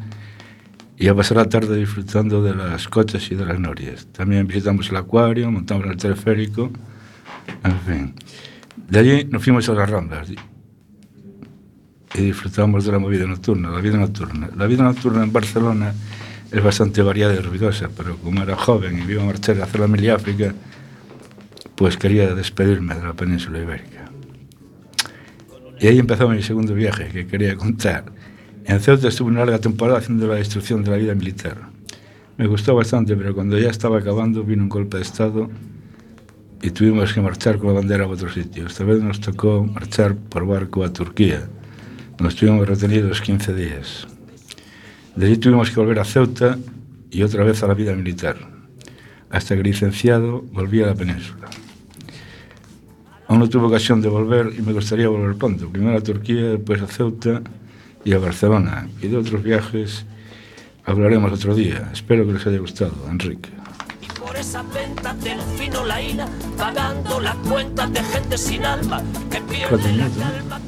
y 0.99 1.07
a 1.07 1.15
pasar 1.15 1.37
la 1.37 1.49
tarde 1.49 1.77
disfrutando 1.77 2.43
de 2.43 2.53
las 2.53 2.89
coches 2.89 3.31
y 3.31 3.37
de 3.37 3.47
las 3.47 3.61
norias. 3.61 4.09
También 4.11 4.45
visitamos 4.49 4.91
el 4.91 4.97
acuario, 4.97 5.53
montamos 5.53 5.87
el 5.87 5.97
teleférico, 5.97 6.69
en 7.63 7.81
fin. 7.83 8.15
De 8.89 8.99
allí 8.99 9.25
nos 9.31 9.45
fuimos 9.45 9.69
a 9.69 9.75
las 9.75 9.89
Ramblas 9.89 10.33
e 12.15 12.23
disfrutamos 12.23 12.85
de 12.85 12.93
la 12.93 12.99
movida 12.99 13.27
nocturna, 13.27 13.71
la 13.71 13.81
vida 13.81 13.97
nocturna. 13.97 14.51
La 14.57 14.67
vida 14.67 14.83
nocturna 14.83 15.23
en 15.23 15.33
Barcelona 15.33 15.95
es 16.51 16.63
bastante 16.63 17.03
variada 17.03 17.35
y 17.35 17.39
ruidosa, 17.39 17.89
pero 17.97 18.17
como 18.17 18.43
era 18.43 18.57
joven 18.57 18.99
e 19.09 19.21
a 19.21 19.25
marchar 19.25 19.61
a 19.61 19.65
hacer 19.65 19.81
la 19.81 19.87
mili 19.87 20.09
África, 20.09 20.53
pues 21.77 21.97
quería 21.97 22.35
despedirme 22.35 22.95
de 22.95 23.03
la 23.03 23.15
península 23.15 23.61
ibérica. 23.61 24.11
Y 25.79 25.87
ahí 25.87 25.99
empezó 25.99 26.29
mi 26.29 26.43
segundo 26.43 26.75
viaje 26.75 27.09
que 27.09 27.27
quería 27.27 27.57
contar. 27.57 28.05
En 28.65 28.81
Ceuta 28.81 29.09
estuve 29.09 29.31
una 29.31 29.41
larga 29.41 29.61
temporada 29.61 29.99
haciendo 29.99 30.27
la 30.27 30.35
destrucción 30.35 30.85
de 30.85 30.91
la 30.91 30.97
vida 30.97 31.15
militar. 31.15 31.57
Me 32.37 32.47
gustó 32.47 32.75
bastante, 32.75 33.17
pero 33.17 33.35
cuando 33.35 33.59
ya 33.59 33.71
estaba 33.71 33.99
acabando 33.99 34.43
vino 34.43 34.63
un 34.63 34.69
golpe 34.69 34.97
de 34.97 35.05
Estado 35.05 35.49
y 36.61 36.71
tuvimos 36.71 37.13
que 37.13 37.21
marchar 37.21 37.59
con 37.59 37.69
la 37.69 37.75
bandera 37.75 38.05
a 38.05 38.09
otro 38.09 38.29
sitio. 38.29 38.67
Esta 38.67 38.85
vez 38.85 39.03
nos 39.03 39.21
tocó 39.21 39.65
marchar 39.65 40.17
por 40.17 40.47
barco 40.47 40.85
a 40.85 40.93
Turquía. 40.93 41.49
Nos 42.21 42.35
estuvimos 42.35 42.69
retenidos 42.69 43.23
15 43.23 43.55
días. 43.55 44.07
De 45.17 45.25
allí 45.25 45.39
tuvimos 45.39 45.71
que 45.71 45.81
volver 45.81 46.01
a 46.01 46.05
Ceuta 46.05 46.59
y 47.11 47.23
otra 47.23 47.45
vez 47.45 47.63
a 47.63 47.67
la 47.67 47.73
vida 47.73 47.95
militar, 47.95 48.37
hasta 49.31 49.57
que 49.57 49.63
licenciado 49.63 50.43
volví 50.53 50.83
a 50.83 50.89
la 50.89 50.95
península. 50.95 51.49
Aún 53.27 53.39
no 53.41 53.49
tuve 53.49 53.69
ocasión 53.69 54.03
de 54.03 54.11
volver 54.11 54.53
y 54.57 54.61
me 54.61 54.75
gustaría 54.75 55.09
volver 55.09 55.35
pronto. 55.37 55.71
Primero 55.71 55.97
a 55.97 56.03
Turquía, 56.03 56.43
después 56.43 56.83
a 56.83 56.89
Ceuta 56.89 57.41
y 58.05 58.13
a 58.13 58.19
Barcelona. 58.19 58.87
Y 59.01 59.09
de 59.09 59.17
otros 59.17 59.43
viajes 59.43 60.05
hablaremos 60.85 61.33
otro 61.33 61.55
día. 61.55 61.89
Espero 61.91 62.27
que 62.27 62.35
les 62.35 62.47
haya 62.47 62.59
gustado, 62.59 62.93
Enrique. 63.09 63.49
Por 64.21 64.37
esa 64.37 64.63
venta 64.65 65.15
del 65.15 65.41
fino 65.57 65.87
la 65.87 66.03
ira, 66.03 66.29
pagando 66.59 67.19
las 67.19 67.37
cuentas 67.37 67.91
de 67.95 68.03
gente 68.03 68.37
sin 68.37 68.63
alma 68.67 69.03
que 69.31 69.41
pierde 69.41 69.93
la 69.95 70.09
calma. 70.11 70.61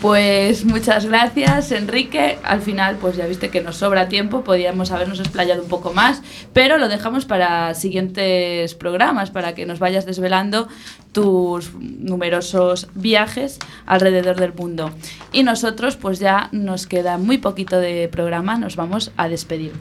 Pues 0.00 0.64
muchas 0.66 1.06
gracias, 1.06 1.72
Enrique. 1.72 2.38
Al 2.44 2.60
final, 2.60 2.96
pues 2.96 3.16
ya 3.16 3.26
viste 3.26 3.48
que 3.48 3.62
nos 3.62 3.76
sobra 3.76 4.08
tiempo, 4.08 4.44
podíamos 4.44 4.90
habernos 4.90 5.20
explayado 5.20 5.62
un 5.62 5.68
poco 5.68 5.92
más, 5.94 6.22
pero 6.52 6.76
lo 6.76 6.88
dejamos 6.88 7.24
para 7.24 7.74
siguientes 7.74 8.74
programas, 8.74 9.30
para 9.30 9.54
que 9.54 9.64
nos 9.64 9.78
vayas 9.78 10.04
desvelando 10.04 10.68
tus 11.12 11.72
numerosos 11.74 12.88
viajes 12.94 13.58
alrededor 13.86 14.36
del 14.36 14.52
mundo. 14.52 14.90
Y 15.32 15.44
nosotros, 15.44 15.96
pues 15.96 16.18
ya 16.18 16.50
nos 16.52 16.86
queda 16.86 17.16
muy 17.16 17.38
poquito 17.38 17.80
de 17.80 18.08
programa, 18.08 18.58
nos 18.58 18.76
vamos 18.76 19.12
a 19.16 19.28
despedir. 19.28 19.72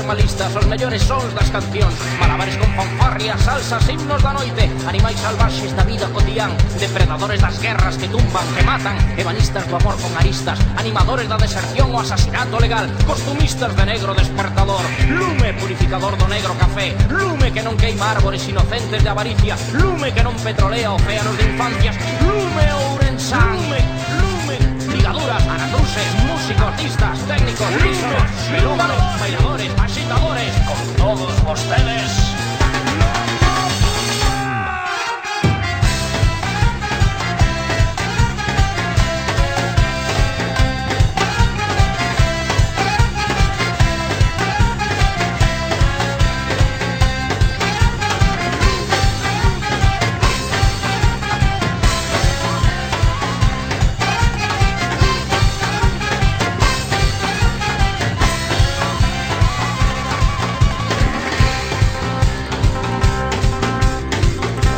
normalistas 0.07 0.55
Os 0.55 0.67
mellores 0.67 1.03
sons 1.03 1.35
das 1.35 1.51
cancións. 1.51 1.95
Malabares 2.23 2.55
con 2.63 2.71
fanfarrias, 2.79 3.43
salsas, 3.43 3.83
himnos 3.91 4.23
da 4.23 4.33
noite. 4.39 4.71
Animais 4.87 5.19
salvaxes 5.19 5.75
da 5.75 5.83
vida 5.83 6.07
cotidián. 6.15 6.55
Depredadores 6.79 7.43
das 7.43 7.59
guerras 7.59 7.99
que 7.99 8.07
tumban, 8.07 8.47
que 8.55 8.63
matan. 8.63 8.95
Ebanistas 9.19 9.67
do 9.67 9.75
amor 9.75 9.99
con 9.99 10.15
aristas. 10.15 10.63
Animadores 10.79 11.27
da 11.27 11.37
deserción 11.37 11.91
o 11.91 11.99
asasinato 11.99 12.55
legal. 12.63 12.87
Costumistas 13.03 13.75
de 13.75 13.85
negro 13.85 14.15
despertador. 14.15 14.87
Lume 15.11 15.51
purificador 15.59 16.15
do 16.15 16.31
negro 16.31 16.55
café. 16.55 16.95
Lume 17.11 17.51
que 17.51 17.67
non 17.67 17.75
queima 17.75 18.15
árbores 18.15 18.47
inocentes 18.47 19.03
de 19.03 19.11
avaricia. 19.11 19.59
Lume 19.75 20.15
que 20.15 20.23
non 20.23 20.39
petrolea 20.39 20.95
océanos 20.95 21.35
de 21.35 21.51
infancias. 21.51 21.99
Lume 22.23 22.67
ourensán. 22.95 23.59
Lume 23.59 24.06
dictaduras, 25.17 25.47
anacruces, 25.49 26.25
músicos, 26.27 26.63
artistas, 26.63 27.19
técnicos, 27.27 27.83
listos, 27.83 28.51
melómanos, 28.53 29.21
bailadores, 29.21 29.71
agitadores, 29.79 30.53
con 30.67 30.97
todos 30.97 31.61
ustedes. 31.61 32.46